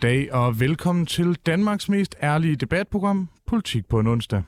Goddag 0.00 0.32
og 0.32 0.60
velkommen 0.60 1.06
til 1.06 1.38
Danmarks 1.46 1.88
mest 1.88 2.16
ærlige 2.22 2.56
debatprogram, 2.56 3.28
Politik 3.46 3.86
på 3.88 4.00
en 4.00 4.06
onsdag. 4.06 4.42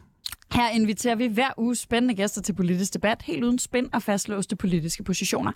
Her 0.53 0.71
inviterer 0.71 1.15
vi 1.15 1.27
hver 1.27 1.51
uge 1.57 1.77
spændende 1.77 2.15
gæster 2.15 2.43
til 2.43 2.53
politisk 2.53 2.95
debat, 2.95 3.23
helt 3.23 3.45
uden 3.45 3.59
spænd 3.59 3.89
og 3.93 4.03
fastlåste 4.03 4.57
politiske 4.57 5.05
positioner. 5.05 5.53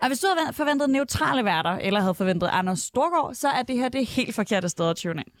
Og 0.00 0.08
hvis 0.08 0.18
du 0.18 0.26
havde 0.38 0.52
forventet 0.52 0.90
neutrale 0.90 1.44
værter, 1.44 1.70
eller 1.70 2.00
havde 2.00 2.14
forventet 2.14 2.48
Anders 2.52 2.78
Storgård, 2.78 3.34
så 3.34 3.48
er 3.48 3.62
det 3.62 3.76
her 3.76 3.88
det 3.88 4.06
helt 4.06 4.34
forkerte 4.34 4.68
sted 4.68 4.90
at 4.90 4.96
tune 4.96 5.22
ind. 5.26 5.32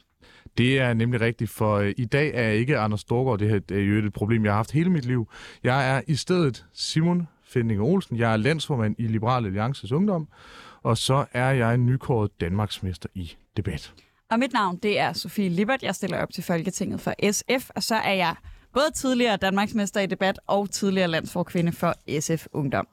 Det 0.58 0.78
er 0.78 0.94
nemlig 0.94 1.20
rigtigt, 1.20 1.50
for 1.50 1.76
øh, 1.76 1.94
i 1.96 2.04
dag 2.04 2.30
er 2.34 2.42
jeg 2.42 2.56
ikke 2.56 2.78
Anders 2.78 3.00
Storgård. 3.00 3.38
Det 3.38 3.50
her 3.50 3.60
er 3.76 3.80
jo 3.80 4.06
et 4.06 4.12
problem, 4.12 4.44
jeg 4.44 4.52
har 4.52 4.56
haft 4.56 4.72
hele 4.72 4.90
mit 4.90 5.04
liv. 5.06 5.28
Jeg 5.62 5.96
er 5.96 6.00
i 6.08 6.14
stedet 6.14 6.66
Simon 6.72 7.28
Fending 7.48 7.80
Olsen. 7.80 8.16
Jeg 8.16 8.32
er 8.32 8.36
landsformand 8.36 8.94
i 8.98 9.06
Liberal 9.06 9.46
Alliances 9.46 9.92
Ungdom, 9.92 10.28
og 10.82 10.98
så 10.98 11.24
er 11.32 11.50
jeg 11.50 11.74
en 11.74 11.86
nykåret 11.86 12.40
Danmarksmester 12.40 13.08
i 13.14 13.36
debat. 13.58 13.92
Og 14.30 14.38
mit 14.38 14.52
navn, 14.52 14.76
det 14.76 14.98
er 14.98 15.12
Sofie 15.12 15.48
Libert. 15.48 15.82
Jeg 15.82 15.94
stiller 15.94 16.18
op 16.22 16.32
til 16.34 16.44
Folketinget 16.44 17.00
for 17.00 17.32
SF, 17.32 17.70
og 17.76 17.82
så 17.82 17.94
er 17.94 18.12
jeg 18.12 18.34
både 18.72 18.90
tidligere 18.94 19.36
Danmarksmester 19.36 20.00
i 20.00 20.06
debat 20.06 20.40
og 20.46 20.70
tidligere 20.70 21.08
landsforkvinde 21.08 21.72
for 21.72 21.94
SF 22.20 22.46
Ungdom. 22.52 22.86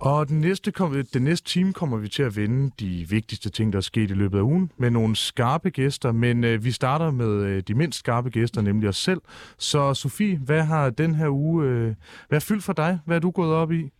Og 0.00 0.28
den 0.28 0.40
næste, 0.40 0.72
kom, 0.72 1.04
den 1.12 1.22
næste 1.22 1.48
time 1.48 1.72
kommer 1.72 1.96
vi 1.96 2.08
til 2.08 2.22
at 2.22 2.36
vende 2.36 2.70
de 2.80 3.06
vigtigste 3.08 3.50
ting, 3.50 3.72
der 3.72 3.76
er 3.76 3.80
sket 3.82 4.10
i 4.10 4.14
løbet 4.14 4.38
af 4.38 4.42
ugen, 4.42 4.70
med 4.76 4.90
nogle 4.90 5.16
skarpe 5.16 5.70
gæster. 5.70 6.12
Men 6.12 6.44
øh, 6.44 6.64
vi 6.64 6.70
starter 6.70 7.10
med 7.10 7.42
øh, 7.44 7.62
de 7.68 7.74
mindst 7.74 7.98
skarpe 7.98 8.30
gæster, 8.30 8.60
nemlig 8.60 8.88
os 8.88 8.96
selv. 8.96 9.20
Så 9.58 9.94
Sofie, 9.94 10.38
hvad 10.38 10.62
har 10.62 10.90
den 10.90 11.14
her 11.14 11.28
uge, 11.28 11.64
øh, 11.66 11.94
hvad 12.28 12.36
er 12.38 12.40
fyldt 12.40 12.64
for 12.64 12.72
dig? 12.72 12.98
Hvad 13.06 13.16
er 13.16 13.20
du 13.20 13.30
gået 13.30 13.54
op 13.54 13.72
i? 13.72 13.90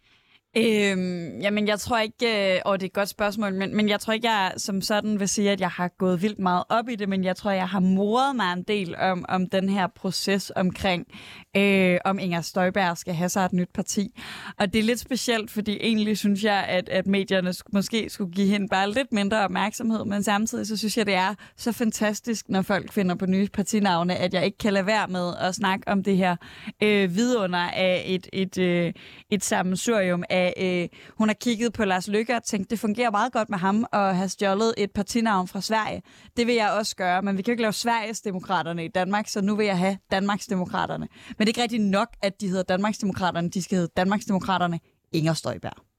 Øhm, 0.56 1.40
jamen, 1.40 1.68
jeg 1.68 1.80
tror 1.80 1.98
ikke, 1.98 2.54
øh, 2.54 2.60
og 2.64 2.80
det 2.80 2.86
er 2.86 2.88
et 2.88 2.92
godt 2.92 3.08
spørgsmål, 3.08 3.54
men, 3.54 3.76
men 3.76 3.88
jeg 3.88 4.00
tror 4.00 4.12
ikke, 4.12 4.30
jeg 4.30 4.52
som 4.56 4.80
sådan 4.80 5.20
vil 5.20 5.28
sige, 5.28 5.50
at 5.50 5.60
jeg 5.60 5.68
har 5.68 5.88
gået 5.88 6.22
vildt 6.22 6.38
meget 6.38 6.64
op 6.68 6.88
i 6.88 6.96
det, 6.96 7.08
men 7.08 7.24
jeg 7.24 7.36
tror, 7.36 7.50
jeg 7.50 7.68
har 7.68 7.80
moret 7.80 8.36
mig 8.36 8.52
en 8.52 8.62
del 8.62 8.96
om, 8.96 9.24
om 9.28 9.46
den 9.46 9.68
her 9.68 9.86
proces 9.86 10.52
omkring, 10.56 11.06
øh, 11.56 11.98
om 12.04 12.18
Inger 12.18 12.40
Støjberg 12.40 12.98
skal 12.98 13.14
have 13.14 13.28
sig 13.28 13.44
et 13.44 13.52
nyt 13.52 13.68
parti. 13.74 14.20
Og 14.58 14.72
det 14.72 14.78
er 14.78 14.82
lidt 14.82 15.00
specielt, 15.00 15.50
fordi 15.50 15.78
egentlig 15.80 16.18
synes 16.18 16.44
jeg, 16.44 16.64
at, 16.68 16.88
at 16.88 17.06
medierne 17.06 17.54
måske 17.72 18.10
skulle 18.10 18.32
give 18.32 18.48
hende 18.48 18.68
bare 18.68 18.90
lidt 18.90 19.12
mindre 19.12 19.40
opmærksomhed, 19.40 20.04
men 20.04 20.22
samtidig 20.22 20.66
så 20.66 20.76
synes 20.76 20.98
jeg, 20.98 21.06
det 21.06 21.14
er 21.14 21.34
så 21.56 21.72
fantastisk, 21.72 22.48
når 22.48 22.62
folk 22.62 22.92
finder 22.92 23.14
på 23.14 23.26
nye 23.26 23.48
partinavne, 23.52 24.16
at 24.16 24.34
jeg 24.34 24.44
ikke 24.44 24.58
kan 24.58 24.72
lade 24.72 24.86
være 24.86 25.08
med 25.08 25.32
at 25.40 25.54
snakke 25.54 25.88
om 25.88 26.02
det 26.02 26.16
her 26.16 26.36
øh, 26.82 27.16
vidunder 27.16 27.58
af 27.58 28.02
et, 28.06 28.28
et, 28.32 28.58
øh, 28.58 28.92
et 29.30 29.44
sammensurium 29.44 30.24
af 30.30 30.41
øh, 30.56 30.88
hun 31.18 31.28
har 31.28 31.34
kigget 31.34 31.72
på 31.72 31.84
Lars 31.84 32.08
Lykke 32.08 32.36
og 32.36 32.42
tænkt, 32.44 32.70
det 32.70 32.78
fungerer 32.78 33.10
meget 33.10 33.32
godt 33.32 33.50
med 33.50 33.58
ham 33.58 33.86
at 33.92 34.16
have 34.16 34.28
stjålet 34.28 34.74
et 34.78 34.90
partinavn 34.90 35.48
fra 35.48 35.60
Sverige. 35.60 36.02
Det 36.36 36.46
vil 36.46 36.54
jeg 36.54 36.70
også 36.70 36.96
gøre, 36.96 37.22
men 37.22 37.36
vi 37.36 37.42
kan 37.42 37.50
jo 37.50 37.52
ikke 37.52 37.62
lave 37.62 37.72
Sveriges 37.72 38.20
Demokraterne 38.20 38.84
i 38.84 38.88
Danmark, 38.88 39.28
så 39.28 39.40
nu 39.40 39.56
vil 39.56 39.66
jeg 39.66 39.78
have 39.78 39.98
Danmarks 40.10 40.46
Demokraterne. 40.46 41.08
Men 41.28 41.38
det 41.38 41.44
er 41.44 41.48
ikke 41.48 41.62
rigtigt 41.62 41.82
nok, 41.82 42.08
at 42.22 42.40
de 42.40 42.48
hedder 42.48 42.62
Danmarks 42.62 42.98
Demokraterne. 42.98 43.48
De 43.48 43.62
skal 43.62 43.76
hedde 43.76 43.92
Danmarks 43.96 44.24
Demokraterne 44.24 44.80
Inger 45.12 45.34
Støjberg. 45.34 45.91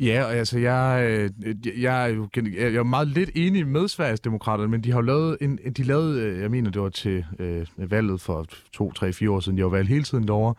Ja, 0.00 0.24
og 0.24 0.34
altså, 0.34 0.58
jeg, 0.58 1.06
øh, 1.10 1.30
jeg, 1.64 1.72
jeg, 1.78 2.04
er 2.04 2.14
jo 2.14 2.28
jeg 2.34 2.74
er 2.74 2.82
meget 2.82 3.08
lidt 3.08 3.30
enig 3.34 3.66
med 3.66 3.88
Sveriges 3.88 4.20
Demokraterne, 4.20 4.70
men 4.70 4.84
de 4.84 4.90
har 4.90 4.98
jo 4.98 5.02
lavet, 5.02 5.36
en, 5.40 5.58
de 5.76 5.82
lavede, 5.82 6.22
øh, 6.22 6.40
jeg 6.40 6.50
mener, 6.50 6.70
det 6.70 6.82
var 6.82 6.88
til 6.88 7.24
øh, 7.38 7.66
valget 7.76 8.20
for 8.20 8.46
to, 8.72 8.92
tre, 8.92 9.12
fire 9.12 9.30
år 9.30 9.40
siden, 9.40 9.58
de 9.58 9.62
har 9.62 9.68
valgt 9.68 9.88
hele 9.88 10.04
tiden 10.04 10.28
derovre, 10.28 10.54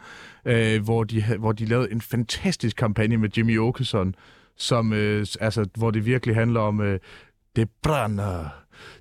øh, 0.46 0.84
hvor, 0.84 1.04
de, 1.04 1.24
hvor 1.40 1.52
de 1.52 1.66
lavede 1.66 1.92
en 1.92 2.02
fantastisk 2.02 2.76
kampagne 2.76 3.18
med 3.18 3.30
Jimmy 3.38 3.60
Åkesson, 3.60 4.16
som, 4.58 4.94
øh, 4.94 5.26
altså, 5.40 5.66
hvor 5.78 5.92
det 5.92 6.06
virkelig 6.06 6.36
handler 6.36 6.60
om, 6.60 6.82
øh, 6.82 7.00
det 7.56 7.70
brænder, 7.84 8.46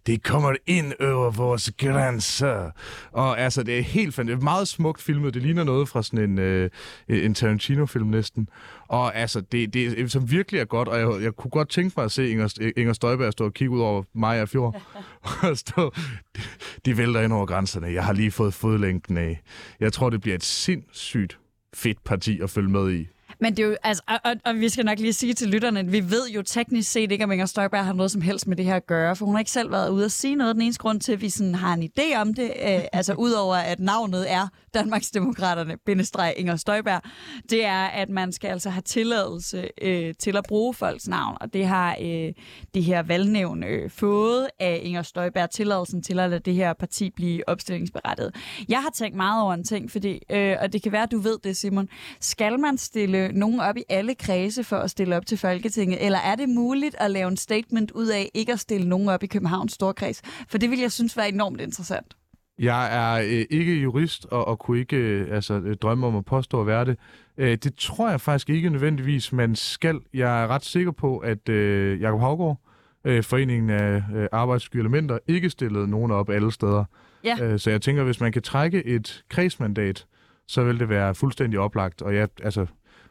det 0.06 0.22
kommer 0.22 0.54
ind 0.66 0.92
over 1.00 1.30
vores 1.30 1.72
grænser. 1.78 2.70
Og 3.12 3.40
altså, 3.40 3.62
det 3.62 3.78
er 3.78 3.82
helt 3.82 4.14
fantastisk. 4.14 4.42
Meget 4.42 4.68
smukt 4.68 5.02
filmet. 5.02 5.34
Det 5.34 5.42
ligner 5.42 5.64
noget 5.64 5.88
fra 5.88 6.02
sådan 6.02 6.30
en, 6.30 6.38
øh, 6.38 6.70
en 7.08 7.34
Tarantino-film 7.34 8.06
næsten. 8.06 8.48
Og 8.88 9.16
altså, 9.16 9.40
det, 9.40 9.74
det 9.74 10.12
som 10.12 10.30
virkelig 10.30 10.60
er 10.60 10.64
godt, 10.64 10.88
og 10.88 10.98
jeg, 10.98 11.22
jeg 11.22 11.32
kunne 11.32 11.50
godt 11.50 11.68
tænke 11.68 11.94
mig 11.96 12.04
at 12.04 12.12
se 12.12 12.30
Inger, 12.30 12.72
Inger 12.76 12.92
Støjberg 12.92 13.32
stå 13.32 13.44
og 13.44 13.54
kigge 13.54 13.74
ud 13.74 13.80
over 13.80 14.02
mig 14.14 14.42
og 14.42 14.48
fjord. 14.48 14.82
og 15.42 15.58
stå, 15.58 15.92
de, 16.36 16.40
de 16.84 16.96
vælter 16.96 17.20
ind 17.20 17.32
over 17.32 17.46
grænserne. 17.46 17.86
Jeg 17.86 18.04
har 18.04 18.12
lige 18.12 18.30
fået 18.30 18.54
fodlængden 18.54 19.16
af. 19.16 19.42
Jeg 19.80 19.92
tror, 19.92 20.10
det 20.10 20.20
bliver 20.20 20.34
et 20.34 20.44
sindssygt 20.44 21.38
fedt 21.74 22.04
parti 22.04 22.40
at 22.40 22.50
følge 22.50 22.70
med 22.70 22.92
i. 22.92 23.08
Men 23.40 23.56
det 23.56 23.62
er 23.62 23.66
jo, 23.66 23.76
altså, 23.82 24.02
og, 24.08 24.18
og, 24.24 24.34
og 24.44 24.54
vi 24.54 24.68
skal 24.68 24.84
nok 24.84 24.98
lige 24.98 25.12
sige 25.12 25.34
til 25.34 25.48
lytterne, 25.48 25.80
at 25.80 25.92
vi 25.92 26.10
ved 26.10 26.28
jo 26.28 26.42
teknisk 26.42 26.90
set 26.90 27.12
ikke, 27.12 27.24
om 27.24 27.32
Inger 27.32 27.46
Støjberg 27.46 27.84
har 27.84 27.92
noget 27.92 28.10
som 28.10 28.22
helst 28.22 28.46
med 28.46 28.56
det 28.56 28.64
her 28.64 28.76
at 28.76 28.86
gøre, 28.86 29.16
for 29.16 29.26
hun 29.26 29.34
har 29.34 29.38
ikke 29.38 29.50
selv 29.50 29.72
været 29.72 29.90
ude 29.90 30.04
at 30.04 30.12
sige 30.12 30.34
noget. 30.34 30.54
Den 30.54 30.62
eneste 30.62 30.80
grund 30.80 31.00
til, 31.00 31.12
at 31.12 31.20
vi 31.20 31.30
sådan 31.30 31.54
har 31.54 31.74
en 31.74 31.82
idé 31.82 32.16
om 32.16 32.34
det, 32.34 32.44
øh, 32.44 32.80
altså 32.98 33.14
udover 33.14 33.56
at 33.56 33.80
navnet 33.80 34.32
er 34.32 34.48
Danmarksdemokraterne, 34.74 35.76
bindestreg 35.86 36.34
Inger 36.36 36.56
Støjberg, 36.56 37.02
det 37.50 37.64
er, 37.64 37.84
at 37.84 38.08
man 38.08 38.32
skal 38.32 38.48
altså 38.48 38.70
have 38.70 38.82
tilladelse 38.82 39.68
øh, 39.82 40.14
til 40.18 40.36
at 40.36 40.44
bruge 40.48 40.74
folks 40.74 41.08
navn, 41.08 41.36
og 41.40 41.52
det 41.52 41.66
har 41.66 41.96
øh, 42.00 42.32
det 42.74 42.84
her 42.84 43.02
valgnævn 43.02 43.64
øh, 43.64 43.90
fået 43.90 44.48
af 44.60 44.80
Inger 44.82 45.02
Støjberg 45.02 45.50
tilladelsen 45.50 46.02
til 46.02 46.18
at 46.18 46.30
lade 46.30 46.40
det 46.40 46.54
her 46.54 46.72
parti 46.72 47.10
blive 47.10 47.48
opstillingsberettet. 47.48 48.34
Jeg 48.68 48.82
har 48.82 48.90
tænkt 48.90 49.16
meget 49.16 49.42
over 49.42 49.54
en 49.54 49.64
ting, 49.64 49.90
fordi, 49.90 50.22
øh, 50.30 50.56
og 50.60 50.72
det 50.72 50.82
kan 50.82 50.92
være, 50.92 51.02
at 51.02 51.10
du 51.10 51.18
ved 51.18 51.38
det, 51.44 51.56
Simon. 51.56 51.88
Skal 52.20 52.60
man 52.60 52.78
stille 52.78 53.27
nogen 53.32 53.60
op 53.60 53.76
i 53.76 53.82
alle 53.88 54.14
kredse 54.14 54.64
for 54.64 54.76
at 54.76 54.90
stille 54.90 55.16
op 55.16 55.26
til 55.26 55.38
Folketinget, 55.38 56.04
eller 56.04 56.18
er 56.18 56.34
det 56.34 56.48
muligt 56.48 56.94
at 56.98 57.10
lave 57.10 57.28
en 57.28 57.36
statement 57.36 57.90
ud 57.90 58.06
af 58.06 58.30
ikke 58.34 58.52
at 58.52 58.60
stille 58.60 58.88
nogen 58.88 59.08
op 59.08 59.22
i 59.22 59.26
Københavns 59.26 59.72
Storkreds? 59.72 60.22
For 60.48 60.58
det 60.58 60.70
vil 60.70 60.78
jeg 60.78 60.92
synes 60.92 61.16
var 61.16 61.22
enormt 61.22 61.60
interessant. 61.60 62.14
Jeg 62.58 62.96
er 62.96 63.22
øh, 63.22 63.46
ikke 63.50 63.74
jurist 63.74 64.26
og, 64.30 64.48
og 64.48 64.58
kunne 64.58 64.78
ikke 64.78 64.96
øh, 64.96 65.34
altså, 65.34 65.54
øh, 65.54 65.76
drømme 65.76 66.06
om 66.06 66.16
at 66.16 66.24
påstå 66.24 66.60
at 66.60 66.66
være 66.66 66.84
det. 66.84 66.96
Øh, 67.38 67.56
det 67.56 67.74
tror 67.74 68.10
jeg 68.10 68.20
faktisk 68.20 68.50
ikke 68.50 68.70
nødvendigvis, 68.70 69.32
man 69.32 69.56
skal. 69.56 70.00
Jeg 70.14 70.42
er 70.42 70.46
ret 70.46 70.64
sikker 70.64 70.92
på, 70.92 71.18
at 71.18 71.48
øh, 71.48 72.00
Jacob 72.00 72.20
Havgård, 72.20 72.60
øh, 73.04 73.22
Foreningen 73.22 73.70
af 73.70 74.02
øh, 74.14 74.28
Arbejdssky 74.32 74.76
Elementer, 74.76 75.18
ikke 75.26 75.50
stillede 75.50 75.88
nogen 75.88 76.10
op 76.10 76.30
alle 76.30 76.52
steder. 76.52 76.84
Ja. 77.24 77.36
Øh, 77.42 77.58
så 77.58 77.70
jeg 77.70 77.82
tænker, 77.82 78.02
hvis 78.02 78.20
man 78.20 78.32
kan 78.32 78.42
trække 78.42 78.86
et 78.86 79.24
kredsmandat, 79.28 80.06
så 80.46 80.64
vil 80.64 80.80
det 80.80 80.88
være 80.88 81.14
fuldstændig 81.14 81.58
oplagt. 81.58 82.02
Og 82.02 82.14
jeg, 82.14 82.28
altså, 82.42 82.66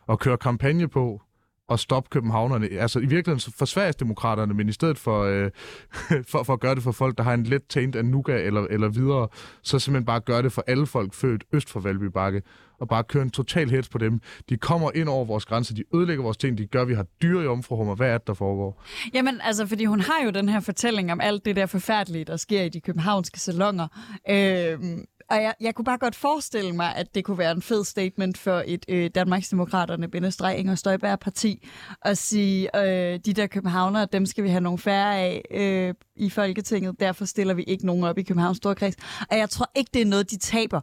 at 0.09 0.19
køre 0.19 0.37
kampagne 0.37 0.87
på 0.87 1.21
at 1.69 1.79
stoppe 1.79 2.09
københavnerne. 2.09 2.67
Altså 2.67 2.99
i 2.99 3.05
virkeligheden 3.05 3.53
for 3.57 3.65
Sverigesdemokraterne, 3.65 4.53
men 4.53 4.69
i 4.69 4.71
stedet 4.71 4.97
for, 4.97 5.23
øh, 5.23 5.51
for, 6.31 6.43
for 6.43 6.53
at 6.53 6.59
gøre 6.59 6.75
det 6.75 6.83
for 6.83 6.91
folk, 6.91 7.17
der 7.17 7.23
har 7.23 7.33
en 7.33 7.43
let 7.43 7.61
taint 7.69 7.95
af 7.95 8.05
Nuga 8.05 8.43
eller, 8.43 8.67
eller 8.69 8.89
videre, 8.89 9.27
så 9.61 9.79
simpelthen 9.79 10.05
bare 10.05 10.19
gøre 10.19 10.41
det 10.41 10.51
for 10.51 10.63
alle 10.67 10.87
folk 10.87 11.13
født 11.13 11.43
øst 11.53 11.69
for 11.69 11.79
Valby 11.79 12.03
Bakke, 12.03 12.41
og 12.79 12.87
bare 12.87 13.03
køre 13.03 13.23
en 13.23 13.29
total 13.29 13.69
hets 13.69 13.89
på 13.89 13.97
dem. 13.97 14.21
De 14.49 14.57
kommer 14.57 14.91
ind 14.95 15.09
over 15.09 15.25
vores 15.25 15.45
grænser, 15.45 15.75
de 15.75 15.83
ødelægger 15.95 16.23
vores 16.23 16.37
ting, 16.37 16.57
de 16.57 16.65
gør, 16.65 16.81
at 16.81 16.87
vi 16.87 16.93
har 16.93 17.05
dyre 17.21 17.43
i 17.43 17.47
omfruhummer. 17.47 17.95
Hvad 17.95 18.09
er 18.09 18.17
det, 18.17 18.27
der 18.27 18.33
foregår? 18.33 18.83
Jamen, 19.13 19.41
altså, 19.43 19.67
fordi 19.67 19.85
hun 19.85 19.99
har 19.99 20.25
jo 20.25 20.29
den 20.29 20.49
her 20.49 20.59
fortælling 20.59 21.11
om 21.11 21.21
alt 21.21 21.45
det 21.45 21.55
der 21.55 21.65
forfærdelige, 21.65 22.25
der 22.25 22.37
sker 22.37 22.61
i 22.61 22.69
de 22.69 22.81
københavnske 22.81 23.39
salonger. 23.39 23.87
Øh, 24.29 24.79
og 25.29 25.43
jeg, 25.43 25.53
jeg 25.61 25.75
kunne 25.75 25.85
bare 25.85 25.97
godt 25.97 26.15
forestille 26.15 26.71
mig, 26.71 26.95
at 26.95 27.15
det 27.15 27.23
kunne 27.23 27.37
være 27.37 27.51
en 27.51 27.61
fed 27.61 27.85
statement 27.85 28.37
for 28.37 28.63
et 28.67 28.85
øh, 28.89 29.09
Danmarksdemokraterne, 29.15 30.07
Bindestreg 30.07 30.65
og 30.69 30.77
Støjberg 30.77 31.19
parti, 31.19 31.67
at 32.01 32.17
sige, 32.17 32.77
øh, 32.77 33.19
de 33.25 33.33
der 33.33 33.47
københavnere, 33.47 34.07
dem 34.13 34.25
skal 34.25 34.43
vi 34.43 34.49
have 34.49 34.61
nogle 34.61 34.79
færre 34.79 35.17
af 35.17 35.41
øh, 35.51 35.93
i 36.15 36.29
Folketinget, 36.29 36.99
derfor 36.99 37.25
stiller 37.25 37.53
vi 37.53 37.63
ikke 37.63 37.85
nogen 37.85 38.03
op 38.03 38.17
i 38.17 38.23
Københavns 38.23 38.57
Storkreds. 38.57 38.95
Og 39.31 39.37
jeg 39.37 39.49
tror 39.49 39.71
ikke, 39.75 39.89
det 39.93 40.01
er 40.01 40.05
noget, 40.05 40.31
de 40.31 40.37
taber 40.37 40.81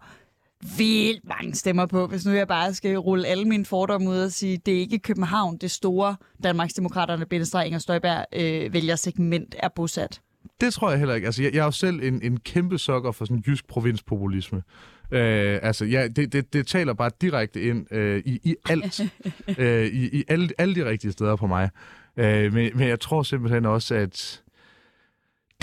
vildt 0.77 1.29
mange 1.29 1.55
stemmer 1.55 1.87
på, 1.87 2.07
hvis 2.07 2.27
nu 2.27 2.33
jeg 2.33 2.49
bare 2.49 2.75
skal 2.75 2.97
rulle 2.97 3.27
alle 3.27 3.45
mine 3.45 3.65
fordomme 3.65 4.11
ud 4.11 4.19
og 4.19 4.33
sige, 4.33 4.57
det 4.57 4.75
er 4.75 4.79
ikke 4.79 4.99
København, 4.99 5.57
det 5.57 5.71
store 5.71 6.17
Danmarksdemokraterne, 6.43 7.27
Bindestreg 7.27 7.73
og 7.75 7.81
Støjberg 7.81 8.27
øh, 8.33 8.73
vælger 8.73 8.97
segment 8.97 9.55
er 9.59 9.69
bosat. 9.69 10.21
Det 10.65 10.75
tror 10.75 10.91
jeg 10.91 10.99
heller 10.99 11.15
ikke. 11.15 11.27
Altså, 11.27 11.43
jeg, 11.43 11.55
jeg 11.55 11.61
er 11.61 11.65
jo 11.65 11.71
selv 11.71 12.03
en, 12.03 12.23
en 12.23 12.41
kæmpe 12.41 12.79
sokker 12.79 13.13
for 13.13 13.25
sådan 13.25 13.43
jysk 13.47 13.67
provinspopulisme. 13.67 14.63
Øh, 15.11 15.59
altså, 15.63 15.85
ja, 15.85 16.09
det, 16.09 16.33
det, 16.33 16.53
det 16.53 16.67
taler 16.67 16.93
bare 16.93 17.11
direkte 17.21 17.63
ind 17.63 17.95
øh, 17.95 18.23
i, 18.27 18.41
i 18.45 18.57
alt. 18.69 19.01
øh, 19.59 19.87
I 19.87 20.19
i 20.19 20.25
alle, 20.29 20.49
alle 20.59 20.75
de 20.75 20.85
rigtige 20.85 21.13
steder 21.13 21.37
på 21.37 21.47
mig. 21.47 21.71
Øh, 22.17 22.53
men, 22.53 22.71
men 22.75 22.89
jeg 22.89 23.01
tror 23.01 23.23
simpelthen 23.23 23.67
også, 23.67 23.95
at 23.95 24.43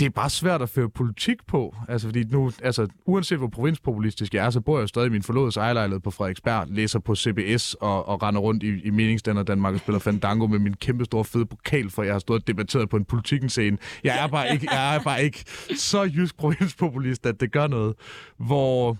det 0.02 0.08
er 0.08 0.10
bare 0.10 0.30
svært 0.30 0.62
at 0.62 0.68
føre 0.68 0.88
politik 0.90 1.46
på. 1.46 1.76
Altså, 1.88 2.08
fordi 2.08 2.24
nu, 2.24 2.52
altså, 2.62 2.86
uanset 3.06 3.38
hvor 3.38 3.46
provinspopulistisk 3.46 4.34
jeg 4.34 4.46
er, 4.46 4.50
så 4.50 4.60
bor 4.60 4.78
jeg 4.78 4.88
stadig 4.88 5.06
i 5.06 5.10
min 5.10 5.22
forlodede 5.22 5.60
ejerlejlighed 5.60 6.00
på 6.00 6.10
Frederiksberg, 6.10 6.66
læser 6.68 6.98
på 6.98 7.14
CBS 7.14 7.74
og, 7.74 8.08
og 8.08 8.22
render 8.22 8.40
rundt 8.40 8.62
i, 8.62 8.80
i 8.84 8.90
meningsdanner 8.90 9.42
Danmark 9.42 9.74
og 9.74 9.80
spiller 9.80 9.98
Fandango 9.98 10.46
med 10.46 10.58
min 10.58 10.74
kæmpe 10.74 11.04
store 11.04 11.24
fede 11.24 11.46
pokal, 11.46 11.90
for 11.90 12.02
jeg 12.02 12.14
har 12.14 12.18
stået 12.18 12.40
og 12.40 12.46
debatteret 12.46 12.88
på 12.88 12.96
en 12.96 13.04
politikens 13.04 13.52
scene. 13.52 13.78
Jeg 14.04 14.24
er 14.24 14.26
bare 14.28 14.52
ikke, 14.52 14.68
jeg 14.70 14.96
er 14.96 15.02
bare 15.02 15.24
ikke 15.24 15.44
så 15.76 16.02
jysk 16.02 16.36
provinspopulist, 16.36 17.26
at 17.26 17.40
det 17.40 17.52
gør 17.52 17.66
noget. 17.66 17.94
Hvor 18.36 18.96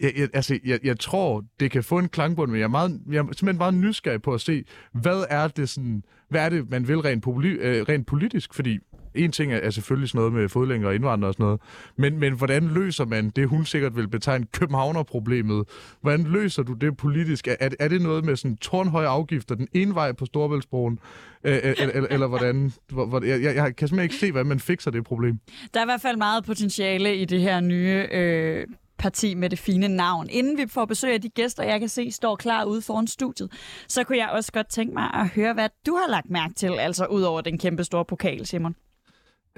jeg, 0.00 0.12
jeg, 0.16 0.28
altså, 0.34 0.58
jeg, 0.64 0.78
jeg 0.84 1.00
tror, 1.00 1.44
det 1.60 1.70
kan 1.70 1.84
få 1.84 1.98
en 1.98 2.08
klangbund, 2.08 2.50
men 2.50 2.58
jeg 2.58 2.64
er, 2.64 2.68
meget, 2.68 3.00
jeg 3.10 3.18
er 3.18 3.22
simpelthen 3.24 3.58
meget 3.58 3.74
nysgerrig 3.74 4.22
på 4.22 4.34
at 4.34 4.40
se, 4.40 4.64
hvad 4.92 5.24
er 5.30 5.48
det, 5.48 5.68
sådan, 5.68 6.02
hvad 6.28 6.44
er 6.44 6.48
det 6.48 6.70
man 6.70 6.88
vil 6.88 6.98
rent, 6.98 7.22
populi, 7.22 7.48
øh, 7.48 7.82
rent 7.88 8.06
politisk? 8.06 8.54
Fordi 8.54 8.78
en 9.18 9.32
ting 9.32 9.52
er, 9.52 9.56
er 9.56 9.70
selvfølgelig 9.70 10.08
sådan 10.08 10.18
noget 10.18 10.32
med 10.32 10.48
fodlængere 10.48 10.90
og 10.90 10.94
indvandrere 10.94 11.30
og 11.30 11.34
sådan 11.34 11.44
noget, 11.44 11.60
men, 11.96 12.18
men 12.18 12.32
hvordan 12.32 12.68
løser 12.68 13.04
man 13.04 13.30
det, 13.30 13.48
hun 13.48 13.64
sikkert 13.64 13.96
vil 13.96 14.08
betegne 14.08 14.46
Københavner-problemet? 14.52 15.64
Hvordan 16.00 16.24
løser 16.24 16.62
du 16.62 16.72
det 16.72 16.96
politisk? 16.96 17.48
Er, 17.48 17.68
er 17.80 17.88
det 17.88 18.02
noget 18.02 18.24
med 18.24 18.36
sådan 18.36 18.56
tårnhøje 18.56 19.06
afgifter 19.06 19.54
den 19.54 19.68
ene 19.72 19.94
vej 19.94 20.12
på 20.12 20.26
Storbæltsbroen, 20.26 20.98
øh, 21.44 21.58
eller, 21.62 21.92
eller, 21.94 22.08
eller 22.10 22.26
hvordan? 22.26 22.72
Hvor, 22.88 23.06
hvor, 23.06 23.24
jeg, 23.24 23.42
jeg 23.42 23.54
kan 23.54 23.88
simpelthen 23.88 24.02
ikke 24.02 24.14
se, 24.14 24.30
hvordan 24.30 24.46
man 24.46 24.60
fikser 24.60 24.90
det 24.90 25.04
problem. 25.04 25.38
Der 25.74 25.80
er 25.80 25.84
i 25.84 25.86
hvert 25.86 26.00
fald 26.00 26.16
meget 26.16 26.44
potentiale 26.44 27.16
i 27.16 27.24
det 27.24 27.40
her 27.40 27.60
nye 27.60 28.06
øh, 28.12 28.66
parti 28.98 29.34
med 29.34 29.50
det 29.50 29.58
fine 29.58 29.88
navn. 29.88 30.26
Inden 30.30 30.58
vi 30.58 30.66
får 30.68 30.84
besøg 30.84 31.14
af 31.14 31.20
de 31.20 31.28
gæster, 31.28 31.62
jeg 31.62 31.80
kan 31.80 31.88
se 31.88 32.10
står 32.10 32.36
klar 32.36 32.64
ude 32.64 32.82
foran 32.82 33.06
studiet, 33.06 33.52
så 33.88 34.04
kunne 34.04 34.18
jeg 34.18 34.28
også 34.28 34.52
godt 34.52 34.68
tænke 34.68 34.94
mig 34.94 35.10
at 35.14 35.28
høre, 35.28 35.54
hvad 35.54 35.68
du 35.86 35.94
har 35.94 36.10
lagt 36.10 36.30
mærke 36.30 36.54
til, 36.54 36.72
altså 36.78 37.06
ud 37.06 37.22
over 37.22 37.40
den 37.40 37.58
kæmpe 37.58 37.84
store 37.84 38.04
pokal, 38.04 38.46
Simon. 38.46 38.74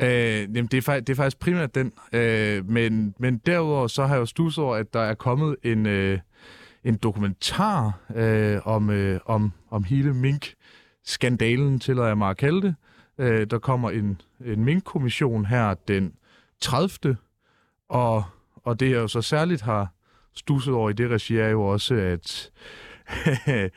Øh, 0.02 0.56
jamen, 0.56 0.66
det 0.66 0.88
er, 0.88 1.00
det 1.00 1.08
er 1.08 1.14
faktisk 1.14 1.38
primært 1.38 1.74
den. 1.74 1.92
Øh, 2.12 2.68
men, 2.68 3.14
men 3.18 3.38
derudover 3.38 3.86
så 3.86 4.06
har 4.06 4.14
jeg 4.14 4.20
jo 4.20 4.26
stusset 4.26 4.64
over, 4.64 4.76
at 4.76 4.94
der 4.94 5.00
er 5.00 5.14
kommet 5.14 5.56
en, 5.62 5.86
øh, 5.86 6.18
en 6.84 6.96
dokumentar 6.96 7.98
øh, 8.14 8.66
om, 8.66 8.90
øh, 8.90 9.20
om, 9.26 9.52
om 9.70 9.84
hele 9.84 10.14
mink-skandalen, 10.14 11.80
tillader 11.80 12.08
jeg 12.08 12.18
mig 12.18 12.30
at 12.30 12.36
kalde 12.36 12.62
det. 12.62 12.74
Øh, 13.18 13.46
der 13.50 13.58
kommer 13.58 13.90
en, 13.90 14.20
en 14.44 14.64
mink-kommission 14.64 15.46
her 15.46 15.74
den 15.74 16.12
30. 16.60 17.16
Og 17.88 18.24
og 18.64 18.80
det 18.80 18.90
jeg 18.90 18.96
jo 18.96 19.08
så 19.08 19.22
særligt 19.22 19.62
har 19.62 19.94
stusset 20.34 20.74
over 20.74 20.90
i 20.90 20.92
det 20.92 21.10
regi 21.10 21.36
er 21.36 21.48
jo 21.48 21.62
også, 21.62 21.94
at, 21.94 22.50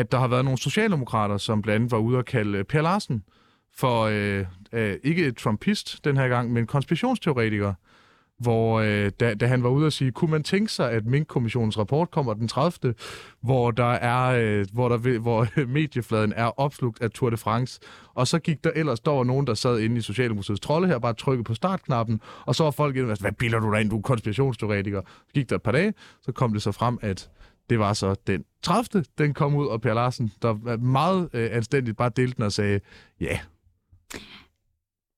at 0.00 0.12
der 0.12 0.18
har 0.18 0.28
været 0.28 0.44
nogle 0.44 0.58
socialdemokrater, 0.58 1.36
som 1.36 1.62
blandt 1.62 1.74
andet 1.74 1.90
var 1.90 1.98
ude 1.98 2.18
at 2.18 2.26
kalde 2.26 2.64
Per 2.64 2.82
Larsen 2.82 3.24
for 3.80 4.02
øh, 4.02 4.44
øh, 4.72 4.96
ikke 5.02 5.32
trumpist 5.32 6.04
den 6.04 6.16
her 6.16 6.28
gang, 6.28 6.52
men 6.52 6.66
konspirationsteoretiker 6.66 7.74
hvor 8.40 8.80
øh, 8.80 9.10
da, 9.20 9.34
da 9.34 9.46
han 9.46 9.62
var 9.62 9.68
ude 9.68 9.86
og 9.86 9.92
sige, 9.92 10.12
kunne 10.12 10.30
man 10.30 10.42
tænke 10.42 10.72
sig, 10.72 10.92
at 10.92 11.06
Mink-kommissionens 11.06 11.78
rapport 11.78 12.10
kommer 12.10 12.34
den 12.34 12.48
30., 12.48 12.94
hvor 13.40 13.70
der 13.70 13.92
er, 13.92 14.38
øh, 14.38 14.66
hvor, 14.72 14.88
der, 14.88 15.18
hvor 15.18 15.46
mediefladen 15.66 16.32
er 16.36 16.60
opslugt 16.60 17.02
af 17.02 17.10
Tour 17.10 17.30
de 17.30 17.36
France. 17.36 17.80
Og 18.14 18.28
så 18.28 18.38
gik 18.38 18.64
der 18.64 18.70
ellers, 18.74 19.00
der 19.00 19.10
var 19.10 19.24
nogen, 19.24 19.46
der 19.46 19.54
sad 19.54 19.80
inde 19.80 19.96
i 19.96 20.00
Socialdemokratiets 20.00 20.60
trolde 20.60 20.88
her, 20.88 20.98
bare 20.98 21.14
trykkede 21.14 21.44
på 21.44 21.54
startknappen, 21.54 22.20
og 22.46 22.54
så 22.54 22.64
var 22.64 22.70
folk 22.70 22.96
inde, 22.96 23.16
hvad 23.20 23.32
bilder 23.32 23.60
du 23.60 23.72
dig 23.72 23.80
ind, 23.80 23.90
du 23.90 23.96
er 23.96 24.02
konspirationsteoretiker. 24.02 25.02
Så 25.26 25.32
gik 25.34 25.50
der 25.50 25.56
et 25.56 25.62
par 25.62 25.72
dage, 25.72 25.94
så 26.22 26.32
kom 26.32 26.52
det 26.52 26.62
så 26.62 26.72
frem, 26.72 26.98
at 27.02 27.30
det 27.70 27.78
var 27.78 27.92
så 27.92 28.14
den 28.26 28.44
30. 28.62 29.04
Den 29.18 29.34
kom 29.34 29.54
ud, 29.54 29.66
og 29.66 29.80
Per 29.80 29.94
Larsen, 29.94 30.32
der 30.42 30.76
meget 30.76 31.28
øh, 31.32 31.48
anstændigt 31.52 31.96
bare 31.96 32.10
delte 32.16 32.36
den 32.36 32.44
og 32.44 32.52
sagde, 32.52 32.80
ja, 33.20 33.24
yeah, 33.24 33.38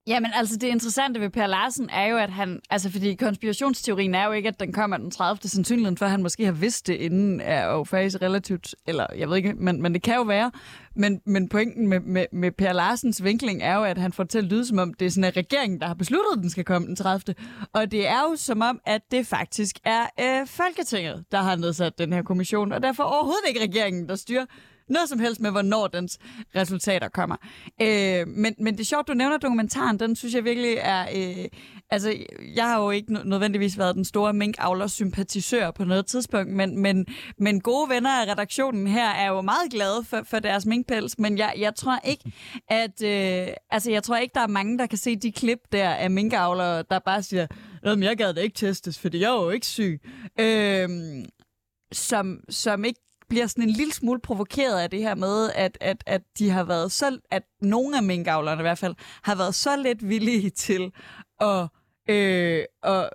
Jamen, 0.06 0.30
altså 0.34 0.56
det 0.56 0.66
interessante 0.66 1.20
ved 1.20 1.30
Per 1.30 1.46
Larsen 1.46 1.90
er 1.90 2.06
jo, 2.06 2.16
at 2.16 2.30
han... 2.30 2.60
Altså, 2.70 2.90
fordi 2.90 3.14
konspirationsteorien 3.14 4.14
er 4.14 4.26
jo 4.26 4.32
ikke, 4.32 4.48
at 4.48 4.60
den 4.60 4.72
kommer 4.72 4.96
den 4.96 5.10
30. 5.10 5.48
sandsynligheden, 5.48 5.96
for 5.96 6.06
han 6.06 6.22
måske 6.22 6.44
har 6.44 6.52
vidst 6.52 6.86
det 6.86 6.94
inden, 6.94 7.40
er 7.40 7.64
jo 7.66 7.84
faktisk 7.84 8.22
relativt... 8.22 8.74
Eller, 8.86 9.06
jeg 9.16 9.28
ved 9.28 9.36
ikke, 9.36 9.52
men, 9.54 9.82
men 9.82 9.94
det 9.94 10.02
kan 10.02 10.14
jo 10.14 10.22
være. 10.22 10.50
Men, 10.96 11.20
men 11.26 11.48
pointen 11.48 11.88
med, 11.88 12.00
med, 12.00 12.26
med 12.32 12.50
Per 12.52 12.72
Larsens 12.72 13.24
vinkling 13.24 13.62
er 13.62 13.74
jo, 13.74 13.84
at 13.84 13.98
han 13.98 14.12
får 14.12 14.24
til 14.24 14.38
at 14.38 14.44
lyde, 14.44 14.66
som 14.66 14.78
om 14.78 14.94
det 14.94 15.06
er 15.06 15.10
sådan 15.10 15.24
en 15.24 15.36
regering, 15.36 15.80
der 15.80 15.86
har 15.86 15.94
besluttet, 15.94 16.32
at 16.36 16.42
den 16.42 16.50
skal 16.50 16.64
komme 16.64 16.86
den 16.86 16.96
30. 16.96 17.34
Og 17.72 17.90
det 17.90 18.08
er 18.08 18.20
jo 18.30 18.36
som 18.36 18.62
om, 18.62 18.80
at 18.86 19.02
det 19.10 19.26
faktisk 19.26 19.76
er 19.84 20.06
øh, 20.20 20.46
Folketinget, 20.46 21.24
der 21.32 21.38
har 21.38 21.56
nedsat 21.56 21.98
den 21.98 22.12
her 22.12 22.22
kommission, 22.22 22.72
og 22.72 22.82
derfor 22.82 23.02
overhovedet 23.02 23.48
ikke 23.48 23.60
regeringen, 23.60 24.08
der 24.08 24.14
styrer 24.14 24.44
noget 24.92 25.08
som 25.08 25.18
helst 25.18 25.40
med, 25.40 25.50
hvornår 25.50 25.86
dens 25.86 26.18
resultater 26.56 27.08
kommer. 27.08 27.36
Øh, 27.82 28.28
men, 28.28 28.54
men 28.58 28.74
det 28.74 28.80
er 28.80 28.84
sjovt, 28.84 29.08
du 29.08 29.14
nævner 29.14 29.38
dokumentaren. 29.38 30.00
Den 30.00 30.16
synes 30.16 30.34
jeg 30.34 30.44
virkelig 30.44 30.76
er... 30.80 31.02
Øh, 31.16 31.44
altså, 31.90 32.14
jeg 32.54 32.64
har 32.64 32.82
jo 32.82 32.90
ikke 32.90 33.12
nødvendigvis 33.12 33.78
været 33.78 33.94
den 33.94 34.04
store 34.04 34.32
mink 34.32 34.56
sympatisør 34.86 35.70
på 35.70 35.84
noget 35.84 36.06
tidspunkt, 36.06 36.52
men, 36.52 36.78
men, 36.78 37.06
men 37.38 37.60
gode 37.60 37.90
venner 37.90 38.10
af 38.10 38.32
redaktionen 38.32 38.86
her 38.86 39.08
er 39.08 39.28
jo 39.28 39.40
meget 39.40 39.70
glade 39.70 40.04
for, 40.04 40.22
for 40.24 40.38
deres 40.38 40.66
minkpels, 40.66 41.18
men 41.18 41.38
jeg, 41.38 41.54
jeg 41.58 41.74
tror 41.74 41.98
ikke, 42.04 42.32
at... 42.68 43.02
Øh, 43.02 43.54
altså, 43.70 43.90
jeg 43.90 44.02
tror 44.02 44.16
ikke, 44.16 44.32
der 44.34 44.40
er 44.40 44.46
mange, 44.46 44.78
der 44.78 44.86
kan 44.86 44.98
se 44.98 45.16
de 45.16 45.32
klip 45.32 45.58
der 45.72 45.90
af 45.90 46.10
minkavlere, 46.10 46.84
der 46.90 46.98
bare 46.98 47.22
siger, 47.22 47.46
jeg 47.84 48.16
gad 48.16 48.34
da 48.34 48.40
ikke 48.40 48.54
testes, 48.54 48.98
fordi 48.98 49.20
jeg 49.20 49.30
er 49.30 49.42
jo 49.42 49.50
ikke 49.50 49.66
syg. 49.66 50.00
Øh, 50.40 50.88
som, 51.92 52.40
som 52.48 52.84
ikke 52.84 53.00
bliver 53.32 53.46
sådan 53.46 53.64
en 53.64 53.70
lille 53.70 53.92
smule 53.92 54.20
provokeret 54.20 54.80
af 54.80 54.90
det 54.90 54.98
her 54.98 55.14
med, 55.14 55.50
at, 55.54 55.78
at, 55.80 56.04
at 56.06 56.22
de 56.38 56.50
har 56.50 56.64
været 56.64 56.92
så, 56.92 57.18
at 57.30 57.42
nogle 57.62 57.96
af 57.96 58.02
minkavlerne 58.02 58.60
i 58.60 58.62
hvert 58.62 58.78
fald, 58.78 58.94
har 59.22 59.34
været 59.34 59.54
så 59.54 59.76
lidt 59.76 60.08
villige 60.08 60.50
til 60.50 60.92
at, 61.40 61.68
øh, 62.08 62.64
at 62.82 63.10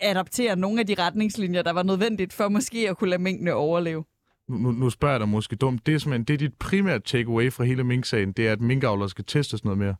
adaptere 0.00 0.56
nogle 0.56 0.80
af 0.80 0.86
de 0.86 0.94
retningslinjer, 0.94 1.62
der 1.62 1.72
var 1.72 1.82
nødvendigt 1.82 2.32
for 2.32 2.48
måske 2.48 2.90
at 2.90 2.96
kunne 2.96 3.10
lade 3.10 3.22
minkene 3.22 3.54
overleve. 3.54 4.04
Nu, 4.48 4.72
nu 4.72 4.90
spørger 4.90 5.14
jeg 5.14 5.20
dig 5.20 5.28
måske 5.28 5.56
dumt. 5.56 5.86
Det 5.86 5.94
er 5.94 6.18
det 6.18 6.34
er 6.34 6.38
dit 6.38 6.54
primære 6.58 6.98
takeaway 6.98 7.52
fra 7.52 7.64
hele 7.64 7.84
minksagen, 7.84 8.32
det 8.32 8.48
er, 8.48 8.52
at 8.52 8.60
minkavlere 8.60 9.08
skal 9.08 9.24
testes 9.24 9.64
noget 9.64 9.78
mere. 9.78 9.94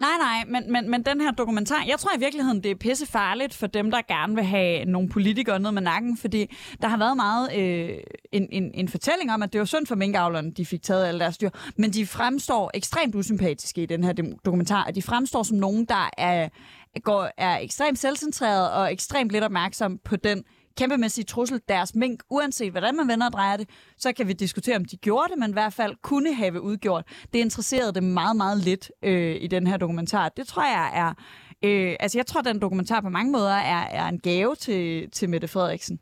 Nej, 0.00 0.10
nej, 0.18 0.44
men, 0.48 0.72
men, 0.72 0.90
men 0.90 1.02
den 1.02 1.20
her 1.20 1.30
dokumentar, 1.30 1.84
jeg 1.88 1.98
tror 1.98 2.16
i 2.16 2.18
virkeligheden, 2.18 2.62
det 2.62 2.70
er 2.70 2.74
pisse 2.74 3.06
farligt 3.06 3.54
for 3.54 3.66
dem, 3.66 3.90
der 3.90 4.00
gerne 4.08 4.34
vil 4.34 4.44
have 4.44 4.84
nogle 4.84 5.08
politikere 5.08 5.60
ned 5.60 5.72
med 5.72 5.82
nakken, 5.82 6.16
fordi 6.16 6.54
der 6.82 6.88
har 6.88 6.96
været 6.96 7.16
meget 7.16 7.56
øh, 7.56 7.98
en, 8.32 8.48
en, 8.52 8.70
en 8.74 8.88
fortælling 8.88 9.32
om, 9.32 9.42
at 9.42 9.52
det 9.52 9.58
var 9.58 9.64
synd 9.64 9.86
for 9.86 9.94
minkavlerne, 9.94 10.50
de 10.50 10.66
fik 10.66 10.82
taget 10.82 11.06
alle 11.06 11.20
deres 11.20 11.38
dyr, 11.38 11.50
men 11.76 11.90
de 11.90 12.06
fremstår 12.06 12.70
ekstremt 12.74 13.14
usympatiske 13.14 13.82
i 13.82 13.86
den 13.86 14.04
her 14.04 14.12
dokumentar, 14.44 14.84
og 14.84 14.94
de 14.94 15.02
fremstår 15.02 15.42
som 15.42 15.56
nogen, 15.56 15.84
der 15.84 16.10
er, 16.18 16.48
går, 17.00 17.28
er 17.36 17.58
ekstremt 17.58 17.98
selvcentreret 17.98 18.70
og 18.70 18.92
ekstremt 18.92 19.30
lidt 19.30 19.44
opmærksom 19.44 19.98
på 20.04 20.16
den 20.16 20.44
kæmpemæssig 20.76 21.26
trussel 21.26 21.60
deres 21.68 21.94
mink, 21.94 22.22
uanset 22.30 22.70
hvordan 22.70 22.96
man 22.96 23.08
vender 23.08 23.26
og 23.26 23.32
drejer 23.32 23.56
det, 23.56 23.68
så 23.98 24.12
kan 24.12 24.28
vi 24.28 24.32
diskutere, 24.32 24.76
om 24.76 24.84
de 24.84 24.96
gjorde 24.96 25.28
det, 25.30 25.38
men 25.38 25.50
i 25.50 25.52
hvert 25.52 25.72
fald 25.72 25.94
kunne 26.02 26.34
have 26.34 26.60
udgjort. 26.60 27.04
Det 27.32 27.38
interesserede 27.38 27.92
dem 27.92 28.04
meget, 28.04 28.36
meget 28.36 28.58
lidt 28.58 28.90
øh, 29.02 29.36
i 29.40 29.46
den 29.46 29.66
her 29.66 29.76
dokumentar. 29.76 30.28
Det 30.28 30.46
tror 30.46 30.62
jeg 30.62 30.90
er... 30.94 31.14
Øh, 31.64 31.96
altså, 32.00 32.18
jeg 32.18 32.26
tror, 32.26 32.40
den 32.40 32.60
dokumentar 32.60 33.00
på 33.00 33.08
mange 33.08 33.32
måder 33.32 33.54
er, 33.54 33.84
er 33.90 34.08
en 34.08 34.18
gave 34.18 34.54
til, 34.54 35.10
til 35.10 35.30
Mette 35.30 35.48
Frederiksen. 35.48 35.98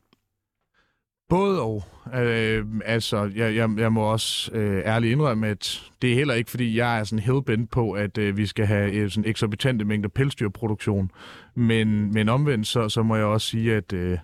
Både 1.28 1.62
og. 1.62 1.84
Øh, 2.14 2.66
altså, 2.84 3.30
jeg, 3.36 3.54
jeg, 3.56 3.70
jeg 3.78 3.92
må 3.92 4.02
også 4.02 4.52
øh, 4.52 4.82
ærligt 4.86 5.12
indrømme, 5.12 5.48
at 5.48 5.82
det 6.02 6.10
er 6.10 6.14
heller 6.14 6.34
ikke, 6.34 6.50
fordi 6.50 6.76
jeg 6.76 6.98
er 6.98 7.04
sådan 7.04 7.18
hellbent 7.18 7.70
på, 7.70 7.92
at 7.92 8.18
øh, 8.18 8.36
vi 8.36 8.46
skal 8.46 8.66
have 8.66 8.92
øh, 8.92 9.10
sådan 9.10 9.30
eksorbitante 9.30 9.84
mængder 9.84 10.08
pelsdyrproduktion. 10.08 11.10
Men, 11.54 12.12
men 12.12 12.28
omvendt, 12.28 12.66
så, 12.66 12.88
så 12.88 13.02
må 13.02 13.16
jeg 13.16 13.24
også 13.24 13.46
sige, 13.46 13.74
at... 13.74 13.92
Øh, 13.92 14.18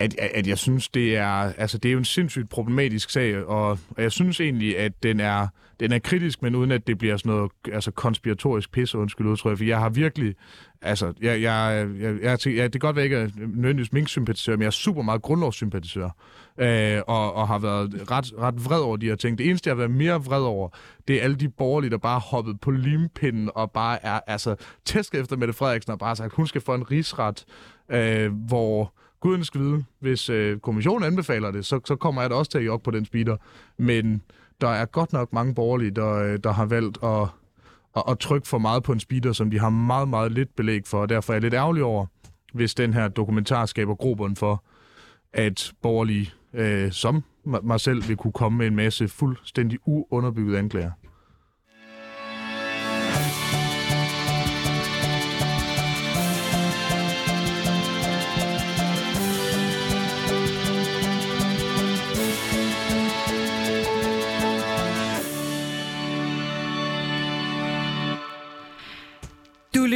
at, 0.00 0.14
at 0.34 0.46
jeg 0.46 0.58
synes, 0.58 0.88
det 0.88 1.16
er, 1.16 1.52
altså, 1.58 1.78
det 1.78 1.88
er 1.88 1.92
jo 1.92 1.98
en 1.98 2.04
sindssygt 2.04 2.48
problematisk 2.48 3.10
sag, 3.10 3.44
og, 3.44 3.70
og 3.70 4.02
jeg 4.02 4.12
synes 4.12 4.40
egentlig, 4.40 4.78
at 4.78 5.02
den 5.02 5.20
er, 5.20 5.48
den 5.80 5.92
er 5.92 5.98
kritisk, 5.98 6.42
men 6.42 6.54
uden 6.54 6.70
at 6.70 6.86
det 6.86 6.98
bliver 6.98 7.16
sådan 7.16 7.32
noget 7.32 7.50
altså, 7.72 7.90
konspiratorisk 7.90 8.72
pisse, 8.72 8.98
undskyld 8.98 9.26
udtryk, 9.26 9.56
for 9.56 9.64
jeg 9.64 9.78
har 9.78 9.88
virkelig, 9.88 10.34
altså, 10.82 11.12
jeg, 11.20 11.42
jeg, 11.42 11.88
jeg, 12.00 12.22
jeg, 12.22 12.46
jeg, 12.46 12.72
det 12.72 12.72
kan 12.72 12.78
godt 12.78 12.96
være, 12.96 13.04
at 13.04 13.10
jeg 13.10 13.22
ikke 13.22 13.42
er 13.42 13.46
nødvendigvis 13.46 13.92
mink-sympatisør, 13.92 14.52
men 14.52 14.60
jeg 14.60 14.66
er 14.66 14.70
super 14.70 15.02
meget 15.02 15.22
grundlovssympatisør, 15.22 16.10
øh, 16.58 17.02
og, 17.06 17.34
og 17.34 17.48
har 17.48 17.58
været 17.58 18.10
ret, 18.10 18.32
ret 18.38 18.64
vred 18.64 18.80
over 18.80 18.96
de 18.96 19.06
her 19.06 19.16
ting. 19.16 19.38
Det 19.38 19.48
eneste, 19.48 19.68
jeg 19.68 19.72
har 19.72 19.78
været 19.78 19.90
mere 19.90 20.24
vred 20.24 20.42
over, 20.42 20.68
det 21.08 21.16
er 21.16 21.22
alle 21.22 21.36
de 21.36 21.48
borgerlige, 21.48 21.90
der 21.90 21.98
bare 21.98 22.20
har 22.20 22.26
hoppet 22.30 22.60
på 22.60 22.70
limpinden 22.70 23.50
og 23.54 23.70
bare 23.70 24.04
er 24.04 24.20
altså, 24.26 24.56
tæsket 24.84 25.20
efter 25.20 25.36
Mette 25.36 25.54
Frederiksen 25.54 25.92
og 25.92 25.98
bare 25.98 26.16
sagt, 26.16 26.26
at 26.26 26.36
hun 26.36 26.46
skal 26.46 26.60
få 26.60 26.74
en 26.74 26.90
rigsret, 26.90 27.44
øh, 27.90 28.32
hvor 28.32 28.92
guden 29.20 29.44
skal 29.44 29.60
vide, 29.60 29.84
hvis 30.00 30.30
øh, 30.30 30.58
kommissionen 30.58 31.04
anbefaler 31.04 31.50
det, 31.50 31.66
så, 31.66 31.80
så 31.84 31.96
kommer 31.96 32.20
jeg 32.20 32.30
da 32.30 32.34
også 32.34 32.50
til 32.50 32.58
at 32.58 32.66
jogge 32.66 32.84
på 32.84 32.90
den 32.90 33.04
speeder. 33.04 33.36
Men 33.78 34.22
der 34.60 34.68
er 34.68 34.84
godt 34.84 35.12
nok 35.12 35.32
mange 35.32 35.54
borgerlige, 35.54 35.90
der, 35.90 36.14
øh, 36.14 36.38
der 36.44 36.52
har 36.52 36.66
valgt 36.66 36.98
at, 37.02 37.28
at, 37.96 38.02
at 38.08 38.18
trykke 38.18 38.48
for 38.48 38.58
meget 38.58 38.82
på 38.82 38.92
en 38.92 39.00
speeder, 39.00 39.32
som 39.32 39.50
de 39.50 39.58
har 39.58 39.70
meget, 39.70 40.08
meget 40.08 40.32
lidt 40.32 40.56
belæg 40.56 40.82
for, 40.86 41.00
og 41.00 41.08
derfor 41.08 41.32
er 41.32 41.34
jeg 41.34 41.42
lidt 41.42 41.54
ærgerlig 41.54 41.82
over, 41.82 42.06
hvis 42.52 42.74
den 42.74 42.94
her 42.94 43.08
dokumentar 43.08 43.66
skaber 43.66 43.94
grobund 43.94 44.36
for, 44.36 44.64
at 45.32 45.72
borgerlige, 45.82 46.30
øh, 46.54 46.92
som 46.92 47.24
mig 47.62 47.80
selv, 47.80 48.08
vil 48.08 48.16
kunne 48.16 48.32
komme 48.32 48.58
med 48.58 48.66
en 48.66 48.76
masse 48.76 49.08
fuldstændig 49.08 49.78
uunderbygget 49.84 50.56
anklager. 50.56 50.90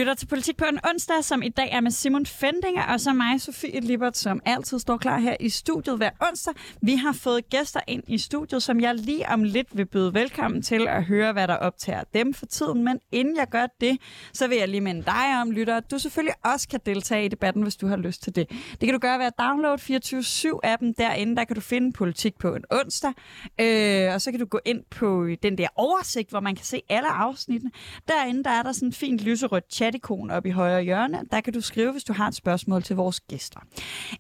Lytter 0.05 0.15
til 0.15 0.27
Politik 0.27 0.57
på 0.57 0.65
en 0.65 0.79
onsdag, 0.91 1.25
som 1.25 1.43
i 1.43 1.49
dag 1.49 1.69
er 1.73 1.81
med 1.81 1.91
Simon 1.91 2.27
Fendinger, 2.27 2.83
og 2.83 3.01
så 3.01 3.13
mig, 3.13 3.41
Sofie 3.41 3.81
Libert, 3.81 4.17
som 4.17 4.41
altid 4.45 4.79
står 4.79 4.97
klar 4.97 5.19
her 5.19 5.37
i 5.41 5.49
studiet 5.49 5.97
hver 5.97 6.11
onsdag. 6.31 6.55
Vi 6.83 6.95
har 6.95 7.13
fået 7.13 7.49
gæster 7.51 7.81
ind 7.87 8.03
i 8.09 8.19
studiet, 8.19 8.63
som 8.63 8.81
jeg 8.81 8.95
lige 8.95 9.29
om 9.29 9.43
lidt 9.43 9.77
vil 9.77 9.87
byde 9.87 10.15
velkommen 10.15 10.63
til 10.63 10.89
at 10.89 11.05
høre, 11.05 11.33
hvad 11.33 11.49
der 11.49 11.57
optager 11.57 12.03
dem 12.15 12.35
for 12.35 12.47
tiden. 12.47 12.85
Men 12.85 13.01
inden 13.13 13.37
jeg 13.37 13.49
gør 13.49 13.67
det, 13.81 13.99
så 14.33 14.47
vil 14.47 14.59
jeg 14.59 14.69
lige 14.69 14.81
minde 14.81 15.03
dig 15.03 15.41
om, 15.41 15.51
lytter, 15.51 15.77
at 15.77 15.91
du 15.91 15.99
selvfølgelig 15.99 16.35
også 16.45 16.69
kan 16.69 16.81
deltage 16.87 17.25
i 17.25 17.29
debatten, 17.29 17.63
hvis 17.63 17.77
du 17.77 17.87
har 17.87 17.97
lyst 17.97 18.23
til 18.23 18.35
det. 18.35 18.51
Det 18.51 18.81
kan 18.81 18.93
du 18.93 18.99
gøre 18.99 19.19
ved 19.19 19.27
at 19.27 19.39
downloade 19.39 19.83
24-7-appen 19.83 20.93
derinde. 20.99 21.37
Der 21.37 21.45
kan 21.45 21.55
du 21.55 21.61
finde 21.61 21.93
politik 21.93 22.39
på 22.39 22.55
en 22.55 22.65
onsdag, 22.71 23.13
øh, 23.61 24.15
og 24.15 24.21
så 24.21 24.31
kan 24.31 24.41
du 24.41 24.47
gå 24.47 24.61
ind 24.65 24.81
på 24.91 25.29
den 25.43 25.59
der 25.59 25.69
oversigt, 25.77 26.31
hvor 26.31 26.41
man 26.41 26.57
kan 26.57 26.65
se 26.65 26.83
alle 26.89 27.09
afsnittene. 27.09 27.71
Derinde 28.09 28.45
der 28.45 28.51
er 28.51 28.63
der 28.63 28.73
sådan 28.73 28.89
en 28.89 28.93
fint 28.93 29.21
lyserødt 29.21 29.75
chat 29.75 29.94
chat-ikon 29.95 30.31
oppe 30.31 30.49
i 30.49 30.53
højre 30.53 30.83
hjørne. 30.83 31.21
Der 31.31 31.41
kan 31.41 31.53
du 31.53 31.61
skrive, 31.61 31.93
hvis 31.93 32.05
du 32.05 32.13
har 32.13 32.29
et 32.29 32.35
spørgsmål 32.35 32.83
til 32.83 32.97
vores 32.97 33.21
gæster. 33.21 33.61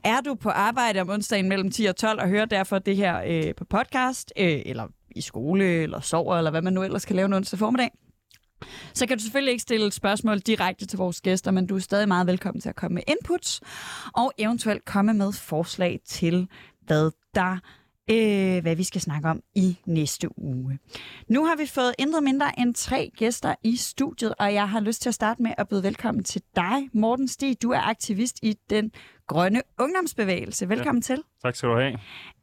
Er 0.04 0.20
du 0.20 0.34
på 0.34 0.48
arbejde 0.48 1.00
om 1.00 1.10
onsdagen 1.10 1.48
mellem 1.48 1.70
10 1.70 1.84
og 1.84 1.96
12 1.96 2.20
og 2.20 2.28
hører 2.28 2.44
derfor 2.44 2.78
det 2.78 2.96
her 2.96 3.22
øh, 3.26 3.54
på 3.54 3.64
podcast, 3.64 4.32
øh, 4.36 4.62
eller 4.66 4.86
i 5.16 5.20
skole, 5.20 5.64
eller 5.64 6.00
sover, 6.00 6.36
eller 6.36 6.50
hvad 6.50 6.62
man 6.62 6.72
nu 6.72 6.82
ellers 6.82 7.04
kan 7.04 7.16
lave 7.16 7.26
en 7.26 7.32
onsdag 7.32 7.58
formiddag, 7.58 7.90
så 8.94 9.06
kan 9.06 9.18
du 9.18 9.22
selvfølgelig 9.22 9.52
ikke 9.52 9.62
stille 9.62 9.86
et 9.86 9.94
spørgsmål 9.94 10.38
direkte 10.38 10.86
til 10.86 10.96
vores 10.96 11.20
gæster, 11.20 11.50
men 11.50 11.66
du 11.66 11.76
er 11.76 11.80
stadig 11.80 12.08
meget 12.08 12.26
velkommen 12.26 12.60
til 12.60 12.68
at 12.68 12.76
komme 12.76 12.94
med 12.94 13.02
inputs, 13.08 13.60
og 14.14 14.32
eventuelt 14.38 14.84
komme 14.84 15.14
med 15.14 15.32
forslag 15.32 16.00
til, 16.06 16.48
hvad 16.86 17.10
der 17.34 17.58
øh, 18.10 18.62
hvad 18.62 18.76
vi 18.76 18.84
skal 18.84 19.00
snakke 19.00 19.28
om 19.28 19.40
i 19.54 19.78
næste 19.86 20.38
uge. 20.38 20.78
Nu 21.28 21.44
har 21.44 21.56
vi 21.56 21.66
fået 21.66 21.94
intet 21.98 22.22
mindre 22.22 22.58
end 22.58 22.74
tre 22.74 23.10
gæster 23.16 23.54
i 23.62 23.76
studiet, 23.76 24.34
og 24.38 24.54
jeg 24.54 24.68
har 24.68 24.80
lyst 24.80 25.02
til 25.02 25.08
at 25.08 25.14
starte 25.14 25.42
med 25.42 25.50
at 25.58 25.68
byde 25.68 25.82
velkommen 25.82 26.24
til 26.24 26.42
dig, 26.56 26.88
Morten 26.92 27.28
Stig. 27.28 27.62
Du 27.62 27.70
er 27.70 27.80
aktivist 27.80 28.38
i 28.42 28.54
den 28.70 28.92
grønne 29.26 29.62
ungdomsbevægelse. 29.78 30.68
Velkommen 30.68 31.02
ja. 31.08 31.14
til. 31.14 31.22
Tak 31.42 31.54
skal 31.54 31.68
du 31.68 31.74
have. 31.74 31.92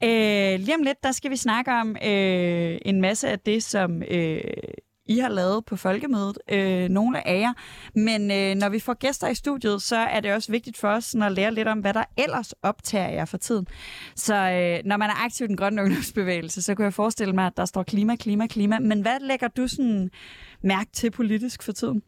Øh, 0.03 0.59
lige 0.59 0.75
om 0.75 0.83
lidt, 0.83 1.03
der 1.03 1.11
skal 1.11 1.31
vi 1.31 1.35
snakke 1.35 1.71
om 1.71 1.95
øh, 2.05 2.77
en 2.85 3.01
masse 3.01 3.29
af 3.29 3.39
det, 3.39 3.63
som 3.63 4.03
øh, 4.03 4.41
i 5.11 5.17
har 5.19 5.29
lavet 5.29 5.65
på 5.65 5.75
folkemødet, 5.75 6.37
øh, 6.51 6.89
nogle 6.89 7.27
af 7.27 7.39
jer. 7.39 7.53
Men 7.95 8.31
øh, 8.31 8.55
når 8.55 8.69
vi 8.69 8.79
får 8.79 8.93
gæster 8.93 9.27
i 9.27 9.35
studiet, 9.35 9.81
så 9.81 9.95
er 9.95 10.19
det 10.19 10.33
også 10.33 10.51
vigtigt 10.51 10.77
for 10.77 10.87
os 10.87 11.03
sådan 11.03 11.23
at 11.23 11.31
lære 11.31 11.53
lidt 11.53 11.67
om, 11.67 11.79
hvad 11.79 11.93
der 11.93 12.03
ellers 12.17 12.53
optager 12.63 13.09
jer 13.09 13.25
for 13.25 13.37
tiden. 13.37 13.67
Så 14.15 14.35
øh, 14.35 14.79
når 14.85 14.97
man 14.97 15.09
er 15.09 15.25
aktiv 15.25 15.45
i 15.45 15.47
den 15.47 15.57
grønne 15.57 15.81
ungdomsbevægelse, 15.81 16.61
så 16.61 16.75
kan 16.75 16.85
jeg 16.85 16.93
forestille 16.93 17.33
mig, 17.33 17.45
at 17.45 17.57
der 17.57 17.65
står 17.65 17.83
klima, 17.83 18.15
klima, 18.15 18.47
klima. 18.47 18.79
Men 18.79 19.01
hvad 19.01 19.19
lægger 19.21 19.47
du 19.47 19.67
sådan 19.67 20.09
mærke 20.63 20.89
til 20.93 21.11
politisk 21.11 21.63
for 21.63 21.71
tiden? 21.71 22.01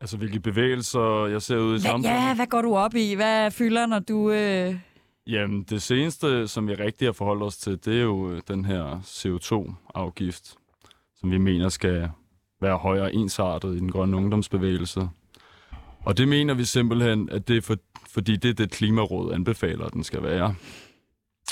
Altså, 0.00 0.16
hvilke 0.16 0.40
bevægelser 0.40 1.26
jeg 1.26 1.42
ser 1.42 1.56
ud 1.56 1.76
i 1.76 1.80
samfundet? 1.80 2.10
Ja, 2.10 2.34
hvad 2.34 2.46
går 2.46 2.62
du 2.62 2.76
op 2.76 2.94
i? 2.94 3.14
Hvad 3.14 3.50
fylder, 3.50 3.86
når 3.86 3.98
du... 3.98 4.30
Øh... 4.30 4.74
Jamen, 5.26 5.62
det 5.62 5.82
seneste, 5.82 6.48
som 6.48 6.68
vi 6.68 6.74
rigtig 6.74 7.08
har 7.08 7.12
forholdt 7.12 7.42
os 7.42 7.56
til, 7.56 7.84
det 7.84 7.98
er 7.98 8.02
jo 8.02 8.40
den 8.40 8.64
her 8.64 9.00
CO2-afgift 9.00 10.56
som 11.20 11.30
vi 11.30 11.38
mener 11.38 11.68
skal 11.68 12.10
være 12.60 12.76
højere 12.76 13.14
ensartet 13.14 13.76
i 13.76 13.78
den 13.78 13.92
grønne 13.92 14.16
ungdomsbevægelse. 14.16 15.08
Og 16.04 16.18
det 16.18 16.28
mener 16.28 16.54
vi 16.54 16.64
simpelthen, 16.64 17.28
at 17.30 17.48
det 17.48 17.56
er 17.56 17.60
for, 17.60 17.76
fordi 18.08 18.36
det 18.36 18.48
er 18.48 18.54
det 18.54 18.70
Klimaråd 18.70 19.32
anbefaler, 19.32 19.84
at 19.84 19.92
den 19.92 20.04
skal 20.04 20.22
være. 20.22 20.54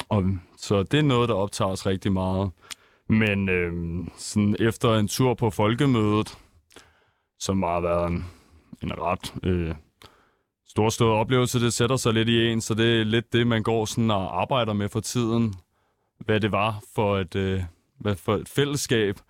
Og, 0.08 0.24
så 0.56 0.82
det 0.82 0.98
er 0.98 1.02
noget, 1.02 1.28
der 1.28 1.34
optager 1.34 1.70
os 1.70 1.86
rigtig 1.86 2.12
meget. 2.12 2.50
Men 3.08 3.48
øh, 3.48 3.72
sådan 4.16 4.56
efter 4.60 4.94
en 4.94 5.08
tur 5.08 5.34
på 5.34 5.50
folkemødet, 5.50 6.38
som 7.38 7.62
har 7.62 7.80
været 7.80 8.10
en, 8.10 8.24
en 8.82 8.92
ret 8.92 9.34
øh, 9.42 9.74
storstået 10.66 11.12
oplevelse, 11.12 11.60
det 11.60 11.72
sætter 11.72 11.96
sig 11.96 12.14
lidt 12.14 12.28
i 12.28 12.46
en, 12.46 12.60
så 12.60 12.74
det 12.74 13.00
er 13.00 13.04
lidt 13.04 13.32
det, 13.32 13.46
man 13.46 13.62
går 13.62 13.84
sådan 13.84 14.10
og 14.10 14.40
arbejder 14.40 14.72
med 14.72 14.88
for 14.88 15.00
tiden. 15.00 15.54
Hvad 16.20 16.40
det 16.40 16.52
var 16.52 16.82
for 16.94 17.18
et, 17.18 17.36
øh, 17.36 17.62
hvad 18.00 18.16
for 18.16 18.34
et 18.34 18.48
fællesskab, 18.48 19.20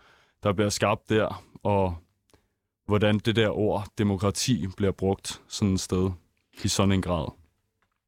der 0.43 0.53
bliver 0.53 0.69
skabt 0.69 1.09
der, 1.09 1.45
og 1.63 1.97
hvordan 2.87 3.19
det 3.19 3.37
der 3.37 3.49
ord 3.49 3.87
demokrati 3.99 4.67
bliver 4.77 4.93
brugt 4.93 5.43
sådan 5.49 5.75
et 5.75 5.81
sted 5.81 6.11
i 6.65 6.69
sådan 6.69 6.93
en 6.93 7.03
grad. 7.03 7.33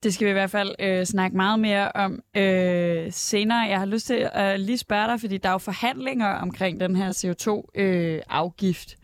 Det 0.02 0.14
skal 0.14 0.24
vi 0.24 0.30
i 0.30 0.32
hvert 0.32 0.50
fald 0.50 0.74
øh, 0.78 1.06
snakke 1.06 1.36
meget 1.36 1.60
mere 1.60 1.92
om 1.92 2.20
øh, 2.36 3.12
senere. 3.12 3.58
Jeg 3.58 3.78
har 3.78 3.86
lyst 3.86 4.06
til 4.06 4.28
at 4.32 4.60
lige 4.60 4.78
spørge 4.78 5.06
dig, 5.06 5.20
fordi 5.20 5.38
der 5.38 5.48
er 5.48 5.52
jo 5.52 5.58
forhandlinger 5.58 6.28
omkring 6.28 6.80
den 6.80 6.96
her 6.96 7.10
CO2-afgift 7.10 8.98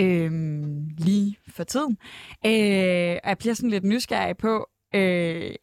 øh, 0.00 0.24
øh, 0.24 0.32
lige 0.98 1.36
for 1.48 1.64
tiden. 1.64 1.98
Øh, 2.46 2.52
jeg 3.24 3.36
bliver 3.38 3.54
sådan 3.54 3.70
lidt 3.70 3.84
nysgerrig 3.84 4.36
på, 4.36 4.68
øh, 4.94 5.54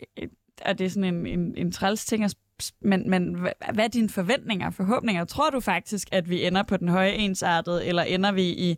og 0.65 0.79
det 0.79 0.86
er 0.86 0.89
sådan 0.89 1.15
en, 1.15 1.25
en, 1.25 1.57
en 1.57 1.72
træls 1.72 2.05
ting 2.05 2.24
at 2.24 2.36
men, 2.81 3.09
men 3.09 3.35
hvad 3.74 3.85
er 3.85 3.88
dine 3.88 4.09
forventninger 4.09 4.67
og 4.67 4.74
forhåbninger? 4.74 5.25
Tror 5.25 5.50
du 5.50 5.59
faktisk, 5.59 6.07
at 6.12 6.29
vi 6.29 6.45
ender 6.45 6.63
på 6.63 6.77
den 6.77 6.89
høje 6.89 7.12
ensartede, 7.12 7.85
eller 7.85 8.03
ender 8.03 8.31
vi 8.31 8.43
i, 8.43 8.77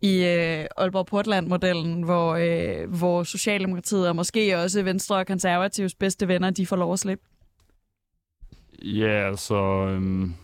i 0.00 0.24
øh, 0.24 0.66
Aalborg 0.76 1.06
Portland-modellen, 1.06 2.02
hvor, 2.02 2.34
øh, 2.34 2.90
hvor 2.90 3.22
Socialdemokratiet 3.22 4.08
og 4.08 4.16
måske 4.16 4.58
også 4.58 4.82
Venstre 4.82 5.16
og 5.16 5.26
Konservatives 5.26 5.94
bedste 5.94 6.28
venner, 6.28 6.50
de 6.50 6.66
får 6.66 6.76
lov 6.76 6.92
at 6.92 6.98
slippe? 6.98 7.24
Ja, 8.82 9.28
altså... 9.28 9.54
Øhm, 9.88 10.34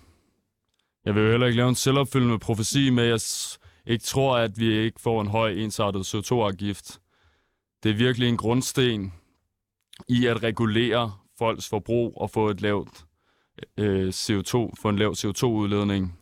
jeg 1.04 1.14
vil 1.14 1.22
jo 1.22 1.30
heller 1.30 1.46
ikke 1.46 1.56
lave 1.56 1.68
en 1.68 1.74
selvopfyldende 1.74 2.38
profesi 2.38 2.90
med, 2.90 3.04
at 3.04 3.58
jeg 3.86 3.92
ikke 3.92 4.04
tror, 4.04 4.36
at 4.36 4.58
vi 4.58 4.78
ikke 4.78 5.00
får 5.00 5.20
en 5.20 5.26
høj 5.26 5.50
ensartet 5.50 6.14
CO2-afgift. 6.14 7.00
Det 7.82 7.90
er 7.90 7.94
virkelig 7.94 8.28
en 8.28 8.36
grundsten 8.36 9.12
i 10.08 10.26
at 10.26 10.42
regulere 10.42 11.12
folks 11.38 11.68
forbrug 11.68 12.12
og 12.16 12.30
få 12.30 12.48
et 12.48 12.60
lavt 12.60 13.04
øh, 13.76 14.08
CO2, 14.08 14.70
få 14.80 14.88
en 14.88 14.98
lav 14.98 15.12
CO2-udledning. 15.12 16.18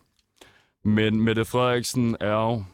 Men 0.85 1.20
Mette 1.20 1.44
Frederiksen 1.44 2.16
er 2.20 2.32
jo 2.32 2.64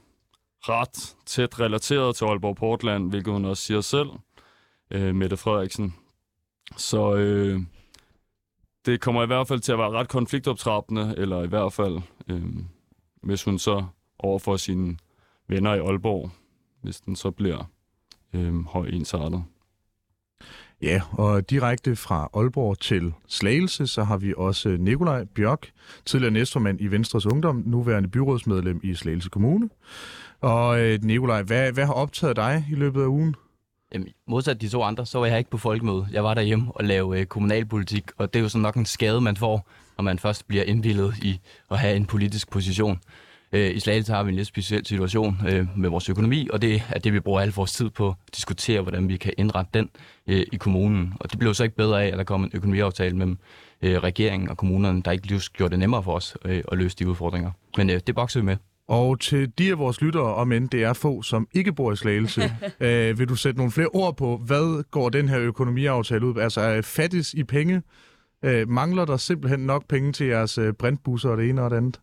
ret 0.61 1.16
tæt 1.26 1.61
relateret 1.61 2.16
til 2.16 2.25
Aalborg 2.25 2.56
Portland, 2.56 3.11
hvilket 3.11 3.32
hun 3.32 3.44
også 3.44 3.62
siger 3.62 3.80
selv, 3.80 4.08
øh, 4.90 5.14
Mette 5.14 5.37
Frederiksen. 5.37 5.94
Så 6.76 7.14
øh, 7.14 7.61
det 8.87 9.00
kommer 9.00 9.22
i 9.22 9.26
hvert 9.26 9.49
fald 9.49 9.61
til 9.61 9.72
at 9.72 9.78
være 9.78 9.90
ret 9.90 10.08
konfliktoptrappende, 10.08 11.14
eller 11.18 11.42
i 11.42 11.46
hvert 11.46 11.72
fald, 11.72 12.00
øh, 12.28 12.42
hvis 13.22 13.44
hun 13.44 13.58
så 13.58 13.84
overfor 14.18 14.56
sine 14.56 14.96
venner 15.49 15.75
i 15.75 15.78
Aalborg, 15.78 16.30
hvis 16.82 17.00
den 17.00 17.16
så 17.16 17.30
bliver 17.30 17.70
øh, 18.32 18.64
høj 18.64 18.87
ensartet. 18.87 19.44
Ja, 20.82 21.00
og 21.12 21.50
direkte 21.50 21.96
fra 21.96 22.28
Aalborg 22.34 22.78
til 22.78 23.12
Slagelse, 23.28 23.86
så 23.86 24.04
har 24.04 24.16
vi 24.16 24.34
også 24.36 24.68
Nikolaj 24.68 25.24
Bjørk, 25.24 25.70
tidligere 26.04 26.32
næstformand 26.32 26.80
i 26.80 26.86
Venstres 26.86 27.26
Ungdom, 27.26 27.62
nuværende 27.66 28.08
byrådsmedlem 28.08 28.80
i 28.82 28.94
Slagelse 28.94 29.28
Kommune. 29.28 29.68
Og 30.40 30.80
øh, 30.80 30.98
Nikolaj, 31.02 31.42
hvad, 31.42 31.72
hvad 31.72 31.86
har 31.86 31.92
optaget 31.92 32.36
dig 32.36 32.66
i 32.70 32.74
løbet 32.74 33.02
af 33.02 33.06
ugen? 33.06 33.34
Jamen, 33.94 34.08
modsat 34.28 34.60
de 34.60 34.68
to 34.68 34.82
andre, 34.82 35.06
så 35.06 35.18
var 35.18 35.26
jeg 35.26 35.38
ikke 35.38 35.50
på 35.50 35.58
folkemøde. 35.58 36.06
Jeg 36.12 36.24
var 36.24 36.34
derhjemme 36.34 36.72
og 36.74 36.84
lavede 36.84 37.20
øh, 37.20 37.26
kommunalpolitik, 37.26 38.04
og 38.16 38.34
det 38.34 38.38
er 38.40 38.42
jo 38.42 38.48
sådan 38.48 38.62
nok 38.62 38.76
en 38.76 38.86
skade, 38.86 39.20
man 39.20 39.36
får, 39.36 39.68
når 39.98 40.02
man 40.02 40.18
først 40.18 40.48
bliver 40.48 40.64
indvildet 40.64 41.14
i 41.22 41.40
at 41.70 41.78
have 41.78 41.96
en 41.96 42.06
politisk 42.06 42.50
position. 42.50 43.00
Øh, 43.52 43.76
I 43.76 43.80
Slagelse 43.80 44.12
har 44.12 44.23
vi 44.23 44.28
en 44.28 44.37
lidt 44.37 44.49
speciel 44.49 44.87
situation 44.87 45.37
øh, 45.49 45.66
med 45.76 45.90
vores 45.90 46.09
økonomi, 46.09 46.49
og 46.52 46.62
det 46.62 46.82
er 46.90 46.99
det, 46.99 47.12
vi 47.12 47.21
bruger 47.21 47.40
al 47.40 47.52
vores 47.52 47.73
tid 47.73 47.90
på 47.90 48.09
at 48.09 48.14
diskutere, 48.35 48.80
hvordan 48.80 49.09
vi 49.09 49.16
kan 49.16 49.32
indrette 49.38 49.71
den 49.75 49.90
øh, 50.26 50.47
i 50.52 50.56
kommunen. 50.56 51.12
Og 51.21 51.30
det 51.30 51.38
blev 51.38 51.54
så 51.54 51.64
ikke 51.64 51.76
bedre 51.76 52.04
af, 52.04 52.06
at 52.06 52.18
der 52.18 52.25
kom 52.25 52.44
en 52.44 52.50
økonomiaftale 52.54 53.16
mellem 53.16 53.38
regeringen 53.85 54.49
og 54.49 54.56
kommunerne, 54.56 55.02
der 55.02 55.11
ikke 55.11 55.26
lige 55.26 55.40
gjorde 55.52 55.71
det 55.71 55.78
nemmere 55.78 56.02
for 56.02 56.14
os 56.14 56.37
at 56.44 56.78
løse 56.78 56.97
de 56.97 57.09
udfordringer. 57.09 57.50
Men 57.76 57.88
det 57.88 58.14
bokser 58.14 58.40
vi 58.40 58.47
med. 58.47 58.56
Og 58.88 59.21
til 59.21 59.52
de 59.59 59.71
af 59.71 59.78
vores 59.78 60.00
lyttere, 60.00 60.35
om 60.35 60.52
end 60.52 60.68
det 60.68 60.82
er 60.82 60.92
få, 60.92 61.23
som 61.23 61.49
ikke 61.52 61.73
bor 61.73 61.92
i 61.92 61.97
Slagelse, 61.97 62.42
øh, 62.80 63.18
vil 63.18 63.28
du 63.28 63.35
sætte 63.35 63.59
nogle 63.59 63.73
flere 63.73 63.88
ord 63.88 64.16
på, 64.16 64.37
hvad 64.37 64.85
går 64.90 65.09
den 65.09 65.28
her 65.28 65.40
økonomiaftale 65.40 66.26
ud? 66.26 66.40
Altså 66.40 66.61
er 66.61 66.82
fattis 66.82 67.35
i 67.35 67.44
penge? 67.44 67.82
Øh, 68.44 68.68
mangler 68.68 69.04
der 69.04 69.16
simpelthen 69.16 69.61
nok 69.61 69.88
penge 69.88 70.12
til 70.12 70.26
jeres 70.26 70.59
øh, 70.59 70.73
brintbusser 70.73 71.30
og 71.30 71.38
det 71.38 71.49
ene 71.49 71.62
og 71.62 71.71
det 71.71 71.76
andet? 71.76 72.00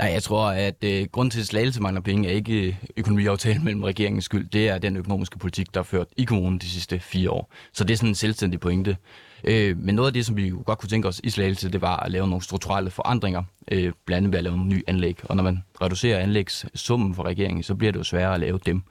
Nej, 0.00 0.10
jeg 0.12 0.22
tror, 0.22 0.46
at 0.46 0.84
øh, 0.84 1.06
grund 1.12 1.30
til, 1.30 1.40
at 1.40 1.46
Slagelse 1.46 1.82
mangler 1.82 2.00
penge, 2.00 2.28
er 2.28 2.32
ikke 2.32 2.66
øh, 2.66 2.74
økonomiaftalen 2.96 3.64
mellem 3.64 3.82
regeringens 3.82 4.24
skyld. 4.24 4.48
Det 4.48 4.68
er 4.68 4.78
den 4.78 4.96
økonomiske 4.96 5.38
politik, 5.38 5.74
der 5.74 5.80
er 5.80 5.84
ført 5.84 6.06
i 6.16 6.24
kommunen 6.24 6.58
de 6.58 6.66
sidste 6.66 7.00
fire 7.00 7.30
år. 7.30 7.52
Så 7.72 7.84
det 7.84 7.92
er 7.92 7.96
sådan 7.96 8.08
en 8.08 8.14
selvstændig 8.14 8.60
pointe. 8.60 8.96
Øh, 9.44 9.78
men 9.78 9.94
noget 9.94 10.06
af 10.06 10.12
det, 10.12 10.26
som 10.26 10.36
vi 10.36 10.52
godt 10.64 10.78
kunne 10.78 10.88
tænke 10.88 11.08
os 11.08 11.20
i 11.24 11.30
Slagelse, 11.30 11.70
det 11.70 11.80
var 11.80 11.96
at 11.96 12.10
lave 12.10 12.28
nogle 12.28 12.42
strukturelle 12.42 12.90
forandringer, 12.90 13.42
øh, 13.70 13.92
blandt 14.06 14.16
andet 14.16 14.32
ved 14.32 14.38
at 14.38 14.44
lave 14.44 14.56
nogle 14.56 14.70
nye 14.70 14.82
anlæg. 14.86 15.18
Og 15.24 15.36
når 15.36 15.42
man 15.42 15.64
reducerer 15.82 16.18
anlægssummen 16.18 17.14
for 17.14 17.22
regeringen, 17.22 17.62
så 17.62 17.74
bliver 17.74 17.92
det 17.92 17.98
jo 17.98 18.04
sværere 18.04 18.34
at 18.34 18.40
lave 18.40 18.60
dem. 18.66 18.82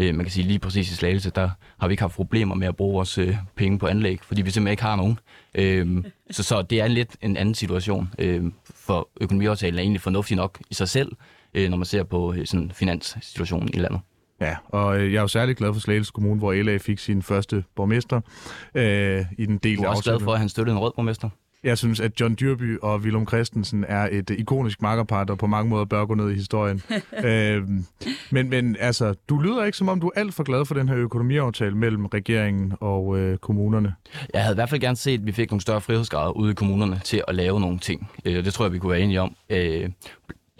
Øh, 0.00 0.14
man 0.14 0.24
kan 0.24 0.30
sige 0.30 0.46
lige 0.46 0.58
præcis 0.58 0.90
i 0.90 0.94
Slagelse, 0.94 1.30
der 1.30 1.50
har 1.78 1.88
vi 1.88 1.92
ikke 1.92 2.02
haft 2.02 2.14
problemer 2.14 2.54
med 2.54 2.68
at 2.68 2.76
bruge 2.76 2.94
vores 2.94 3.18
øh, 3.18 3.36
penge 3.56 3.78
på 3.78 3.86
anlæg, 3.86 4.18
fordi 4.22 4.42
vi 4.42 4.50
simpelthen 4.50 4.72
ikke 4.72 4.82
har 4.82 4.96
nogen. 4.96 5.18
Øh, 5.54 6.04
så, 6.30 6.42
så 6.42 6.62
det 6.62 6.80
er 6.80 6.84
en 6.84 6.92
lidt 6.92 7.16
en 7.20 7.36
anden 7.36 7.54
situation. 7.54 8.08
Øh, 8.18 8.44
for 8.74 9.08
økonomiaftalen 9.20 9.78
er 9.78 9.82
egentlig 9.82 10.00
fornuftig 10.00 10.36
nok 10.36 10.58
i 10.70 10.74
sig 10.74 10.88
selv, 10.88 11.12
øh, 11.54 11.70
når 11.70 11.76
man 11.76 11.86
ser 11.86 12.02
på 12.02 12.34
øh, 12.34 12.46
sådan 12.46 12.70
finanssituationen 12.74 13.70
i 13.74 13.78
landet. 13.78 14.00
Ja, 14.40 14.56
og 14.68 15.00
øh, 15.00 15.12
jeg 15.12 15.18
er 15.18 15.22
jo 15.22 15.28
særlig 15.28 15.56
glad 15.56 15.72
for 15.72 15.80
Slagelse 15.80 16.12
Kommune, 16.12 16.38
hvor 16.38 16.52
LA 16.52 16.76
fik 16.76 16.98
sin 16.98 17.22
første 17.22 17.64
borgmester 17.76 18.20
øh, 18.74 19.24
i 19.38 19.46
den 19.46 19.58
del 19.58 19.76
Du 19.76 19.82
er 19.82 19.88
også 19.88 20.02
glad 20.02 20.20
for, 20.20 20.32
at 20.32 20.38
han 20.38 20.48
støttede 20.48 20.76
en 20.76 20.82
rød 20.82 20.92
borgmester. 20.96 21.28
Jeg 21.64 21.78
synes, 21.78 22.00
at 22.00 22.20
John 22.20 22.36
Dyrby 22.40 22.78
og 22.82 23.00
Willum 23.00 23.28
Christensen 23.28 23.84
er 23.88 24.08
et 24.12 24.30
ikonisk 24.30 24.82
makkerpar, 24.82 25.24
der 25.24 25.34
på 25.34 25.46
mange 25.46 25.70
måder 25.70 25.84
bør 25.84 26.04
gå 26.04 26.14
ned 26.14 26.30
i 26.30 26.34
historien. 26.34 26.82
øhm, 27.24 27.84
men, 28.30 28.50
men 28.50 28.76
altså, 28.80 29.14
du 29.28 29.38
lyder 29.38 29.64
ikke 29.64 29.78
som 29.78 29.88
om, 29.88 30.00
du 30.00 30.06
er 30.06 30.20
alt 30.20 30.34
for 30.34 30.42
glad 30.42 30.64
for 30.64 30.74
den 30.74 30.88
her 30.88 30.96
økonomiaftale 30.96 31.76
mellem 31.76 32.06
regeringen 32.06 32.72
og 32.80 33.18
øh, 33.18 33.38
kommunerne. 33.38 33.94
Jeg 34.34 34.42
havde 34.42 34.54
i 34.54 34.56
hvert 34.56 34.70
fald 34.70 34.80
gerne 34.80 34.96
set, 34.96 35.20
at 35.20 35.26
vi 35.26 35.32
fik 35.32 35.50
nogle 35.50 35.60
større 35.60 35.80
frihedsgrader 35.80 36.30
ude 36.30 36.50
i 36.50 36.54
kommunerne 36.54 37.00
til 37.04 37.22
at 37.28 37.34
lave 37.34 37.60
nogle 37.60 37.78
ting. 37.78 38.10
Øh, 38.24 38.44
det 38.44 38.54
tror 38.54 38.64
jeg, 38.64 38.72
vi 38.72 38.78
kunne 38.78 38.92
være 38.92 39.00
enige 39.00 39.20
om. 39.20 39.36
Øh, 39.50 39.90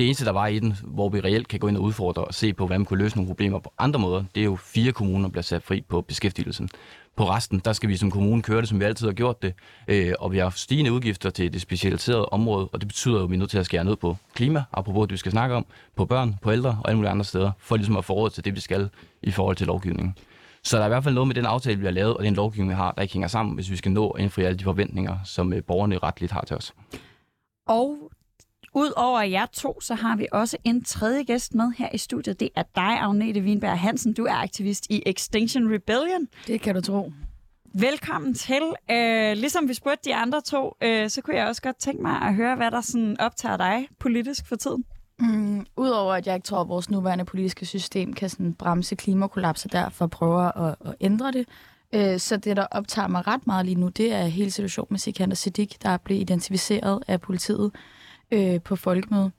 det 0.01 0.07
eneste, 0.07 0.25
der 0.25 0.33
var 0.33 0.47
i 0.47 0.59
den, 0.59 0.75
hvor 0.85 1.09
vi 1.09 1.21
reelt 1.21 1.49
kan 1.49 1.59
gå 1.59 1.69
ind 1.69 1.77
og 1.77 1.83
udfordre 1.83 2.25
og 2.25 2.35
se 2.35 2.53
på, 2.53 2.67
hvordan 2.67 2.81
man 2.81 2.87
kunne 2.87 2.99
løse 3.03 3.17
nogle 3.17 3.29
problemer 3.29 3.59
på 3.59 3.73
andre 3.79 4.01
måder, 4.01 4.25
det 4.35 4.41
er 4.41 4.45
jo 4.45 4.57
fire 4.57 4.93
kommuner, 4.93 5.23
der 5.23 5.31
bliver 5.31 5.43
sat 5.43 5.63
fri 5.63 5.85
på 5.89 6.01
beskæftigelsen. 6.01 6.69
På 7.17 7.31
resten, 7.31 7.61
der 7.65 7.73
skal 7.73 7.89
vi 7.89 7.97
som 7.97 8.11
kommune 8.11 8.43
køre 8.43 8.61
det, 8.61 8.69
som 8.69 8.81
vi 8.81 8.85
altid 8.85 9.07
har 9.07 9.13
gjort 9.15 9.43
det, 9.43 9.55
øh, 9.89 10.13
og 10.19 10.33
vi 10.33 10.39
har 10.39 10.51
stigende 10.51 10.93
udgifter 10.93 11.31
til 11.31 11.53
det 11.53 11.61
specialiserede 11.61 12.27
område, 12.27 12.69
og 12.73 12.81
det 12.81 12.89
betyder 12.89 13.17
jo, 13.19 13.25
at 13.25 13.31
vi 13.31 13.35
er 13.35 13.39
nødt 13.39 13.51
til 13.51 13.59
at 13.59 13.67
skære 13.67 13.85
ned 13.85 13.97
på 13.97 14.17
klima, 14.35 14.65
apropos 14.73 15.07
det, 15.07 15.13
vi 15.13 15.17
skal 15.17 15.33
snakke 15.33 15.55
om, 15.55 15.67
på 15.97 16.05
børn, 16.05 16.37
på 16.43 16.53
ældre 16.53 16.79
og 16.83 16.89
alle 16.89 16.97
mulige 16.97 17.11
andre 17.11 17.25
steder, 17.25 17.53
for 17.59 17.77
ligesom 17.77 17.97
at 17.97 18.05
få 18.05 18.13
råd 18.13 18.31
til 18.31 18.45
det, 18.45 18.55
vi 18.55 18.61
skal 18.61 18.89
i 19.23 19.31
forhold 19.31 19.57
til 19.57 19.67
lovgivningen. 19.67 20.15
Så 20.63 20.77
der 20.77 20.83
er 20.83 20.87
i 20.87 20.89
hvert 20.89 21.05
fald 21.05 21.15
noget 21.15 21.29
med 21.29 21.35
den 21.35 21.47
aftale, 21.47 21.79
vi 21.79 21.85
har 21.85 21.93
lavet, 21.93 22.17
og 22.17 22.25
den 22.25 22.35
lovgivning, 22.35 22.71
vi 22.71 22.75
har, 22.75 22.93
der 22.93 23.03
ikke 23.03 23.15
hænger 23.15 23.29
sammen, 23.29 23.55
hvis 23.55 23.71
vi 23.71 23.77
skal 23.77 23.93
nå 23.93 24.11
at 24.11 24.23
indfri 24.23 24.43
alle 24.43 24.59
de 24.59 24.65
forventninger, 24.65 25.19
som 25.25 25.53
øh, 25.53 25.63
borgerne 25.65 25.99
retligt 25.99 26.33
har 26.33 26.45
til 26.47 26.57
os. 26.57 26.75
Og 27.67 28.11
Udover 28.75 29.23
jer 29.23 29.47
to, 29.47 29.81
så 29.81 29.95
har 29.95 30.17
vi 30.17 30.27
også 30.33 30.57
en 30.65 30.85
tredje 30.85 31.23
gæst 31.23 31.55
med 31.55 31.73
her 31.79 31.89
i 31.95 31.99
studiet. 31.99 32.41
Det 32.41 32.49
er 32.57 32.63
dig, 32.75 33.01
Agnete 33.01 33.41
Wienberg 33.41 33.79
Hansen. 33.79 34.13
Du 34.13 34.25
er 34.25 34.35
aktivist 34.35 34.87
i 34.91 35.03
Extinction 35.07 35.75
Rebellion. 35.75 36.29
Det 36.47 36.61
kan 36.61 36.75
du 36.75 36.81
tro. 36.81 37.13
Velkommen 37.75 38.35
til. 38.35 38.63
Øh, 38.91 39.33
ligesom 39.37 39.69
vi 39.69 39.75
spurgte 39.75 40.11
de 40.11 40.15
andre 40.15 40.41
to, 40.41 40.77
øh, 40.83 41.11
så 41.11 41.23
kunne 41.23 41.37
jeg 41.37 41.47
også 41.47 41.63
godt 41.63 41.77
tænke 41.77 42.03
mig 42.03 42.23
at 42.23 42.35
høre, 42.35 42.57
hvad 42.57 42.71
der 42.71 42.81
sådan 42.81 43.21
optager 43.21 43.57
dig 43.57 43.89
politisk 43.99 44.47
for 44.47 44.57
tiden. 44.57 44.85
Mm, 45.19 45.67
Udover 45.77 46.15
at 46.15 46.27
jeg 46.27 46.35
ikke 46.35 46.47
tror, 46.47 46.61
at 46.61 46.69
vores 46.69 46.91
nuværende 46.91 47.25
politiske 47.25 47.67
system 47.67 48.13
kan 48.13 48.29
sådan 48.29 48.55
bremse 48.55 48.95
klimakollaps 48.97 49.65
og 49.65 49.73
derfor 49.73 50.07
prøver 50.07 50.59
at, 50.59 50.77
at 50.85 50.95
ændre 51.01 51.33
det, 51.33 51.49
øh, 51.95 52.19
så 52.19 52.37
det, 52.37 52.57
der 52.57 52.67
optager 52.71 53.09
mig 53.09 53.27
ret 53.27 53.47
meget 53.47 53.67
lige 53.67 53.81
nu, 53.81 53.89
det 53.89 54.13
er 54.13 54.25
hele 54.25 54.51
situationen 54.51 54.89
med 54.91 54.99
Sikander 54.99 55.37
Siddiq, 55.37 55.73
der 55.83 55.97
blev 55.97 56.21
identificeret 56.21 57.03
af 57.09 57.21
politiet 57.21 57.73
øh, 58.33 58.61
på 58.61 58.77
folkemøde. 58.77 59.31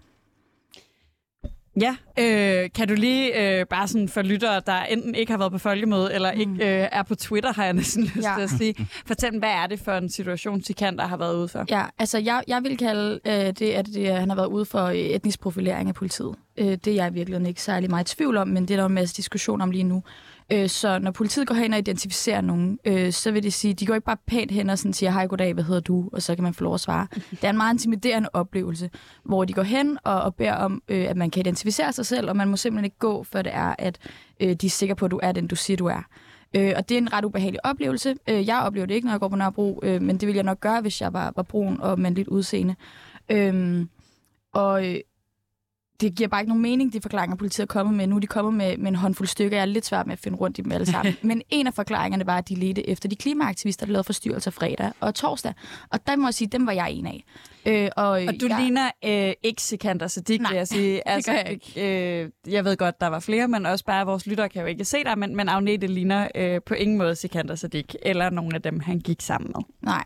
Ja, 1.82 1.96
øh, 2.20 2.70
kan 2.76 2.88
du 2.88 2.94
lige 2.94 3.60
øh, 3.60 3.66
bare 3.66 3.88
sådan 3.88 4.10
for 4.10 4.22
lyttere, 4.22 4.62
der 4.66 4.84
enten 4.84 5.16
ikke 5.16 5.32
har 5.32 5.38
været 5.38 5.52
på 5.52 5.58
folkemøde, 5.58 6.14
eller 6.14 6.34
mm. 6.34 6.40
ikke 6.40 6.52
øh, 6.52 6.88
er 6.92 7.04
på 7.04 7.16
Twitter, 7.16 7.54
har 7.54 7.64
jeg 7.64 7.74
næsten 7.74 8.04
lyst 8.16 8.28
ja. 8.28 8.34
til 8.36 8.44
at 8.44 8.50
sige. 8.50 8.88
Fortæl 9.06 9.40
hvad 9.40 9.50
er 9.50 9.68
det 9.68 9.80
for 9.80 9.92
en 9.92 10.10
situation, 10.10 10.64
Sikander 10.64 11.08
har 11.08 11.18
været 11.18 11.36
ude 11.36 11.48
for? 11.48 11.66
Ja, 11.70 11.86
altså 12.00 12.18
jeg, 12.18 12.44
jeg 12.48 12.64
vil 12.64 12.78
kalde 12.78 13.20
øh, 13.26 13.34
det, 13.34 13.62
at 13.62 13.86
det, 13.86 14.16
han 14.16 14.30
har 14.30 14.36
været 14.36 14.48
ude 14.48 14.66
for 14.66 14.92
etnisk 14.96 15.40
profilering 15.40 15.90
af 15.90 15.96
politiet. 15.96 16.36
Øh, 16.58 16.66
det 16.68 16.88
er 16.88 16.92
jeg 16.92 17.12
i 17.12 17.14
virkeligheden 17.14 17.46
ikke 17.46 17.62
særlig 17.62 17.90
meget 17.90 18.14
i 18.14 18.16
tvivl 18.16 18.38
om, 18.38 18.48
men 18.48 18.68
det 18.68 18.74
er 18.74 18.78
der 18.78 18.86
en 18.86 18.94
masse 18.94 19.16
diskussion 19.16 19.62
om 19.62 19.72
lige 19.72 19.84
nu. 19.84 20.04
Øh, 20.52 20.70
så 20.70 21.00
når 21.00 21.12
politiet 21.12 21.48
går 21.48 21.56
hen 21.56 21.74
og 21.74 21.80
identificerer 21.80 22.42
nogen, 22.42 22.80
øh, 22.86 23.12
så 23.12 23.32
vil 23.32 23.44
det 23.44 23.54
sige, 23.54 23.74
de 23.74 23.86
går 23.86 23.94
ikke 23.94 24.06
bare 24.06 24.18
pænt 24.28 24.52
hen 24.52 24.70
og 24.70 24.78
sådan 24.78 24.94
siger, 24.94 25.12
hej, 25.12 25.28
goddag, 25.28 25.54
hvad 25.54 25.64
hedder 25.64 25.82
du? 25.82 26.10
Og 26.14 26.22
så 26.22 26.36
kan 26.36 26.44
man 26.44 26.54
få 26.54 26.64
lov 26.64 26.74
at 26.74 26.80
svare. 26.80 27.08
Det 27.32 27.44
er 27.44 27.50
en 27.50 27.58
meget 27.58 27.74
intimiderende 27.74 28.30
oplevelse, 28.34 28.90
hvor 29.24 29.46
de 29.46 29.54
går 29.54 29.64
hen 29.64 29.98
og, 30.04 30.22
og 30.22 30.36
beder 30.36 30.54
om, 30.54 30.82
øh, 30.88 31.10
at 31.10 31.18
man 31.18 31.30
kan 31.30 31.40
identificere 31.40 31.94
sig 31.94 32.06
selv, 32.06 32.30
og 32.30 32.36
man 32.36 32.48
må 32.48 32.58
simpelthen 32.58 32.86
ikke 32.86 33.00
gå, 33.00 33.24
før 33.24 33.42
det 33.42 33.54
er, 33.56 33.76
at 33.80 33.98
øh, 34.40 34.54
de 34.54 34.66
er 34.66 34.70
sikre 34.70 34.96
på, 34.96 35.06
at 35.06 35.12
du 35.12 35.20
er 35.24 35.32
den, 35.32 35.48
du 35.48 35.56
siger, 35.56 35.78
du 35.78 35.86
er. 35.86 36.02
Øh, 36.56 36.74
og 36.76 36.90
det 36.90 36.96
er 36.96 37.02
en 37.02 37.14
ret 37.14 37.26
ubehagelig 37.26 37.66
oplevelse. 37.66 38.16
Øh, 38.30 38.48
jeg 38.48 38.60
oplever 38.60 38.86
det 38.88 38.96
ikke, 38.96 39.06
når 39.06 39.14
jeg 39.14 39.20
går 39.20 39.28
på 39.28 39.36
Nørrebro, 39.36 39.80
øh, 39.84 40.02
men 40.02 40.18
det 40.18 40.28
ville 40.28 40.38
jeg 40.38 40.44
nok 40.44 40.60
gøre, 40.60 40.82
hvis 40.82 41.02
jeg 41.02 41.14
var, 41.14 41.34
var 41.36 41.44
brun 41.44 41.82
og 41.82 42.00
mandligt 42.00 42.28
udseende. 42.28 42.76
Øh, 43.30 43.86
og 44.54 44.86
det 46.02 46.16
giver 46.16 46.30
bare 46.30 46.42
ikke 46.42 46.50
nogen 46.50 46.62
mening, 46.62 46.94
de 46.94 47.02
forklaringer, 47.02 47.36
politiet 47.36 47.64
er 47.64 47.68
kommet 47.68 47.96
med. 47.96 48.08
Nu 48.08 48.16
er 48.16 48.20
de 48.20 48.28
kommet 48.28 48.54
med, 48.54 48.78
med 48.78 48.88
en 48.88 48.96
håndfuld 48.96 49.28
stykker. 49.28 49.58
Jeg 49.58 49.62
er 49.62 49.66
lidt 49.66 49.86
svært 49.86 50.08
med 50.08 50.14
at 50.14 50.20
finde 50.20 50.38
rundt 50.38 50.58
i 50.58 50.62
dem 50.62 50.72
alle 50.72 50.86
sammen. 50.86 51.16
Men 51.30 51.42
en 51.50 51.68
af 51.68 51.74
forklaringerne 51.74 52.26
var, 52.26 52.38
at 52.38 52.50
de 52.50 52.56
ledte 52.56 52.90
efter 52.90 53.10
de 53.10 53.16
klimaaktivister, 53.16 53.86
der 53.86 53.94
lavede 53.94 54.04
forstyrrelser 54.04 54.52
fredag 54.52 54.92
og 55.00 55.16
torsdag. 55.16 55.54
Og 55.90 56.08
der 56.08 56.16
må 56.16 56.28
jeg 56.28 56.34
sige, 56.34 56.48
dem 56.48 56.66
var 56.66 56.72
jeg 56.72 56.92
en 56.92 57.08
af. 57.08 57.24
Øh, 57.66 57.90
og, 57.98 58.10
og 58.10 58.34
du 58.42 58.48
jeg... 58.48 58.60
ligner 58.60 58.92
øh, 59.06 59.34
ikke 59.44 59.62
Sikander 59.62 60.08
Siddiq, 60.08 60.40
vil 60.50 60.58
jeg 60.58 60.68
sige. 60.68 61.08
Altså, 61.08 61.32
det 61.38 61.40
gør 61.40 61.44
jeg 61.44 61.52
ikke. 61.78 62.24
Øh, 62.24 62.30
jeg 62.48 62.66
ved 62.66 62.78
godt, 62.78 63.02
der 63.02 63.08
var 63.08 63.20
flere, 63.20 63.48
men 63.48 63.66
også 63.66 63.86
bare 63.86 64.06
vores 64.06 64.28
lyttere 64.28 64.50
kan 64.50 64.62
jo 64.62 64.68
ikke 64.68 64.86
se 64.86 65.04
dig, 65.04 65.20
men, 65.20 65.36
men 65.36 65.50
Agnete 65.50 65.88
ligner 65.88 66.28
øh, 66.36 66.62
på 66.66 66.74
ingen 66.74 66.98
måde 66.98 67.16
Sikander 67.16 67.56
Siddiq, 67.56 67.96
eller 68.02 68.30
nogen 68.30 68.56
af 68.56 68.62
dem, 68.62 68.80
han 68.80 69.00
gik 69.00 69.22
sammen 69.22 69.52
med. 69.56 69.64
Nej. 69.82 70.04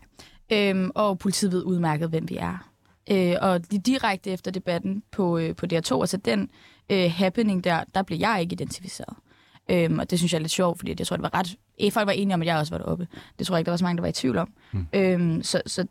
Øhm, 0.52 0.90
og 0.94 1.18
politiet 1.18 1.52
ved 1.52 1.62
udmærket, 1.62 2.08
hvem 2.08 2.28
vi 2.28 2.36
er. 2.36 2.75
Øh, 3.10 3.34
og 3.40 3.70
de 3.70 3.78
direkte 3.78 4.30
efter 4.30 4.50
debatten 4.50 5.02
på, 5.12 5.38
øh, 5.38 5.56
på 5.56 5.66
DR2, 5.72 6.00
altså 6.00 6.16
den 6.16 6.50
øh, 6.90 7.12
happening 7.12 7.64
der, 7.64 7.84
der 7.94 8.02
blev 8.02 8.18
jeg 8.18 8.38
ikke 8.40 8.52
identificeret. 8.52 9.16
Øhm, 9.70 9.98
og 9.98 10.10
det 10.10 10.18
synes 10.18 10.32
jeg 10.32 10.38
er 10.38 10.42
lidt 10.42 10.52
sjovt, 10.52 10.78
fordi 10.78 10.94
jeg 10.98 11.06
tror, 11.06 11.16
det 11.16 11.22
var 11.22 11.34
ret... 11.34 11.56
Eh, 11.78 11.92
folk 11.92 12.06
var 12.06 12.12
enige 12.12 12.34
om, 12.34 12.40
at 12.40 12.46
jeg 12.46 12.56
også 12.56 12.74
var 12.74 12.78
deroppe. 12.78 13.08
Det 13.38 13.46
tror 13.46 13.56
jeg 13.56 13.60
ikke, 13.60 13.66
der 13.66 13.72
var 13.72 13.76
så 13.76 13.84
mange, 13.84 13.96
der 13.96 14.02
var 14.02 14.08
i 14.08 14.12
tvivl 14.12 14.36
om. 14.38 14.52
Mm. 14.72 14.86
Øhm, 14.92 15.42
så, 15.42 15.62
så 15.66 15.86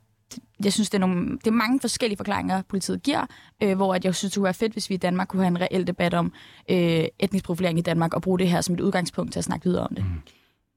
jeg 0.63 0.73
synes, 0.73 0.89
det 0.89 0.97
er, 0.97 1.08
nogle, 1.08 1.32
det 1.32 1.47
er 1.47 1.51
mange 1.51 1.80
forskellige 1.80 2.17
forklaringer, 2.17 2.62
politiet 2.69 3.04
giver, 3.04 3.25
øh, 3.63 3.75
hvor 3.75 3.95
at 3.95 4.06
jeg 4.06 4.15
synes, 4.15 4.32
det 4.32 4.38
kunne 4.38 4.43
være 4.43 4.54
fedt, 4.54 4.73
hvis 4.73 4.89
vi 4.89 4.95
i 4.95 4.97
Danmark 4.97 5.28
kunne 5.28 5.41
have 5.43 5.47
en 5.47 5.62
reel 5.62 5.88
debat 5.88 6.13
om 6.13 6.34
øh, 6.69 7.06
etnisk 7.19 7.45
profilering 7.45 7.80
i 7.80 7.82
Danmark, 7.82 8.13
og 8.13 8.21
bruge 8.21 8.39
det 8.39 8.49
her 8.49 8.62
som 8.62 8.75
et 8.75 8.82
udgangspunkt 8.82 9.32
til 9.32 9.39
at 9.39 9.43
snakke 9.43 9.65
videre 9.65 9.84
om 9.84 9.95
det. 9.95 10.06
Mm. 10.06 10.21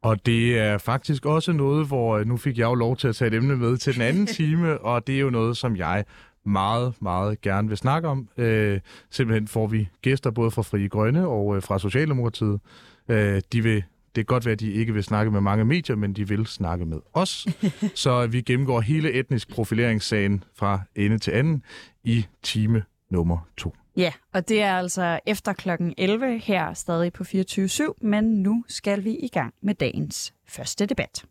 Og 0.03 0.27
det 0.27 0.59
er 0.59 0.79
faktisk 0.79 1.27
også 1.27 1.53
noget, 1.53 1.87
hvor 1.87 2.25
nu 2.25 2.37
fik 2.37 2.59
jeg 2.59 2.65
jo 2.65 2.75
lov 2.75 2.97
til 2.97 3.09
at 3.09 3.17
tage 3.17 3.29
et 3.29 3.35
emne 3.35 3.57
med 3.57 3.77
til 3.77 3.95
den 3.95 4.03
anden 4.03 4.27
time, 4.37 4.79
og 4.79 5.07
det 5.07 5.15
er 5.15 5.21
jo 5.21 5.31
noget, 5.31 5.57
som 5.57 5.77
jeg 5.77 6.05
meget, 6.49 6.95
meget 7.03 7.41
gerne 7.41 7.69
vil 7.69 7.77
snakke 7.77 8.09
om. 8.09 8.29
Øh, 8.37 8.81
simpelthen 9.11 9.49
får 9.49 9.67
vi 9.67 9.89
gæster 10.03 10.31
både 10.31 10.51
fra 10.51 10.63
Frie 10.63 10.89
Grønne 10.89 11.29
og 11.29 11.57
øh, 11.57 11.63
fra 11.63 11.79
Socialdemokratiet. 11.79 12.61
Øh, 13.09 13.43
de 13.53 13.63
vil, 13.63 13.75
det 13.75 14.15
kan 14.15 14.25
godt 14.25 14.45
være, 14.45 14.53
at 14.53 14.61
de 14.61 14.73
ikke 14.73 14.95
vil 14.95 15.05
snakke 15.05 15.31
med 15.31 15.41
mange 15.41 15.65
medier, 15.65 15.97
men 15.97 16.13
de 16.13 16.29
vil 16.29 16.47
snakke 16.47 16.87
med 16.87 16.99
os. 17.13 17.47
Så 17.95 18.27
vi 18.27 18.41
gennemgår 18.41 18.81
hele 18.81 19.13
etnisk 19.13 19.51
profileringssagen 19.51 20.45
fra 20.55 20.81
ende 20.97 21.19
til 21.19 21.31
anden 21.31 21.63
i 22.05 22.27
time 22.43 22.83
nummer 23.11 23.39
to. 23.57 23.75
Ja, 23.97 24.13
og 24.33 24.49
det 24.49 24.63
er 24.63 24.73
altså 24.73 25.21
efter 25.27 25.53
klokken 25.53 25.95
11 25.99 26.39
her 26.39 26.75
stadig 26.75 27.13
på 27.13 27.25
24.7, 27.25 27.93
men 28.03 28.25
nu 28.25 28.65
skal 28.69 29.05
vi 29.05 29.11
i 29.11 29.29
gang 29.29 29.55
med 29.63 29.75
dagens 29.75 30.35
første 30.49 30.87
debat. 30.87 31.25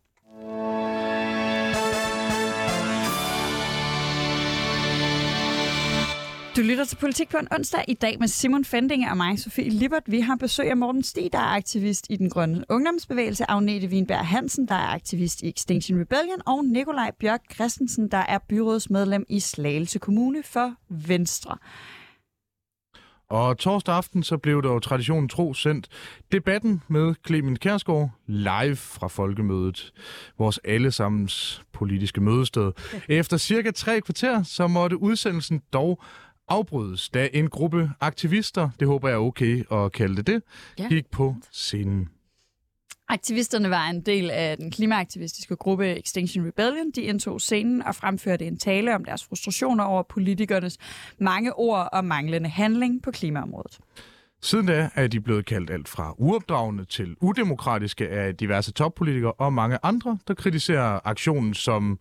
Du 6.58 6.62
lytter 6.62 6.84
til 6.84 6.96
Politik 6.96 7.28
på 7.28 7.36
en 7.36 7.48
onsdag 7.52 7.84
i 7.88 7.94
dag 7.94 8.16
med 8.18 8.28
Simon 8.28 8.64
Fendinge 8.64 9.10
og 9.10 9.16
mig, 9.16 9.38
Sofie 9.38 9.70
Lippert. 9.70 10.02
Vi 10.06 10.20
har 10.20 10.36
besøg 10.36 10.70
af 10.70 10.76
Morten 10.76 11.02
Stig, 11.02 11.32
der 11.32 11.38
er 11.38 11.56
aktivist 11.56 12.06
i 12.10 12.16
den 12.16 12.30
grønne 12.30 12.64
ungdomsbevægelse, 12.68 13.50
Agnete 13.50 13.86
Wienberg 13.86 14.26
Hansen, 14.26 14.68
der 14.68 14.74
er 14.74 14.88
aktivist 14.88 15.42
i 15.42 15.48
Extinction 15.48 16.00
Rebellion, 16.00 16.42
og 16.46 16.64
Nikolaj 16.64 17.10
Bjørk 17.20 17.40
Christensen, 17.54 18.10
der 18.10 18.18
er 18.18 18.38
byrådsmedlem 18.48 19.24
i 19.28 19.40
Slagelse 19.40 19.98
Kommune 19.98 20.42
for 20.42 20.74
Venstre. 20.88 21.56
Og 23.30 23.58
torsdag 23.58 23.94
aften 23.94 24.22
så 24.22 24.36
blev 24.36 24.62
der 24.62 24.72
jo 24.72 24.78
traditionen 24.78 25.28
tro 25.28 25.54
sendt 25.54 25.88
debatten 26.32 26.82
med 26.88 27.14
Clemen 27.26 27.56
Kærsgaard 27.56 28.10
live 28.26 28.76
fra 28.76 29.08
Folkemødet, 29.08 29.92
vores 30.38 30.60
allesammens 30.64 31.62
politiske 31.72 32.20
mødested. 32.20 32.72
Efter 33.08 33.36
cirka 33.36 33.70
tre 33.70 34.00
kvarter, 34.00 34.42
så 34.42 34.66
måtte 34.66 35.02
udsendelsen 35.02 35.62
dog 35.72 36.02
afbrydes, 36.48 37.08
da 37.08 37.28
en 37.32 37.48
gruppe 37.48 37.90
aktivister, 38.00 38.70
det 38.80 38.88
håber 38.88 39.08
jeg 39.08 39.14
er 39.14 39.20
okay 39.20 39.72
at 39.72 39.92
kalde 39.92 40.16
det 40.16 40.26
det, 40.26 40.42
ja. 40.78 40.88
gik 40.88 41.10
på 41.10 41.34
scenen. 41.52 42.08
Aktivisterne 43.10 43.70
var 43.70 43.86
en 43.86 44.00
del 44.00 44.30
af 44.30 44.56
den 44.56 44.70
klimaaktivistiske 44.70 45.56
gruppe 45.56 45.98
Extinction 45.98 46.46
Rebellion. 46.46 46.90
De 46.90 47.02
indtog 47.02 47.40
scenen 47.40 47.82
og 47.82 47.94
fremførte 47.94 48.46
en 48.46 48.58
tale 48.58 48.94
om 48.94 49.04
deres 49.04 49.24
frustrationer 49.24 49.84
over 49.84 50.02
politikernes 50.02 50.78
mange 51.20 51.54
ord 51.54 51.88
og 51.92 52.04
manglende 52.04 52.48
handling 52.48 53.02
på 53.02 53.10
klimaområdet. 53.10 53.78
Siden 54.42 54.66
da 54.66 54.90
er 54.94 55.06
de 55.06 55.20
blevet 55.20 55.46
kaldt 55.46 55.70
alt 55.70 55.88
fra 55.88 56.14
uopdragende 56.18 56.84
til 56.84 57.16
udemokratiske 57.20 58.08
af 58.08 58.36
diverse 58.36 58.72
toppolitikere 58.72 59.32
og 59.32 59.52
mange 59.52 59.78
andre, 59.82 60.18
der 60.28 60.34
kritiserer 60.34 61.00
aktionen 61.04 61.54
som 61.54 61.98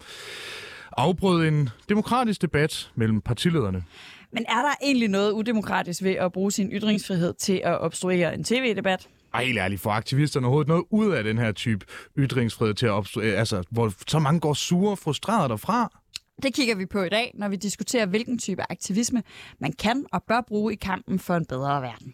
afbrød 0.98 1.48
en 1.48 1.70
demokratisk 1.90 2.42
debat 2.42 2.92
mellem 2.96 3.22
partilederne. 3.22 3.84
Men 4.38 4.46
er 4.50 4.62
der 4.62 4.74
egentlig 4.82 5.08
noget 5.10 5.32
udemokratisk 5.32 6.04
ved 6.04 6.12
at 6.12 6.32
bruge 6.32 6.52
sin 6.52 6.72
ytringsfrihed 6.72 7.34
til 7.34 7.62
at 7.64 7.82
obstruere 7.82 8.34
en 8.34 8.44
tv-debat? 8.44 9.10
Ej, 9.34 9.44
helt 9.44 9.58
ærligt, 9.60 9.82
får 9.82 9.92
aktivisterne 9.92 10.46
overhovedet 10.48 10.68
noget 10.68 10.84
ud 10.90 11.12
af 11.12 11.24
den 11.24 11.38
her 11.38 11.52
type 11.52 11.86
ytringsfrihed 12.18 12.74
til 12.74 12.86
at 12.86 12.92
obstruere, 12.92 13.36
altså, 13.36 13.64
hvor 13.72 13.94
så 14.08 14.20
mange 14.20 14.40
går 14.40 14.54
sure 14.54 14.92
og 14.92 14.98
frustrerede 14.98 15.50
derfra? 15.50 16.02
Det 16.44 16.54
kigger 16.54 16.76
vi 16.76 16.86
på 16.86 17.04
i 17.04 17.10
dag, 17.10 17.32
når 17.34 17.50
vi 17.50 17.56
diskuterer, 17.56 18.06
hvilken 18.06 18.38
type 18.38 18.62
aktivisme 18.70 19.24
man 19.60 19.74
kan 19.74 20.06
og 20.12 20.24
bør 20.24 20.42
bruge 20.48 20.74
i 20.74 20.76
kampen 20.76 21.20
for 21.20 21.36
en 21.36 21.46
bedre 21.46 21.82
verden. 21.82 22.14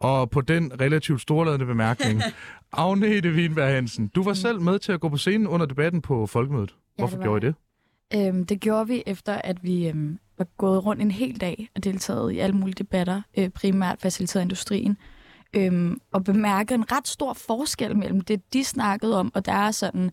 Og 0.00 0.30
på 0.30 0.40
den 0.40 0.80
relativt 0.80 1.20
storladende 1.20 1.66
bemærkning, 1.66 2.22
Agnete 2.72 3.30
Wienberg 3.30 3.68
Hansen, 3.74 4.08
du 4.08 4.22
var 4.22 4.34
selv 4.34 4.60
med 4.60 4.78
til 4.78 4.92
at 4.92 5.00
gå 5.00 5.08
på 5.08 5.16
scenen 5.16 5.46
under 5.46 5.66
debatten 5.66 6.02
på 6.02 6.26
Folkemødet. 6.26 6.70
Ja, 6.70 7.02
Hvorfor 7.02 7.16
det 7.16 7.18
var 7.18 7.24
gjorde 7.24 7.46
I 7.46 7.50
det? 7.50 8.26
Øhm, 8.28 8.46
det 8.46 8.60
gjorde 8.60 8.88
vi 8.88 9.02
efter, 9.06 9.34
at 9.34 9.64
vi 9.64 9.88
øhm, 9.88 10.18
var 10.38 10.46
gået 10.58 10.86
rundt 10.86 11.02
en 11.02 11.10
hel 11.10 11.40
dag 11.40 11.68
og 11.76 11.84
deltaget 11.84 12.32
i 12.32 12.38
alle 12.38 12.56
mulige 12.56 12.74
debatter, 12.78 13.22
øh, 13.38 13.48
primært 13.48 14.00
faciliteret 14.00 14.42
industrien, 14.42 14.96
øhm, 15.54 16.00
og 16.12 16.24
bemærket 16.24 16.74
en 16.74 16.92
ret 16.92 17.08
stor 17.08 17.32
forskel 17.32 17.96
mellem 17.96 18.20
det, 18.20 18.52
de 18.52 18.64
snakkede 18.64 19.18
om, 19.18 19.32
og 19.34 19.46
der 19.46 19.52
er 19.52 19.70
sådan 19.70 20.10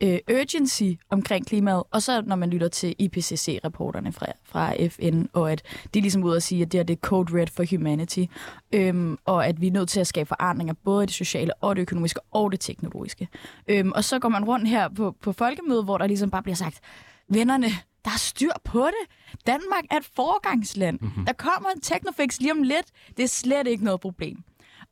øh, 0.00 0.18
urgency 0.30 0.82
omkring 1.10 1.46
klimaet, 1.46 1.82
og 1.90 2.02
så 2.02 2.22
når 2.22 2.36
man 2.36 2.50
lytter 2.50 2.68
til 2.68 2.94
IPCC-rapporterne 2.98 4.12
fra, 4.12 4.26
fra 4.44 4.88
FN, 4.88 5.24
og 5.32 5.52
at 5.52 5.62
de 5.94 5.98
er 5.98 6.02
ligesom 6.02 6.24
ude 6.24 6.36
at 6.36 6.42
sige, 6.42 6.62
at 6.62 6.72
det 6.72 6.78
her 6.78 6.84
det 6.84 6.94
er 6.94 7.00
code 7.00 7.40
red 7.40 7.46
for 7.46 7.64
humanity, 7.76 8.24
øhm, 8.72 9.18
og 9.24 9.46
at 9.46 9.60
vi 9.60 9.66
er 9.66 9.72
nødt 9.72 9.88
til 9.88 10.00
at 10.00 10.06
skabe 10.06 10.28
forandringer, 10.28 10.74
både 10.84 11.04
i 11.04 11.06
det 11.06 11.14
sociale 11.14 11.54
og 11.54 11.76
det 11.76 11.82
økonomiske 11.82 12.20
og 12.30 12.52
det 12.52 12.60
teknologiske. 12.60 13.28
Øhm, 13.68 13.92
og 13.94 14.04
så 14.04 14.18
går 14.18 14.28
man 14.28 14.44
rundt 14.44 14.68
her 14.68 14.88
på, 14.88 15.16
på 15.22 15.32
folkemødet, 15.32 15.84
hvor 15.84 15.98
der 15.98 16.06
ligesom 16.06 16.30
bare 16.30 16.42
bliver 16.42 16.56
sagt, 16.56 16.80
vennerne, 17.28 17.66
der 18.04 18.10
er 18.10 18.18
styr 18.18 18.52
på 18.64 18.86
det. 18.86 19.36
Danmark 19.46 19.84
er 19.90 19.96
et 19.96 20.08
forgangsland. 20.16 20.98
Mm-hmm. 21.00 21.24
Der 21.26 21.32
kommer 21.32 21.70
en 21.70 21.80
Technofix 21.80 22.38
lige 22.38 22.52
om 22.52 22.62
lidt. 22.62 22.86
Det 23.16 23.22
er 23.22 23.28
slet 23.28 23.66
ikke 23.66 23.84
noget 23.84 24.00
problem. 24.00 24.44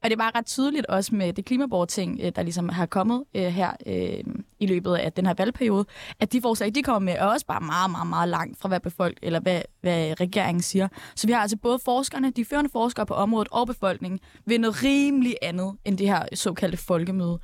Og 0.02 0.10
det 0.10 0.12
er 0.12 0.16
bare 0.16 0.32
ret 0.34 0.46
tydeligt 0.46 0.86
også 0.86 1.14
med 1.14 1.32
det 1.32 1.44
klimaborting, 1.44 2.20
øh, 2.22 2.32
der 2.36 2.42
ligesom 2.42 2.68
har 2.68 2.86
kommet 2.86 3.24
øh, 3.34 3.42
her 3.42 3.70
øh, 3.86 4.24
i 4.60 4.66
løbet 4.66 4.94
af 4.94 5.12
den 5.12 5.26
her 5.26 5.34
valgperiode, 5.34 5.84
at 6.20 6.32
de 6.32 6.40
forslag, 6.40 6.74
de 6.74 6.82
kommer 6.82 6.98
med, 6.98 7.12
er 7.12 7.24
også 7.24 7.46
bare 7.46 7.60
meget, 7.60 7.90
meget, 7.90 8.06
meget 8.06 8.28
langt 8.28 8.58
fra, 8.60 8.68
hvad 8.68 8.80
befolk 8.80 9.18
eller 9.22 9.40
hvad, 9.40 9.62
hvad 9.80 10.20
regeringen 10.20 10.62
siger. 10.62 10.88
Så 11.14 11.26
vi 11.26 11.32
har 11.32 11.40
altså 11.40 11.56
både 11.56 11.78
forskerne, 11.84 12.30
de 12.30 12.44
førende 12.44 12.70
forskere 12.70 13.06
på 13.06 13.14
området 13.14 13.48
og 13.50 13.66
befolkningen, 13.66 14.20
ved 14.46 14.58
noget 14.58 14.84
rimelig 14.84 15.36
andet 15.42 15.76
end 15.84 15.98
det 15.98 16.08
her 16.08 16.22
såkaldte 16.34 16.78
folkemøde. 16.78 17.38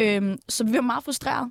Øh, 0.00 0.36
så 0.48 0.64
vi 0.64 0.72
var 0.72 0.80
meget 0.80 1.04
frustrerede. 1.04 1.50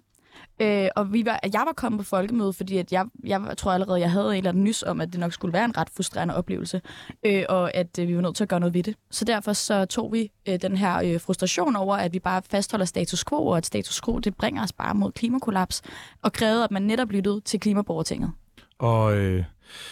Øh, 0.62 0.88
og 0.96 1.14
vi 1.14 1.26
var, 1.26 1.40
jeg 1.44 1.64
var 1.66 1.74
kommet 1.76 2.00
på 2.00 2.06
folkemøde, 2.06 2.54
fordi 2.54 2.78
at 2.78 2.92
jeg, 2.92 3.06
jeg 3.24 3.42
tror 3.58 3.72
allerede, 3.72 4.00
jeg 4.00 4.12
havde 4.12 4.30
en 4.30 4.38
eller 4.38 4.50
anden 4.50 4.64
nys 4.64 4.84
om, 4.84 5.02
at 5.02 5.12
det 5.12 5.20
nok 5.20 5.34
skulle 5.34 5.54
være 5.54 5.66
en 5.66 5.78
ret 5.78 5.90
frustrerende 5.96 6.36
oplevelse, 6.36 6.82
øh, 7.26 7.44
og 7.50 7.76
at 7.76 8.00
øh, 8.00 8.08
vi 8.08 8.16
var 8.16 8.22
nødt 8.22 8.36
til 8.36 8.44
at 8.44 8.50
gøre 8.50 8.60
noget 8.60 8.74
ved 8.74 8.84
det. 8.84 8.96
Så 9.12 9.26
derfor 9.26 9.54
så 9.54 9.86
tog 9.86 10.14
vi 10.14 10.32
øh, 10.50 10.62
den 10.62 10.78
her 10.78 10.98
øh, 10.98 11.22
frustration 11.22 11.76
over, 11.76 11.96
at 11.96 12.14
vi 12.14 12.20
bare 12.20 12.42
fastholder 12.52 12.86
status 12.86 13.26
quo, 13.30 13.48
og 13.48 13.58
at 13.58 13.66
status 13.66 14.02
quo 14.02 14.20
det 14.20 14.36
bringer 14.36 14.64
os 14.64 14.74
bare 14.74 14.96
mod 14.96 15.12
klimakollaps, 15.12 15.82
og 16.22 16.34
krævede, 16.34 16.64
at 16.64 16.72
man 16.72 16.82
netop 16.82 17.12
lyttede 17.12 17.42
til 17.42 17.60
klimaborgertinget. 17.60 18.32
Og 18.80 19.18
øh, 19.18 19.44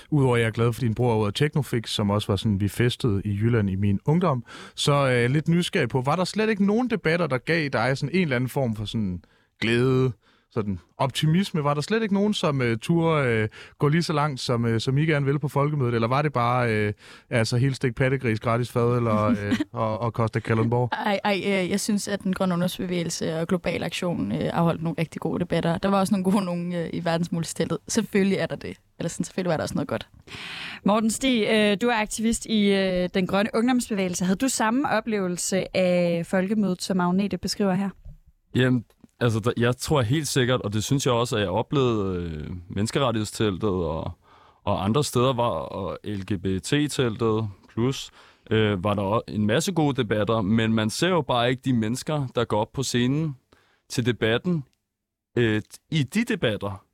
udover 0.10 0.36
at 0.36 0.42
jeg 0.42 0.48
er 0.48 0.52
glad 0.52 0.74
for 0.74 0.82
din 0.82 0.96
bror 0.96 1.16
ud 1.16 1.28
af 1.28 1.34
Technofix, 1.34 1.90
som 1.90 2.10
også 2.10 2.28
var 2.28 2.36
sådan, 2.36 2.60
vi 2.60 2.68
festede 2.68 3.22
i 3.26 3.30
Jylland 3.30 3.70
i 3.70 3.76
min 3.76 4.00
ungdom, 4.06 4.44
så 4.76 4.94
er 4.94 5.12
jeg 5.12 5.30
lidt 5.30 5.48
nysgerrig 5.48 5.90
på, 5.90 6.02
var 6.02 6.16
der 6.16 6.24
slet 6.24 6.50
ikke 6.50 6.66
nogen 6.66 6.90
debatter, 6.90 7.28
der 7.28 7.38
gav 7.38 7.70
dig 7.70 7.98
sådan 7.98 8.16
en 8.16 8.22
eller 8.22 8.36
anden 8.36 8.50
form 8.50 8.76
for 8.76 8.86
sådan 8.86 9.24
glæde, 9.62 10.12
sådan 10.56 10.80
optimisme? 10.98 11.64
Var 11.64 11.74
der 11.74 11.82
slet 11.82 12.02
ikke 12.04 12.14
nogen, 12.14 12.34
som 12.34 12.62
uh, 12.62 12.66
turde 12.82 13.44
uh, 13.44 13.50
gå 13.80 13.88
lige 13.88 14.04
så 14.04 14.14
langt, 14.14 14.40
som, 14.40 14.66
uh, 14.66 14.78
som 14.78 14.98
I 14.98 15.06
gerne 15.06 15.26
vil 15.26 15.40
på 15.40 15.48
folkemødet? 15.48 15.94
Eller 15.94 16.08
var 16.08 16.22
det 16.22 16.34
bare 16.34 16.88
uh, 16.88 16.94
altså 17.30 17.58
helt 17.58 17.76
stik 17.76 17.96
pattegris, 17.96 18.40
gratis 18.40 18.72
fad 18.72 18.98
eller, 18.98 19.30
uh, 19.30 19.58
og, 19.82 20.02
og 20.02 20.12
Costa 20.12 20.40
Kalundborg? 20.40 20.90
Ej, 20.92 21.20
ej, 21.24 21.42
øh, 21.46 21.70
jeg 21.70 21.80
synes, 21.80 22.08
at 22.08 22.24
den 22.24 22.34
grønne 22.34 22.54
ungdomsbevægelse 22.54 23.40
og 23.40 23.48
global 23.48 23.84
aktion 23.84 24.32
øh, 24.32 24.50
afholdt 24.54 24.84
nogle 24.84 24.96
rigtig 25.00 25.22
gode 25.22 25.40
debatter. 25.40 25.78
Der 25.78 25.90
var 25.90 26.00
også 26.00 26.14
nogle 26.14 26.32
gode 26.32 26.46
nogle 26.46 26.78
øh, 26.78 26.90
i 26.94 27.06
verdensmulighedsteltet. 27.06 27.78
Selvfølgelig 27.88 28.38
er 28.38 28.46
der 28.46 28.56
det. 28.56 28.78
Eller 29.00 29.10
sådan, 29.10 29.24
selvfølgelig 29.24 29.50
var 29.50 29.58
der 29.58 29.64
også 29.64 29.76
noget 29.76 29.88
godt. 29.88 30.08
Morten 30.86 31.12
Stig, 31.12 31.48
øh, 31.52 31.78
du 31.82 31.88
er 31.88 31.96
aktivist 31.96 32.46
i 32.46 32.74
øh, 32.74 33.10
den 33.14 33.28
grønne 33.28 33.50
ungdomsbevægelse. 33.54 34.26
Havde 34.26 34.38
du 34.38 34.48
samme 34.48 34.90
oplevelse 34.90 35.78
af 35.78 36.26
folkemødet, 36.26 36.82
som 36.82 37.00
Agnete 37.00 37.38
beskriver 37.38 37.74
her? 37.74 37.90
Jamen, 38.56 38.86
altså, 39.20 39.40
der, 39.40 39.52
jeg 39.58 39.78
tror 39.78 40.02
helt 40.02 40.28
sikkert, 40.28 40.62
og 40.62 40.74
det 40.74 40.84
synes 40.84 41.06
jeg 41.06 41.14
også, 41.14 41.36
at 41.36 41.42
jeg 41.42 41.50
oplevede 41.50 42.22
øh, 42.22 42.52
menneskerettighedsteltet 42.70 43.70
og, 43.70 44.12
og 44.64 44.84
andre 44.84 45.04
steder 45.04 45.34
var, 45.34 45.50
og 45.50 45.98
LGBT-teltet 46.04 47.50
plus, 47.70 48.12
øh, 48.52 48.84
var 48.84 48.94
der 48.94 49.22
en 49.28 49.46
masse 49.46 49.72
gode 49.72 50.02
debatter, 50.02 50.42
men 50.42 50.74
man 50.74 50.90
ser 50.90 51.10
jo 51.10 51.22
bare 51.22 51.50
ikke 51.50 51.62
de 51.66 51.74
mennesker, 51.74 52.28
der 52.36 52.46
går 52.46 52.62
op 52.62 52.72
på 52.74 52.84
scenen 52.84 53.36
til 53.90 54.06
debatten 54.06 54.64
øh, 55.38 55.62
i 55.92 56.04
de 56.04 56.24
debatter. 56.24 56.86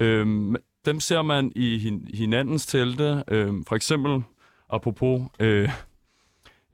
Øh, 0.00 0.54
dem 0.86 1.00
ser 1.00 1.22
man 1.22 1.52
i 1.56 1.78
hin, 1.78 2.08
hinandens 2.14 2.66
telte. 2.66 3.24
Øh, 3.28 3.54
for 3.68 3.76
eksempel, 3.76 4.22
apropos 4.70 5.22
øh, 5.40 5.70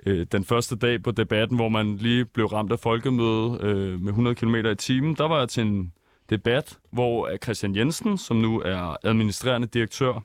øh, 0.06 0.26
den 0.32 0.44
første 0.44 0.76
dag 0.76 1.02
på 1.02 1.10
debatten, 1.10 1.56
hvor 1.56 1.68
man 1.68 1.96
lige 1.96 2.24
blev 2.24 2.46
ramt 2.46 2.72
af 2.72 2.78
folkemøde 2.78 3.58
øh, 3.60 4.00
med 4.00 4.08
100 4.08 4.36
km 4.36 4.54
i 4.54 4.74
timen, 4.74 5.14
der 5.14 5.28
var 5.28 5.38
jeg 5.38 5.48
til 5.48 5.62
en 5.62 5.92
debat, 6.30 6.78
hvor 6.92 7.30
Christian 7.42 7.76
Jensen, 7.76 8.18
som 8.18 8.36
nu 8.36 8.60
er 8.60 8.96
administrerende 9.02 9.66
direktør 9.66 10.22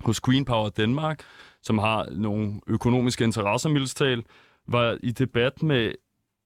hos 0.00 0.20
Green 0.20 0.44
Power 0.44 0.68
Danmark, 0.68 1.22
som 1.62 1.78
har 1.78 2.08
nogle 2.10 2.60
økonomiske 2.66 3.24
interesser, 3.24 3.68
mildest 3.68 4.02
var 4.66 4.98
i 5.02 5.10
debat 5.10 5.62
med 5.62 5.92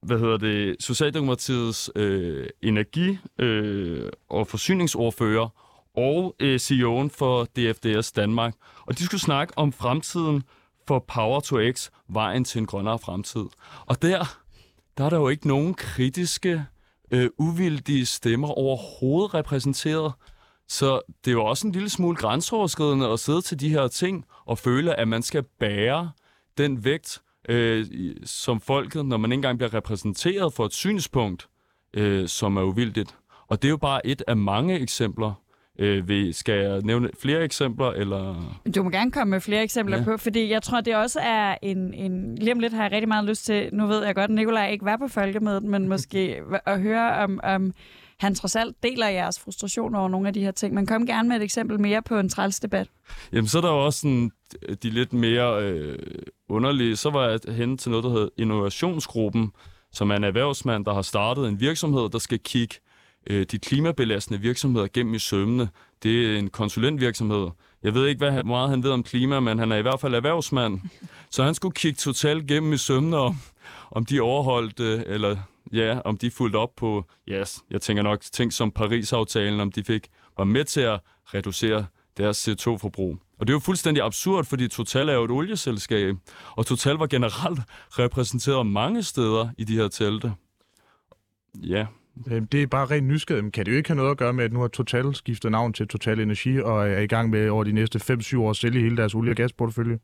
hvad 0.03 0.19
hedder 0.19 0.37
det, 0.37 0.77
Socialdemokratiets 0.81 1.91
øh, 1.97 2.47
energi- 2.63 3.19
øh, 3.39 4.09
og 4.29 4.47
forsyningsordfører 4.47 5.49
og 5.97 6.37
øh, 6.41 6.55
CEO'en 6.57 7.09
for 7.19 7.45
DFDS 7.45 8.13
Danmark. 8.13 8.55
Og 8.87 8.99
de 8.99 9.05
skulle 9.05 9.21
snakke 9.21 9.59
om 9.59 9.73
fremtiden 9.73 10.43
for 10.87 10.99
Power 10.99 11.41
to 11.41 11.73
X, 11.73 11.91
vejen 12.09 12.45
til 12.45 12.59
en 12.59 12.67
grønnere 12.67 12.99
fremtid. 12.99 13.45
Og 13.87 14.03
der, 14.03 14.39
der 14.99 15.05
er 15.05 15.11
der 15.11 15.17
jo 15.17 15.29
ikke 15.29 15.49
nogen 15.49 15.75
kritiske, 15.75 16.65
øh, 17.11 17.31
uvildige 17.39 18.07
stemmer 18.07 18.49
overhovedet 18.49 19.35
repræsenteret. 19.35 20.13
Så 20.69 21.01
det 21.25 21.31
er 21.31 21.33
jo 21.33 21.45
også 21.45 21.67
en 21.67 21.73
lille 21.73 21.91
smule 21.91 22.17
grænseoverskridende 22.17 23.09
at 23.09 23.21
sidde 23.21 23.43
til 23.43 23.61
de 23.61 23.69
her 23.69 23.89
ting 23.89 24.25
og 24.47 24.59
føle, 24.59 25.01
at 25.01 25.09
man 25.09 25.23
skal 25.23 25.43
bære 25.43 26.11
den 26.59 26.85
vægt, 26.85 27.23
øh, 27.49 27.87
som 28.25 28.61
folket, 28.61 29.07
når 29.07 29.17
man 29.17 29.33
ikke 29.33 29.39
engang 29.39 29.59
bliver 29.59 29.75
repræsenteret 29.75 30.53
for 30.53 30.65
et 30.65 30.73
synspunkt, 30.73 31.49
øh, 31.95 32.29
som 32.29 32.57
er 32.57 32.63
uvildigt. 32.63 33.17
Og 33.49 33.63
det 33.63 33.69
er 33.69 33.71
jo 33.71 33.77
bare 33.77 34.07
et 34.07 34.23
af 34.27 34.37
mange 34.37 34.79
eksempler. 34.79 35.33
Øh, 35.79 36.09
vil, 36.09 36.35
skal 36.35 36.55
jeg 36.61 36.81
nævne 36.83 37.11
flere 37.23 37.45
eksempler, 37.45 37.87
eller... 37.91 38.53
Du 38.75 38.83
må 38.83 38.91
gerne 38.91 39.11
komme 39.11 39.31
med 39.31 39.41
flere 39.41 39.63
eksempler 39.63 39.99
Ja. 39.99 40.05
på, 40.05 40.17
fordi 40.17 40.51
jeg 40.51 40.63
tror, 40.63 40.81
det 40.81 40.97
også 40.97 41.21
er 41.23 41.57
en, 41.63 41.95
en... 41.95 42.35
Lige 42.35 42.53
om 42.53 42.59
lidt 42.61 42.73
har 42.73 42.83
jeg 42.83 42.93
rigtig 42.93 43.09
meget 43.09 43.25
lyst 43.25 43.45
til... 43.45 43.69
Nu 43.73 43.87
ved 43.87 44.05
jeg 44.05 44.15
godt, 44.15 44.31
at 44.31 44.35
Nikolaj 44.35 44.71
ikke 44.71 44.85
var 44.85 44.97
på 44.97 45.09
folkemødet, 45.09 45.63
men 45.63 45.89
måske 45.95 46.37
at 46.67 46.81
høre 46.81 47.13
om... 47.25 47.41
om 47.43 47.73
han 48.21 48.35
trods 48.35 48.57
alt 48.57 48.83
deler 48.83 49.09
jeres 49.09 49.41
frustration 49.41 49.95
over 49.95 50.09
nogle 50.09 50.29
af 50.29 50.35
de 50.35 50.41
her 50.41 50.51
ting. 50.51 50.75
Men 50.75 50.87
kom 50.87 51.07
gerne 51.07 51.29
med 51.29 51.37
et 51.37 51.43
eksempel 51.43 51.81
mere 51.81 52.03
på 52.03 52.19
en 52.19 52.29
træls 52.29 52.61
debat. 52.61 52.89
Jamen, 53.33 53.49
så 53.49 53.59
er 53.59 53.63
der 53.63 53.69
jo 53.71 53.85
også 53.85 54.01
sådan, 54.01 54.31
de 54.83 54.91
lidt 54.91 55.13
mere 55.13 55.63
øh, 55.63 55.99
underlige. 56.49 56.97
Så 56.97 57.11
var 57.11 57.29
jeg 57.29 57.55
hen 57.55 57.79
til 57.79 57.91
noget, 57.91 58.05
der 58.05 58.11
hedder 58.11 58.29
Innovationsgruppen, 58.39 59.53
som 59.93 60.11
er 60.11 60.17
en 60.17 60.25
erhvervsmand, 60.25 60.85
der 60.85 60.95
har 60.95 61.03
startet 61.03 61.49
en 61.49 61.61
virksomhed, 61.61 62.09
der 62.09 62.19
skal 62.19 62.39
kigge 62.39 62.75
øh, 63.31 63.47
de 63.51 63.59
klimabelastende 63.59 64.41
virksomheder 64.41 64.87
gennem 64.93 65.15
i 65.15 65.19
sømmene. 65.19 65.69
Det 66.03 66.35
er 66.35 66.39
en 66.39 66.51
konsulentvirksomhed. 66.51 67.49
Jeg 67.83 67.95
ved 67.95 68.07
ikke, 68.07 68.19
hvad 68.19 68.45
meget 68.45 68.71
han 68.71 68.83
ved 68.83 68.91
om 68.91 69.03
klima, 69.03 69.41
men 69.41 69.59
han 69.59 69.73
er 69.73 69.77
i 69.77 69.83
hvert 69.83 70.01
fald 70.01 70.15
erhvervsmand. 70.15 70.81
Så 71.31 71.45
han 71.45 71.55
skulle 71.55 71.75
kigge 71.75 71.97
totalt 71.97 72.47
gennem 72.47 72.73
i 72.73 72.77
sømne 72.77 73.17
om, 73.17 73.37
om 73.91 74.05
de 74.05 74.21
overholdt, 74.21 74.81
øh, 74.81 75.03
eller 75.07 75.37
ja, 75.73 75.99
om 76.05 76.17
de 76.17 76.31
fulgte 76.31 76.57
op 76.57 76.77
på, 76.77 77.05
ja, 77.27 77.41
yes, 77.41 77.59
jeg 77.71 77.81
tænker 77.81 78.03
nok 78.03 78.21
ting 78.21 78.53
som 78.53 78.71
Paris-aftalen, 78.71 79.61
om 79.61 79.73
de 79.73 79.85
fik 79.85 80.09
var 80.39 80.45
med 80.45 80.65
til 80.65 80.81
at 80.81 81.01
reducere 81.35 81.87
deres 82.17 82.49
CO2-forbrug. 82.49 83.19
Og 83.39 83.47
det 83.47 83.53
er 83.53 83.55
jo 83.55 83.61
fuldstændig 83.61 84.05
absurd, 84.05 84.45
fordi 84.45 84.69
Total 84.69 85.09
er 85.09 85.13
jo 85.13 85.25
et 85.25 85.31
olieselskab, 85.31 86.17
og 86.57 86.67
Total 86.67 86.95
var 86.95 87.07
generelt 87.07 87.61
repræsenteret 87.91 88.67
mange 88.67 89.03
steder 89.03 89.49
i 89.59 89.65
de 89.65 89.77
her 89.77 89.89
telte. 89.89 90.33
Ja, 91.55 91.87
Øhm, 92.31 92.47
det 92.47 92.63
er 92.63 92.67
bare 92.67 92.87
rent 92.87 93.07
nysgerrighed. 93.07 93.43
Men 93.43 93.53
Kan 93.53 93.67
det 93.67 93.73
jo 93.73 93.77
ikke 93.77 93.89
have 93.89 93.97
noget 93.97 94.11
at 94.11 94.17
gøre 94.17 94.33
med, 94.33 94.45
at 94.45 94.53
nu 94.53 94.61
har 94.61 94.69
Total 94.69 95.15
skiftet 95.15 95.51
navn 95.51 95.73
til 95.73 95.89
Total 95.89 96.21
Energi 96.21 96.61
og 96.61 96.89
er 96.89 96.99
i 97.01 97.07
gang 97.07 97.31
med 97.31 97.49
over 97.49 97.65
de 97.65 97.73
næste 97.73 98.01
5-7 98.13 98.39
år 98.39 98.51
at 98.51 98.57
sælge 98.57 98.81
hele 98.81 98.97
deres 98.97 99.15
olie- 99.15 99.33
og 99.33 99.37
gasportefølje? 99.37 99.99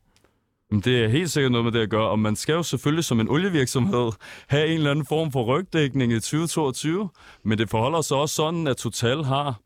Men 0.71 0.81
det 0.81 1.03
er 1.03 1.07
helt 1.07 1.31
sikkert 1.31 1.51
noget 1.51 1.65
med 1.65 1.71
det 1.71 1.79
at 1.79 1.89
gøre, 1.89 2.09
og 2.09 2.19
man 2.19 2.35
skal 2.35 2.53
jo 2.53 2.63
selvfølgelig 2.63 3.03
som 3.03 3.19
en 3.19 3.29
olievirksomhed 3.29 4.11
have 4.47 4.67
en 4.67 4.73
eller 4.73 4.91
anden 4.91 5.05
form 5.05 5.31
for 5.31 5.43
rygdækning 5.43 6.11
i 6.11 6.15
2022, 6.15 7.09
men 7.43 7.57
det 7.57 7.69
forholder 7.69 8.01
sig 8.01 8.17
også 8.17 8.35
sådan, 8.35 8.67
at 8.67 8.77
Total 8.77 9.23
har 9.23 9.59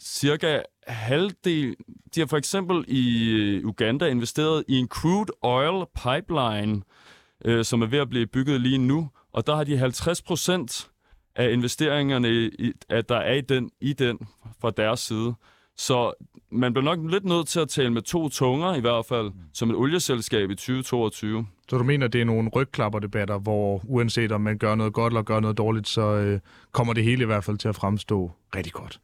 cirka 0.00 0.60
halvdel... 0.86 1.76
De 2.14 2.20
har 2.20 2.26
for 2.26 2.36
eksempel 2.36 2.84
i 2.88 3.30
øh, 3.30 3.66
Uganda 3.66 4.06
investeret 4.06 4.64
i 4.68 4.76
en 4.76 4.88
crude 4.88 5.32
oil 5.42 5.86
pipeline, 6.02 6.82
øh, 7.44 7.64
som 7.64 7.82
er 7.82 7.86
ved 7.86 7.98
at 7.98 8.10
blive 8.10 8.26
bygget 8.26 8.60
lige 8.60 8.78
nu, 8.78 9.08
og 9.32 9.46
der 9.46 9.56
har 9.56 9.64
de 9.64 9.76
50 9.76 10.22
procent 10.22 10.90
af 11.36 11.52
investeringerne, 11.52 12.28
i, 12.28 12.72
at 12.88 13.08
der 13.08 13.16
er 13.16 13.32
i 13.34 13.40
den, 13.40 13.70
i 13.80 13.92
den 13.92 14.18
fra 14.60 14.70
deres 14.70 15.00
side. 15.00 15.34
Så 15.76 16.12
man 16.50 16.72
bliver 16.72 16.84
nok 16.84 17.10
lidt 17.10 17.24
nødt 17.24 17.48
til 17.48 17.60
at 17.60 17.68
tale 17.68 17.90
med 17.90 18.02
to 18.02 18.28
tunger, 18.28 18.74
i 18.74 18.80
hvert 18.80 19.06
fald, 19.06 19.30
som 19.52 19.70
et 19.70 19.76
olieselskab 19.76 20.50
i 20.50 20.54
2022. 20.54 21.46
Så 21.68 21.78
du 21.78 21.84
mener, 21.84 22.08
det 22.08 22.20
er 22.20 22.24
nogle 22.24 22.50
rygklapperdebatter, 22.50 23.38
hvor 23.38 23.80
uanset 23.84 24.32
om 24.32 24.40
man 24.40 24.58
gør 24.58 24.74
noget 24.74 24.92
godt 24.92 25.12
eller 25.12 25.22
gør 25.22 25.40
noget 25.40 25.58
dårligt, 25.58 25.88
så 25.88 26.02
øh, 26.02 26.40
kommer 26.72 26.92
det 26.92 27.04
hele 27.04 27.22
i 27.22 27.26
hvert 27.26 27.44
fald 27.44 27.58
til 27.58 27.68
at 27.68 27.76
fremstå 27.76 28.32
rigtig 28.56 28.72
godt? 28.72 29.00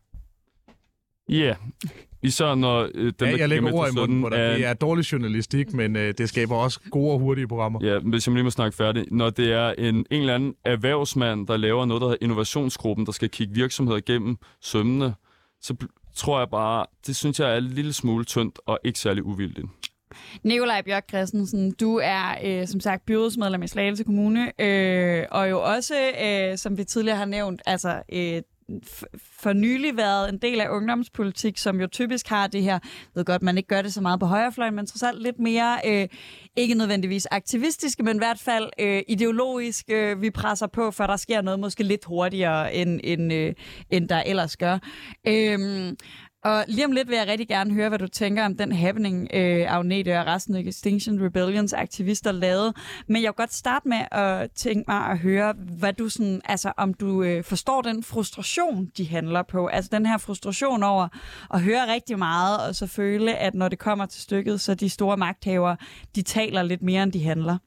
Ja, 1.29 1.35
yeah. 1.35 1.57
Især 2.23 2.55
når 2.55 2.89
øh, 2.95 3.13
dem, 3.21 3.29
ja, 3.29 3.37
jeg 3.37 3.49
lægger 3.49 3.73
ord 3.73 3.89
i 3.89 3.95
munden 3.95 4.23
på 4.23 4.29
dig. 4.29 4.37
er, 4.37 4.53
Det 4.53 4.67
er 4.67 4.75
dårlig 4.75 5.13
journalistik, 5.13 5.73
men 5.73 5.97
øh, 5.97 6.15
det 6.19 6.29
skaber 6.29 6.57
også 6.57 6.81
gode 6.91 7.13
og 7.13 7.19
hurtige 7.19 7.49
programmer. 7.49 7.81
Ja, 7.83 7.99
hvis 7.99 8.27
jeg 8.27 8.35
lige 8.35 8.45
må 8.45 8.51
snakke 8.51 8.77
færdig. 8.77 9.05
Når 9.11 9.31
det 9.31 9.53
er 9.53 9.75
en, 9.79 9.95
en 9.95 10.05
eller 10.11 10.35
anden 10.35 10.55
erhvervsmand, 10.65 11.47
der 11.47 11.57
laver 11.57 11.85
noget, 11.85 12.01
der 12.01 12.07
hedder 12.09 12.25
innovationsgruppen, 12.25 13.07
der 13.07 13.13
skal 13.13 13.29
kigge 13.29 13.55
virksomheder 13.55 13.99
igennem 13.99 14.37
sømmene, 14.61 15.15
så 15.61 15.75
tror 16.17 16.39
jeg 16.39 16.49
bare, 16.51 16.87
det 17.07 17.17
synes 17.17 17.41
jeg 17.41 17.53
er 17.53 17.57
en 17.57 17.65
lille 17.65 17.93
smule 17.93 18.25
tyndt 18.25 18.59
og 18.67 18.79
ikke 18.85 18.99
særlig 18.99 19.25
uvildigt. 19.25 19.67
Nikolaj 20.43 20.83
Bjørk 20.83 21.09
Christensen, 21.09 21.73
du 21.73 22.01
er 22.03 22.35
øh, 22.45 22.67
som 22.67 22.81
sagt 22.81 23.07
byrådsmedlem 23.07 23.63
i 23.63 23.69
Slagelse 23.69 24.05
Kommune, 24.05 24.63
øh, 24.63 25.25
og 25.31 25.51
jo 25.51 25.63
også, 25.63 25.95
øh, 26.23 26.59
som 26.59 26.79
vi 26.79 26.85
tidligere 26.85 27.17
har 27.19 27.25
nævnt, 27.25 27.63
altså 27.67 28.03
øh, 28.13 28.43
for 29.41 29.53
nylig 29.53 29.97
været 29.97 30.29
en 30.29 30.39
del 30.39 30.61
af 30.61 30.69
ungdomspolitik, 30.69 31.59
som 31.59 31.81
jo 31.81 31.87
typisk 31.87 32.29
har 32.29 32.47
det 32.47 32.63
her, 32.63 32.73
jeg 32.73 32.81
ved 33.15 33.25
godt, 33.25 33.43
man 33.43 33.57
ikke 33.57 33.67
gør 33.67 33.83
det 33.83 33.95
så 33.95 34.01
meget 34.01 34.21
på 34.21 34.27
højrefløjen, 34.27 34.75
men 34.75 34.87
trods 34.87 35.03
alt 35.03 35.23
lidt 35.23 35.39
mere, 35.39 35.79
øh, 35.87 36.09
ikke 36.57 36.75
nødvendigvis 36.75 37.27
aktivistiske, 37.27 38.03
men 38.03 38.17
i 38.17 38.19
hvert 38.19 38.39
fald 38.39 38.71
øh, 38.81 39.03
ideologisk, 39.09 39.85
øh, 39.89 40.23
vi 40.23 40.31
presser 40.31 40.67
på, 40.67 40.91
for 40.91 41.07
der 41.07 41.17
sker 41.17 41.43
noget 41.43 41.61
måske 41.61 41.83
lidt 41.83 42.05
hurtigere, 42.05 42.75
end, 42.75 43.01
end, 43.05 43.33
øh, 43.33 43.55
end 43.91 44.09
der 44.09 44.23
ellers 44.23 44.57
gør. 44.57 44.79
Øh, 45.27 45.93
og 46.45 46.65
lige 46.69 46.85
om 46.85 46.93
lidt 46.93 47.09
vil 47.09 47.17
jeg 47.17 47.27
rigtig 47.27 47.49
gerne 47.49 47.75
høre, 47.75 47.89
hvad 47.89 47.99
du 47.99 48.07
tænker 48.07 48.45
om 48.45 48.57
den 48.57 48.73
happening, 48.73 49.29
øh, 49.35 49.75
Agnete 49.75 50.19
og 50.21 50.27
resten 50.27 50.55
af 50.55 50.61
Extinction 50.61 51.25
Rebellions 51.25 51.73
aktivister 51.73 52.33
lavede. 52.33 52.75
Men 53.09 53.23
jeg 53.23 53.29
vil 53.29 53.35
godt 53.35 53.55
starte 53.55 53.89
med 53.89 53.99
at 54.11 54.51
tænke 54.51 54.85
mig 54.89 55.07
at 55.07 55.19
høre, 55.19 55.55
hvad 55.79 55.93
du 55.93 56.09
sådan, 56.09 56.41
altså 56.45 56.73
om 56.77 56.95
du 56.95 57.23
øh, 57.23 57.45
forstår 57.45 57.83
den 57.83 58.03
frustration, 58.03 58.91
de 58.97 59.09
handler 59.09 59.43
på. 59.43 59.67
Altså 59.67 59.89
den 59.93 60.07
her 60.07 60.19
frustration 60.19 60.83
over 60.83 61.09
at 61.55 61.61
høre 61.61 61.93
rigtig 61.93 62.19
meget, 62.19 62.69
og 62.69 62.75
så 62.75 62.87
føle, 62.87 63.37
at 63.37 63.55
når 63.55 63.69
det 63.69 63.79
kommer 63.79 64.07
til 64.07 64.23
stykket, 64.23 64.61
så 64.61 64.75
de 64.75 64.89
store 64.89 65.17
magthavere, 65.17 65.77
de 66.15 66.23
taler 66.23 66.63
lidt 66.63 66.83
mere, 66.83 67.03
end 67.03 67.13
de 67.13 67.25
handler. 67.25 67.59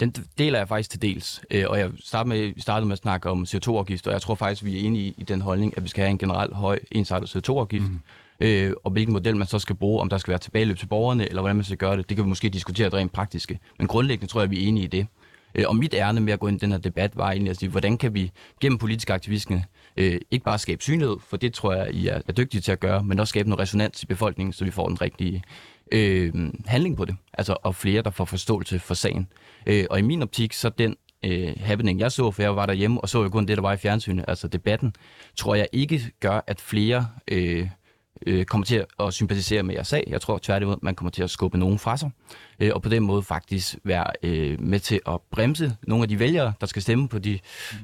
Den 0.00 0.14
deler 0.38 0.58
jeg 0.58 0.68
faktisk 0.68 0.90
til 0.90 1.02
dels, 1.02 1.42
øh, 1.50 1.64
og 1.68 1.78
jeg 1.78 1.90
startede 2.00 2.28
med, 2.28 2.52
startede 2.58 2.86
med 2.86 2.92
at 2.92 2.98
snakke 2.98 3.30
om 3.30 3.42
CO2-afgift, 3.42 4.06
og 4.06 4.12
jeg 4.12 4.22
tror 4.22 4.34
faktisk, 4.34 4.64
vi 4.64 4.76
er 4.76 4.86
enige 4.86 5.14
i 5.18 5.22
den 5.22 5.40
holdning, 5.40 5.76
at 5.76 5.82
vi 5.82 5.88
skal 5.88 6.02
have 6.02 6.10
en 6.10 6.18
generelt 6.18 6.54
høj 6.54 6.78
ensartet 6.92 7.36
CO2-afgift. 7.36 7.84
Mm. 7.84 8.00
Øh, 8.40 8.72
og 8.84 8.90
hvilken 8.90 9.12
model 9.12 9.36
man 9.36 9.46
så 9.46 9.58
skal 9.58 9.76
bruge, 9.76 10.00
om 10.00 10.08
der 10.08 10.18
skal 10.18 10.30
være 10.30 10.38
tilbageløb 10.38 10.78
til 10.78 10.86
borgerne, 10.86 11.28
eller 11.28 11.42
hvordan 11.42 11.56
man 11.56 11.64
skal 11.64 11.76
gøre 11.76 11.96
det, 11.96 12.08
det 12.08 12.16
kan 12.16 12.24
vi 12.24 12.28
måske 12.28 12.48
diskutere 12.48 12.88
rent 12.88 13.12
praktiske. 13.12 13.58
Men 13.78 13.86
grundlæggende 13.86 14.32
tror 14.32 14.40
jeg, 14.40 14.50
vi 14.50 14.64
er 14.64 14.68
enige 14.68 14.84
i 14.84 14.88
det. 14.88 15.06
Øh, 15.54 15.64
og 15.68 15.76
mit 15.76 15.94
ærne 15.94 16.20
med 16.20 16.32
at 16.32 16.40
gå 16.40 16.46
ind 16.46 16.56
i 16.56 16.60
den 16.60 16.70
her 16.70 16.78
debat 16.78 17.16
var 17.16 17.30
egentlig 17.30 17.50
at 17.50 17.56
sige, 17.56 17.68
hvordan 17.70 17.98
kan 17.98 18.14
vi 18.14 18.30
gennem 18.60 18.78
politisk 18.78 19.10
aktivisme 19.10 19.64
øh, 19.96 20.20
ikke 20.30 20.44
bare 20.44 20.58
skabe 20.58 20.82
synlighed, 20.82 21.16
for 21.28 21.36
det 21.36 21.54
tror 21.54 21.72
jeg, 21.74 21.94
I 21.94 22.06
er, 22.06 22.20
er 22.28 22.32
dygtige 22.32 22.60
til 22.60 22.72
at 22.72 22.80
gøre, 22.80 23.04
men 23.04 23.20
også 23.20 23.30
skabe 23.30 23.48
noget 23.48 23.60
resonans 23.60 24.02
i 24.02 24.06
befolkningen, 24.06 24.52
så 24.52 24.64
vi 24.64 24.70
får 24.70 24.88
den 24.88 25.00
rigtige 25.00 25.42
øh, 25.92 26.32
handling 26.66 26.96
på 26.96 27.04
det. 27.04 27.16
Altså, 27.32 27.56
og 27.62 27.74
flere, 27.74 28.02
der 28.02 28.10
får 28.10 28.24
forståelse 28.24 28.78
for 28.78 28.94
sagen. 28.94 29.28
Øh, 29.66 29.84
og 29.90 29.98
i 29.98 30.02
min 30.02 30.22
optik, 30.22 30.52
så 30.52 30.68
den 30.68 30.96
øh, 31.24 31.52
happening, 31.60 32.00
jeg 32.00 32.12
så, 32.12 32.30
for 32.30 32.42
jeg 32.42 32.56
var 32.56 32.66
derhjemme 32.66 33.00
og 33.00 33.08
så 33.08 33.22
jo 33.22 33.28
kun 33.28 33.46
det, 33.46 33.56
der 33.56 33.62
var 33.62 33.72
i 33.72 33.76
fjernsynet, 33.76 34.24
altså 34.28 34.48
debatten, 34.48 34.94
tror 35.36 35.54
jeg 35.54 35.68
ikke 35.72 36.12
gør, 36.20 36.40
at 36.46 36.60
flere 36.60 37.08
øh, 37.28 37.68
øh, 38.26 38.44
kommer 38.44 38.64
til 38.64 38.84
at 39.00 39.14
sympatisere 39.14 39.62
med 39.62 39.74
jeres 39.74 39.88
sag. 39.88 40.04
Jeg 40.06 40.20
tror 40.20 40.38
tværtimod, 40.38 40.76
man 40.82 40.94
kommer 40.94 41.10
til 41.10 41.22
at 41.22 41.30
skubbe 41.30 41.58
nogen 41.58 41.78
fra 41.78 41.96
sig, 41.96 42.10
øh, 42.60 42.70
og 42.74 42.82
på 42.82 42.88
den 42.88 43.02
måde 43.02 43.22
faktisk 43.22 43.76
være 43.84 44.06
øh, 44.22 44.60
med 44.60 44.80
til 44.80 45.00
at 45.06 45.20
bremse 45.30 45.76
nogle 45.82 46.02
af 46.02 46.08
de 46.08 46.18
vælgere, 46.18 46.52
der 46.60 46.66
skal 46.66 46.82
stemme 46.82 47.08
på 47.08 47.18
de 47.18 47.38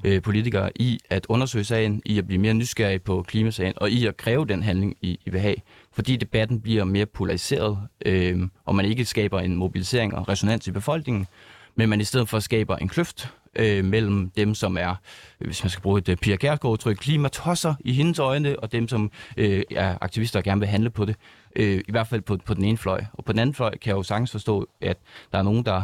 øh, 0.04 0.22
politikere, 0.22 0.70
i 0.74 0.98
at 1.10 1.26
undersøge 1.28 1.64
sagen, 1.64 2.02
i 2.04 2.18
at 2.18 2.26
blive 2.26 2.40
mere 2.40 2.54
nysgerrige 2.54 2.98
på 2.98 3.24
klimasagen, 3.28 3.72
og 3.76 3.90
i 3.90 4.06
at 4.06 4.16
kræve 4.16 4.46
den 4.46 4.62
handling, 4.62 4.96
I, 5.02 5.20
I 5.26 5.30
vil 5.30 5.40
have. 5.40 5.56
Fordi 5.92 6.16
debatten 6.16 6.60
bliver 6.60 6.84
mere 6.84 7.06
polariseret, 7.06 7.78
øh, 8.06 8.40
og 8.64 8.74
man 8.74 8.84
ikke 8.84 9.04
skaber 9.04 9.40
en 9.40 9.56
mobilisering 9.56 10.14
og 10.14 10.28
resonans 10.28 10.66
i 10.66 10.70
befolkningen, 10.70 11.26
men 11.74 11.88
man 11.88 12.00
i 12.00 12.04
stedet 12.04 12.28
for 12.28 12.38
skaber 12.38 12.76
en 12.76 12.88
kløft 12.88 13.32
øh, 13.56 13.84
mellem 13.84 14.30
dem, 14.30 14.54
som 14.54 14.76
er, 14.76 14.94
hvis 15.38 15.64
man 15.64 15.70
skal 15.70 15.82
bruge 15.82 15.98
et 15.98 16.08
uh, 16.08 16.14
Pia 16.14 16.36
Kjærsgaard-udtryk, 16.36 16.96
klimatosser 16.96 17.74
i 17.80 17.92
hendes 17.92 18.18
øjne, 18.18 18.60
og 18.60 18.72
dem, 18.72 18.88
som 18.88 19.10
øh, 19.36 19.62
er 19.70 19.98
aktivister 20.00 20.38
og 20.38 20.44
gerne 20.44 20.60
vil 20.60 20.68
handle 20.68 20.90
på 20.90 21.04
det. 21.04 21.16
Øh, 21.56 21.80
I 21.88 21.90
hvert 21.90 22.06
fald 22.06 22.20
på, 22.20 22.36
på 22.44 22.54
den 22.54 22.64
ene 22.64 22.78
fløj. 22.78 23.04
Og 23.12 23.24
på 23.24 23.32
den 23.32 23.38
anden 23.38 23.54
fløj 23.54 23.70
kan 23.70 23.90
jeg 23.90 23.96
jo 23.96 24.02
sagtens 24.02 24.30
forstå, 24.30 24.68
at 24.80 24.96
der 25.32 25.38
er 25.38 25.42
nogen, 25.42 25.64
der 25.64 25.82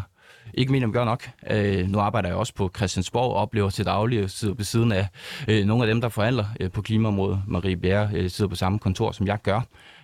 ikke 0.55 0.73
mener, 0.73 0.87
at 0.87 0.93
gør 0.93 1.05
nok. 1.05 1.31
Øh, 1.51 1.89
nu 1.89 1.99
arbejder 1.99 2.29
jeg 2.29 2.37
også 2.37 2.55
på 2.55 2.71
Christiansborg 2.77 3.33
og 3.33 3.37
oplever 3.37 3.71
til 3.71 3.85
daglig 3.85 4.31
sidder 4.31 4.55
ved 4.55 4.65
siden 4.65 4.93
af 4.93 5.07
øh, 5.49 5.65
nogle 5.65 5.85
af 5.85 5.89
dem, 5.89 6.01
der 6.01 6.09
forhandler 6.09 6.45
øh, 6.61 6.71
på 6.71 6.83
klimaområdet. 6.83 7.43
Marie 7.47 7.77
Bjerre 7.77 8.11
øh, 8.15 8.31
sidder 8.31 8.49
på 8.49 8.57
samme 8.57 8.79
kontor, 8.79 9.13
som 9.13 9.27
jeg 9.27 9.39
gør. 9.43 9.61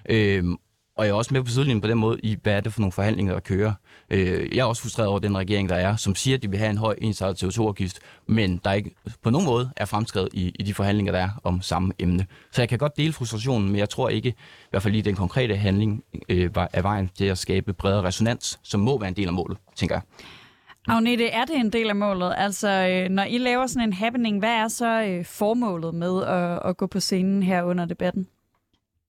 Øh, 0.09 0.44
og 0.96 1.04
jeg 1.04 1.11
er 1.11 1.14
også 1.14 1.35
med 1.35 1.42
på 1.42 1.50
sidelinjen 1.50 1.80
på 1.80 1.88
den 1.88 1.98
måde, 1.98 2.20
i 2.22 2.37
hvad 2.42 2.52
er 2.52 2.61
det 2.61 2.72
for 2.72 2.80
nogle 2.80 2.92
forhandlinger, 2.92 3.33
der 3.33 3.40
kører. 3.40 3.72
Øh, 4.11 4.57
jeg 4.57 4.61
er 4.61 4.64
også 4.64 4.83
frustreret 4.83 5.09
over 5.09 5.18
den 5.18 5.38
regering, 5.38 5.68
der 5.68 5.74
er, 5.74 5.96
som 5.96 6.14
siger, 6.14 6.37
at 6.37 6.42
de 6.42 6.50
vil 6.50 6.59
have 6.59 6.70
en 6.70 6.78
høj 6.78 6.94
ensartet 6.98 7.44
CO2-afgift, 7.44 7.98
men 8.26 8.61
der 8.64 8.72
ikke 8.72 8.94
på 9.22 9.30
nogen 9.30 9.46
måde 9.46 9.70
er 9.76 9.85
fremskrevet 9.85 10.28
i, 10.33 10.52
i 10.59 10.62
de 10.62 10.74
forhandlinger, 10.74 11.12
der 11.12 11.18
er 11.18 11.30
om 11.44 11.62
samme 11.62 11.92
emne. 11.98 12.26
Så 12.52 12.62
jeg 12.62 12.68
kan 12.68 12.78
godt 12.78 12.96
dele 12.96 13.12
frustrationen, 13.12 13.68
men 13.68 13.78
jeg 13.78 13.88
tror 13.88 14.09
ikke, 14.09 14.28
i 14.28 14.35
hvert 14.70 14.83
fald 14.83 14.92
lige 14.92 15.02
den 15.02 15.14
konkrete 15.14 15.57
handling, 15.57 16.04
øh, 16.28 16.50
er 16.72 16.83
vejen 16.83 17.11
til 17.18 17.24
at 17.24 17.38
skabe 17.38 17.72
bredere 17.72 18.02
resonans, 18.02 18.61
som 18.62 18.80
må 18.80 18.98
være 18.98 19.09
en 19.09 19.16
del 19.16 19.26
af 19.26 19.33
målet, 19.33 19.59
tænker 19.76 19.94
jeg. 19.94 20.02
Agnete, 20.88 21.26
er 21.26 21.44
det 21.44 21.57
en 21.57 21.70
del 21.70 21.88
af 21.88 21.96
målet? 21.96 22.35
Altså, 22.37 22.68
øh, 22.68 23.11
når 23.11 23.22
I 23.22 23.38
laver 23.38 23.66
sådan 23.66 23.88
en 23.88 23.92
happening, 23.92 24.38
hvad 24.38 24.52
er 24.52 24.68
så 24.68 25.02
øh, 25.02 25.24
formålet 25.24 25.94
med 25.94 26.22
at, 26.22 26.68
at 26.68 26.76
gå 26.76 26.87
på 26.87 27.00
scenen 27.00 27.42
her 27.42 27.62
under 27.62 27.85
debatten? 27.85 28.26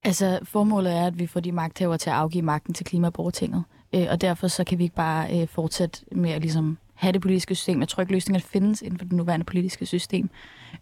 Altså, 0.04 0.38
formålet 0.42 0.92
er, 0.92 1.06
at 1.06 1.18
vi 1.18 1.26
får 1.26 1.40
de 1.40 1.52
magthavere 1.52 1.98
til 1.98 2.10
at 2.10 2.16
afgive 2.16 2.42
magten 2.42 2.74
til 2.74 2.86
Klimaborgertinget. 2.86 3.64
Øh, 3.94 4.06
og 4.10 4.20
derfor 4.20 4.48
så 4.48 4.64
kan 4.64 4.78
vi 4.78 4.82
ikke 4.82 4.94
bare 4.96 5.40
øh, 5.40 5.48
fortsætte 5.48 6.00
med 6.12 6.30
at 6.30 6.40
ligesom 6.40 6.78
have 6.94 7.12
det 7.12 7.20
politiske 7.20 7.54
system. 7.54 7.80
Jeg 7.80 7.88
tror 7.88 8.00
ikke, 8.00 8.12
løsningen 8.12 8.42
findes 8.42 8.82
inden 8.82 8.98
for 8.98 9.04
det 9.04 9.12
nuværende 9.12 9.44
politiske 9.44 9.86
system. 9.86 10.30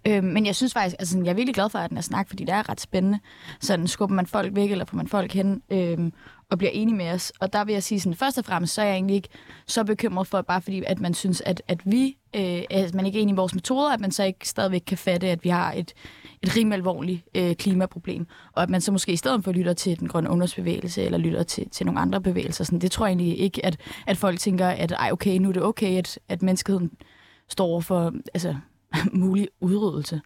Øh, 0.07 0.25
men 0.25 0.47
jeg 0.47 0.57
synes 0.57 0.73
faktisk, 0.73 0.97
altså 0.99 1.19
jeg 1.19 1.31
er 1.31 1.35
virkelig 1.35 1.55
glad 1.55 1.69
for, 1.69 1.79
at 1.79 1.91
den 1.91 1.99
er 1.99 2.03
snak, 2.03 2.29
fordi 2.29 2.45
det 2.45 2.55
er 2.55 2.69
ret 2.69 2.81
spændende. 2.81 3.19
Sådan 3.61 3.87
skubber 3.87 4.15
man 4.17 4.27
folk 4.27 4.55
væk, 4.55 4.71
eller 4.71 4.85
får 4.85 4.97
man 4.97 5.09
folk 5.09 5.33
hen, 5.33 5.63
øh, 5.71 6.11
og 6.51 6.59
bliver 6.59 6.71
enige 6.71 6.97
med 6.97 7.11
os. 7.11 7.33
Og 7.41 7.53
der 7.53 7.65
vil 7.65 7.73
jeg 7.73 7.83
sige 7.83 8.01
sådan, 8.01 8.17
først 8.17 8.39
og 8.39 8.45
fremmest, 8.45 8.75
så 8.75 8.83
er 8.83 8.87
jeg 8.87 8.95
egentlig 8.95 9.17
ikke 9.17 9.29
så 9.67 9.85
bekymret 9.85 10.27
for, 10.27 10.43
bare 10.43 10.63
fordi, 10.63 10.83
at 10.87 11.01
man 11.01 11.15
synes, 11.15 11.41
at, 11.41 11.63
at 11.69 11.81
vi, 11.85 12.17
øh, 12.37 12.63
at 12.71 12.95
man 12.95 13.07
ikke 13.07 13.19
er 13.19 13.23
enig 13.23 13.33
i 13.33 13.37
vores 13.37 13.55
metoder, 13.55 13.93
at 13.93 14.01
man 14.01 14.11
så 14.11 14.25
ikke 14.25 14.49
stadigvæk 14.49 14.83
kan 14.87 14.99
fatte, 14.99 15.29
at 15.29 15.45
vi 15.45 15.49
har 15.49 15.73
et, 15.73 15.95
et 16.43 16.57
rimelig 16.57 16.77
alvorligt 16.77 17.23
øh, 17.35 17.55
klimaproblem. 17.55 18.27
Og 18.53 18.63
at 18.63 18.71
man 18.71 18.81
så 18.81 18.93
måske 18.93 19.13
i 19.13 19.17
stedet 19.17 19.45
for 19.45 19.53
lytter 19.53 19.73
til 19.73 20.01
den 20.01 20.09
grønne 20.09 20.31
ungdomsbevægelse, 20.31 21.03
eller 21.03 21.19
lytter 21.19 21.43
til, 21.43 21.71
til 21.71 21.87
nogle 21.87 22.01
andre 22.01 22.21
bevægelser. 22.21 22.65
Sådan, 22.65 22.79
det 22.79 22.91
tror 22.91 23.07
jeg 23.07 23.11
egentlig 23.11 23.39
ikke, 23.41 23.67
at, 23.67 23.77
at 24.07 24.17
folk 24.17 24.39
tænker, 24.39 24.69
at 24.69 24.93
ej, 24.93 25.11
okay, 25.13 25.39
nu 25.39 25.49
er 25.49 25.53
det 25.53 25.63
okay, 25.63 25.99
at, 25.99 26.19
at 26.29 26.43
menneskeheden 26.43 26.91
står 27.49 27.81
for 27.81 28.13
altså, 28.35 28.57
mulig 29.13 29.49
udryddelse. 29.61 30.21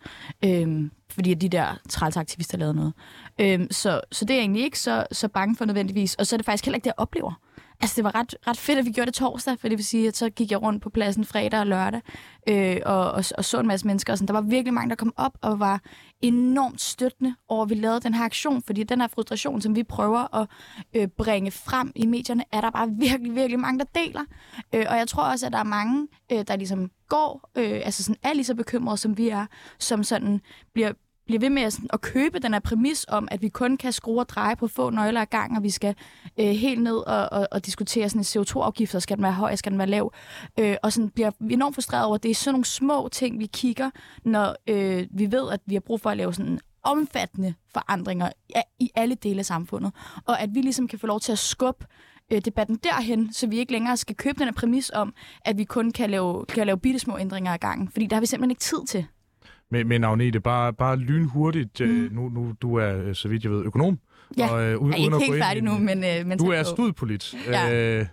Øhm, 0.44 0.90
fordi 1.10 1.34
de 1.34 1.48
der 1.48 1.78
trælsaktivister 1.88 2.58
lavede 2.58 2.74
noget. 2.74 2.92
Øhm, 3.38 3.70
så, 3.70 4.00
så 4.12 4.24
det 4.24 4.30
er 4.30 4.34
jeg 4.34 4.42
egentlig 4.42 4.62
ikke 4.62 4.78
så, 4.78 5.06
så 5.12 5.28
bange 5.28 5.56
for 5.56 5.64
nødvendigvis. 5.64 6.14
Og 6.14 6.26
så 6.26 6.36
er 6.36 6.38
det 6.38 6.46
faktisk 6.46 6.64
heller 6.64 6.76
ikke 6.76 6.84
det, 6.84 6.92
jeg 6.96 6.98
oplever. 6.98 7.40
Altså, 7.80 7.96
det 7.96 8.04
var 8.04 8.14
ret, 8.14 8.34
ret 8.46 8.56
fedt, 8.56 8.78
at 8.78 8.84
vi 8.84 8.90
gjorde 8.90 9.06
det 9.06 9.14
torsdag, 9.14 9.58
for 9.60 9.68
det 9.68 9.78
vil 9.78 9.84
sige, 9.84 10.08
at 10.08 10.16
så 10.16 10.30
gik 10.30 10.50
jeg 10.50 10.62
rundt 10.62 10.82
på 10.82 10.90
pladsen 10.90 11.24
fredag 11.24 11.60
og 11.60 11.66
lørdag, 11.66 12.00
øh, 12.48 12.76
og, 12.86 13.10
og, 13.10 13.24
og 13.38 13.44
så 13.44 13.60
en 13.60 13.66
masse 13.66 13.86
mennesker. 13.86 14.12
Og 14.12 14.18
sådan. 14.18 14.28
Der 14.28 14.32
var 14.32 14.40
virkelig 14.40 14.74
mange, 14.74 14.90
der 14.90 14.96
kom 14.96 15.12
op 15.16 15.38
og 15.42 15.60
var 15.60 15.80
enormt 16.20 16.80
støttende 16.80 17.34
over, 17.48 17.62
at 17.62 17.70
vi 17.70 17.74
lavede 17.74 18.00
den 18.00 18.14
her 18.14 18.24
aktion, 18.24 18.62
fordi 18.62 18.82
den 18.82 19.00
her 19.00 19.08
frustration, 19.08 19.60
som 19.60 19.76
vi 19.76 19.82
prøver 19.82 20.36
at 20.36 20.48
øh, 20.96 21.08
bringe 21.08 21.50
frem 21.50 21.92
i 21.94 22.06
medierne, 22.06 22.44
er 22.52 22.60
der 22.60 22.70
bare 22.70 22.90
virkelig, 23.08 23.34
virkelig 23.34 23.60
mange, 23.60 23.78
der 23.78 23.84
deler. 23.94 24.22
Øh, 24.74 24.86
og 24.88 24.96
jeg 24.96 25.08
tror 25.08 25.22
også, 25.22 25.46
at 25.46 25.52
der 25.52 25.58
er 25.58 25.64
mange, 25.64 26.08
øh, 26.32 26.44
der 26.48 26.56
ligesom 26.56 26.90
går, 27.08 27.50
øh, 27.56 27.80
altså 27.84 28.04
sådan 28.04 28.20
er 28.22 28.32
lige 28.32 28.44
så 28.44 28.54
bekymrede, 28.54 28.96
som 28.96 29.18
vi 29.18 29.28
er, 29.28 29.46
som 29.78 30.04
sådan 30.04 30.40
bliver, 30.74 30.92
bliver 31.28 31.40
ved 31.40 31.50
med 31.50 31.62
at, 31.62 31.72
sådan, 31.72 31.90
at 31.92 32.00
købe 32.00 32.38
den 32.38 32.52
her 32.52 32.60
præmis 32.60 33.06
om, 33.08 33.28
at 33.30 33.42
vi 33.42 33.48
kun 33.48 33.76
kan 33.76 33.92
skrue 33.92 34.20
og 34.20 34.28
dreje 34.28 34.56
på 34.56 34.68
få 34.68 34.90
nøgler 34.90 35.20
ad 35.20 35.26
gang, 35.26 35.56
og 35.56 35.62
vi 35.62 35.70
skal 35.70 35.94
øh, 36.38 36.46
helt 36.46 36.82
ned 36.82 36.96
og, 36.96 37.28
og, 37.32 37.48
og 37.52 37.66
diskutere 37.66 38.08
sådan 38.08 38.20
en 38.20 38.42
CO2-afgift, 38.42 39.02
skal 39.02 39.16
den 39.16 39.22
være 39.22 39.32
høj, 39.32 39.56
skal 39.56 39.72
den 39.72 39.78
være 39.78 39.88
lav, 39.88 40.12
øh, 40.58 40.76
og 40.82 40.92
sådan 40.92 41.10
bliver 41.10 41.30
vi 41.40 41.54
enormt 41.54 41.74
frustreret 41.74 42.04
over, 42.04 42.14
at 42.14 42.22
det 42.22 42.30
er 42.30 42.34
sådan 42.34 42.54
nogle 42.54 42.64
små 42.64 43.08
ting, 43.12 43.38
vi 43.38 43.46
kigger, 43.46 43.90
når 44.24 44.56
øh, 44.66 45.06
vi 45.10 45.32
ved, 45.32 45.50
at 45.52 45.60
vi 45.66 45.74
har 45.74 45.80
brug 45.80 46.00
for 46.00 46.10
at 46.10 46.16
lave 46.16 46.34
sådan 46.34 46.60
omfattende 46.82 47.54
forandringer 47.72 48.30
i 48.80 48.90
alle 48.94 49.14
dele 49.14 49.38
af 49.38 49.46
samfundet, 49.46 49.92
og 50.26 50.40
at 50.40 50.50
vi 50.54 50.60
ligesom 50.60 50.88
kan 50.88 50.98
få 50.98 51.06
lov 51.06 51.20
til 51.20 51.32
at 51.32 51.38
skubbe 51.38 51.86
øh, 52.32 52.40
debatten 52.40 52.76
derhen, 52.76 53.32
så 53.32 53.46
vi 53.46 53.58
ikke 53.58 53.72
længere 53.72 53.96
skal 53.96 54.16
købe 54.16 54.38
den 54.38 54.44
her 54.44 54.52
præmis 54.52 54.90
om, 54.94 55.14
at 55.44 55.58
vi 55.58 55.64
kun 55.64 55.90
kan 55.90 56.10
lave, 56.10 56.44
kan 56.46 56.66
lave 56.66 56.78
bitte 56.78 56.98
små 56.98 57.18
ændringer 57.18 57.52
ad 57.52 57.58
gangen, 57.58 57.88
fordi 57.88 58.06
der 58.06 58.16
har 58.16 58.20
vi 58.20 58.26
simpelthen 58.26 58.50
ikke 58.50 58.60
tid 58.60 58.86
til. 58.88 59.06
Men, 59.70 59.88
men 59.88 60.04
Agnete, 60.04 60.40
bare, 60.40 60.72
bare 60.72 60.96
lynhurtigt, 60.96 61.80
mm. 61.80 62.08
nu, 62.12 62.28
nu 62.28 62.54
du 62.62 62.74
er, 62.74 63.12
så 63.12 63.28
vidt 63.28 63.44
jeg 63.44 63.52
ved, 63.52 63.64
økonom. 63.64 63.98
Ja, 64.38 64.48
og, 64.48 64.62
øh, 64.62 64.78
uden, 64.78 64.92
Jeg 64.92 65.00
er 65.00 65.04
ikke 65.04 65.32
helt 65.32 65.44
færdig 65.44 65.62
nu, 65.62 65.78
men... 65.78 66.04
Øh, 66.04 66.26
men 66.26 66.38
Du 66.38 66.48
er 66.50 66.62
på. 66.62 66.68
studiepolit. 66.68 67.34
Ja. 67.46 67.98
Øh, 67.98 68.06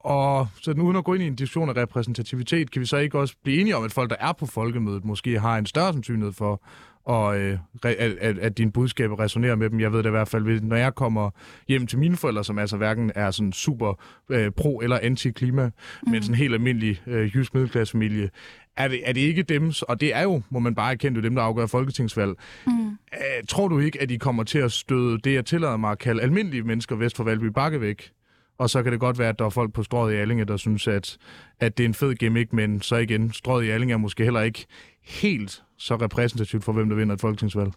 og 0.00 0.48
så 0.62 0.70
uden 0.70 0.96
at 0.96 1.04
gå 1.04 1.14
ind 1.14 1.22
i 1.22 1.26
en 1.26 1.34
diskussion 1.34 1.68
af 1.68 1.76
repræsentativitet, 1.76 2.70
kan 2.70 2.80
vi 2.80 2.86
så 2.86 2.96
ikke 2.96 3.18
også 3.18 3.34
blive 3.44 3.60
enige 3.60 3.76
om, 3.76 3.84
at 3.84 3.92
folk, 3.92 4.10
der 4.10 4.16
er 4.20 4.32
på 4.32 4.46
folkemødet, 4.46 5.04
måske 5.04 5.38
har 5.40 5.58
en 5.58 5.66
større 5.66 5.92
sandsynlighed 5.92 6.32
for, 6.32 6.62
og, 7.04 7.38
øh, 7.40 7.58
at, 7.84 7.94
at, 7.94 8.38
at 8.38 8.58
dine 8.58 8.72
budskaber 8.72 9.20
resonerer 9.20 9.54
med 9.56 9.70
dem. 9.70 9.80
Jeg 9.80 9.92
ved 9.92 9.98
det 9.98 10.06
i 10.06 10.10
hvert 10.10 10.28
fald, 10.28 10.60
når 10.60 10.76
jeg 10.76 10.94
kommer 10.94 11.30
hjem 11.68 11.86
til 11.86 11.98
mine 11.98 12.16
forældre, 12.16 12.44
som 12.44 12.58
altså 12.58 12.76
hverken 12.76 13.12
er 13.14 13.30
sådan 13.30 13.52
super 13.52 13.94
øh, 14.30 14.50
pro- 14.60 14.82
eller 14.82 14.98
anti-klima, 15.02 15.64
mm. 15.66 16.10
men 16.10 16.22
sådan 16.22 16.34
en 16.34 16.38
helt 16.38 16.54
almindelig 16.54 17.02
øh, 17.06 17.36
jysk 17.36 17.54
middelklassefamilie, 17.54 18.30
er 18.78 18.88
det, 18.88 19.00
er 19.04 19.12
det 19.12 19.20
ikke 19.20 19.42
dem, 19.42 19.72
og 19.88 20.00
det 20.00 20.14
er 20.14 20.22
jo, 20.22 20.42
må 20.50 20.58
man 20.58 20.74
bare 20.74 20.92
erkende, 20.92 21.14
det 21.14 21.24
er 21.24 21.28
dem, 21.28 21.34
der 21.34 21.42
afgør 21.42 21.66
folketingsvalg. 21.66 22.34
Mm. 22.66 22.86
Øh, 22.88 23.46
tror 23.48 23.68
du 23.68 23.78
ikke, 23.78 24.02
at 24.02 24.08
de 24.08 24.18
kommer 24.18 24.44
til 24.44 24.58
at 24.58 24.72
støde 24.72 25.18
det, 25.18 25.34
jeg 25.34 25.46
tillader 25.46 25.76
mig 25.76 25.90
at 25.90 25.98
kalde 25.98 26.22
almindelige 26.22 26.62
mennesker 26.62 26.96
vest 26.96 27.16
for 27.16 27.24
Valby 27.24 27.44
Bakke 27.44 27.80
væk? 27.80 28.12
Og 28.58 28.70
så 28.70 28.82
kan 28.82 28.92
det 28.92 29.00
godt 29.00 29.18
være, 29.18 29.28
at 29.28 29.38
der 29.38 29.44
er 29.44 29.50
folk 29.50 29.72
på 29.72 29.82
strået 29.82 30.12
i 30.12 30.16
Allinge, 30.16 30.44
der 30.44 30.56
synes, 30.56 30.88
at, 30.88 31.18
at 31.60 31.78
det 31.78 31.84
er 31.84 31.88
en 31.88 31.94
fed 31.94 32.14
gimmick, 32.14 32.52
men 32.52 32.82
så 32.82 32.96
igen, 32.96 33.32
strået 33.32 33.64
i 33.64 33.68
Allinge 33.68 33.92
er 33.92 33.98
måske 33.98 34.24
heller 34.24 34.40
ikke 34.40 34.66
helt 35.02 35.62
så 35.76 35.96
repræsentativt 35.96 36.64
for, 36.64 36.72
hvem 36.72 36.88
der 36.88 36.96
vinder 36.96 37.14
et 37.14 37.20
folketingsvalg. 37.20 37.72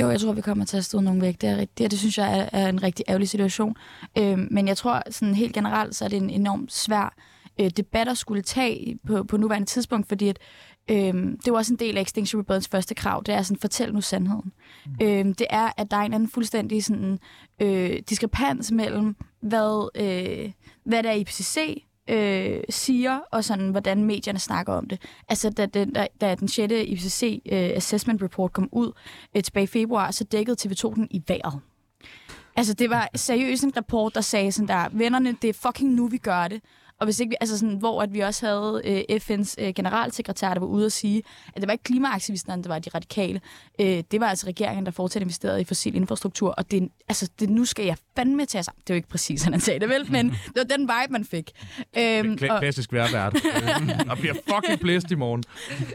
Jo, 0.00 0.10
jeg 0.10 0.20
tror, 0.20 0.32
vi 0.32 0.40
kommer 0.40 0.64
til 0.64 0.76
at 0.76 0.84
stå 0.84 1.00
nogen 1.00 1.20
væk. 1.20 1.40
Det, 1.40 1.48
er 1.48 1.56
rigtigt, 1.56 1.86
og 1.86 1.90
det 1.90 1.98
synes 1.98 2.18
jeg 2.18 2.38
er, 2.38 2.48
er 2.58 2.68
en 2.68 2.82
rigtig 2.82 3.04
ærgerlig 3.08 3.28
situation. 3.28 3.76
Øhm, 4.18 4.48
men 4.50 4.68
jeg 4.68 4.76
tror, 4.76 5.02
sådan 5.10 5.34
helt 5.34 5.54
generelt, 5.54 5.94
så 5.94 6.04
er 6.04 6.08
det 6.08 6.16
en 6.16 6.30
enormt 6.30 6.72
svær 6.72 7.14
øh, 7.60 7.70
debat 7.70 8.08
at 8.08 8.18
skulle 8.18 8.42
tage 8.42 8.98
på, 9.06 9.24
på 9.24 9.36
nuværende 9.36 9.66
tidspunkt, 9.66 10.08
fordi 10.08 10.28
at, 10.28 10.38
øhm, 10.90 11.38
det 11.38 11.48
jo 11.48 11.54
også 11.54 11.72
en 11.72 11.78
del 11.78 11.96
af 11.96 12.02
Extinction 12.02 12.40
Rebellions 12.40 12.68
første 12.68 12.94
krav, 12.94 13.22
det 13.26 13.34
er 13.34 13.42
sådan, 13.42 13.60
fortæl 13.60 13.94
nu 13.94 14.00
sandheden. 14.00 14.52
Mm. 14.86 15.06
Øhm, 15.06 15.34
det 15.34 15.46
er, 15.50 15.70
at 15.76 15.90
der 15.90 15.96
er 15.96 16.02
en 16.02 16.14
anden 16.14 16.28
fuldstændig 16.28 16.84
sådan, 16.84 17.18
øh, 17.62 17.98
diskrepans 18.08 18.72
mellem, 18.72 19.16
hvad, 19.40 19.90
øh, 19.94 20.52
hvad 20.84 21.02
der 21.02 21.10
er 21.10 21.14
IPCC 21.14 21.84
øh, 22.10 22.60
siger, 22.70 23.18
og 23.32 23.44
sådan, 23.44 23.68
hvordan 23.68 24.04
medierne 24.04 24.38
snakker 24.38 24.72
om 24.72 24.88
det. 24.88 25.02
Altså, 25.28 25.50
da 25.50 25.66
den, 25.66 25.92
da, 25.92 26.06
da 26.20 26.34
den 26.34 26.48
6. 26.48 26.72
IPCC 26.72 27.42
øh, 27.46 27.70
Assessment 27.74 28.22
Report 28.22 28.52
kom 28.52 28.68
ud 28.72 28.92
øh, 29.36 29.42
tilbage 29.42 29.64
i 29.64 29.66
februar, 29.66 30.10
så 30.10 30.24
dækkede 30.24 30.56
TV2 30.60 30.94
den 30.94 31.08
i 31.10 31.22
vejret. 31.28 31.60
Altså, 32.56 32.74
det 32.74 32.90
var 32.90 33.08
seriøst 33.14 33.64
en 33.64 33.76
rapport, 33.76 34.14
der 34.14 34.20
sagde 34.20 34.52
sådan 34.52 34.68
der, 34.68 34.88
vennerne, 34.92 35.36
det 35.42 35.50
er 35.50 35.52
fucking 35.52 35.92
nu, 35.92 36.06
vi 36.06 36.18
gør 36.18 36.48
det. 36.48 36.62
Og 37.04 37.06
hvis 37.06 37.20
ikke 37.20 37.30
vi, 37.30 37.36
altså 37.40 37.58
sådan, 37.58 37.76
hvor 37.76 38.02
at 38.02 38.12
vi 38.12 38.20
også 38.20 38.46
havde 38.46 38.80
øh, 38.84 39.16
FN's 39.16 39.54
øh, 39.58 39.74
generalsekretær, 39.74 40.54
der 40.54 40.60
var 40.60 40.66
ude 40.66 40.86
og 40.86 40.92
sige, 40.92 41.22
at 41.54 41.60
det 41.60 41.66
var 41.66 41.72
ikke 41.72 41.84
klimaaktivisterne, 41.84 42.62
der 42.62 42.68
var 42.68 42.78
de 42.78 42.90
radikale. 42.94 43.40
Øh, 43.80 44.02
det 44.10 44.20
var 44.20 44.26
altså 44.26 44.46
regeringen, 44.46 44.86
der 44.86 44.92
fortsat 44.92 45.22
investerede 45.22 45.60
i 45.60 45.64
fossil 45.64 45.94
infrastruktur. 45.94 46.50
Og 46.50 46.70
det, 46.70 46.88
altså, 47.08 47.30
det, 47.40 47.50
nu 47.50 47.64
skal 47.64 47.84
jeg 47.84 47.96
fandme 48.16 48.46
tage 48.46 48.64
sammen. 48.64 48.80
Det 48.86 48.90
er 48.90 48.94
jo 48.94 48.96
ikke 48.96 49.08
præcis, 49.08 49.42
han 49.42 49.60
sagde 49.60 49.80
det 49.80 49.88
vel, 49.88 50.12
men 50.12 50.28
det 50.30 50.56
var 50.56 50.62
den 50.76 50.80
vibe, 50.80 51.12
man 51.12 51.24
fik. 51.24 51.50
Øhm, 51.98 52.38
Kla- 52.40 52.58
klassisk 52.58 52.92
værvært. 52.92 53.34
og 54.10 54.18
bliver 54.18 54.34
fucking 54.34 54.80
blæst 54.80 55.10
i 55.10 55.14
morgen. 55.14 55.44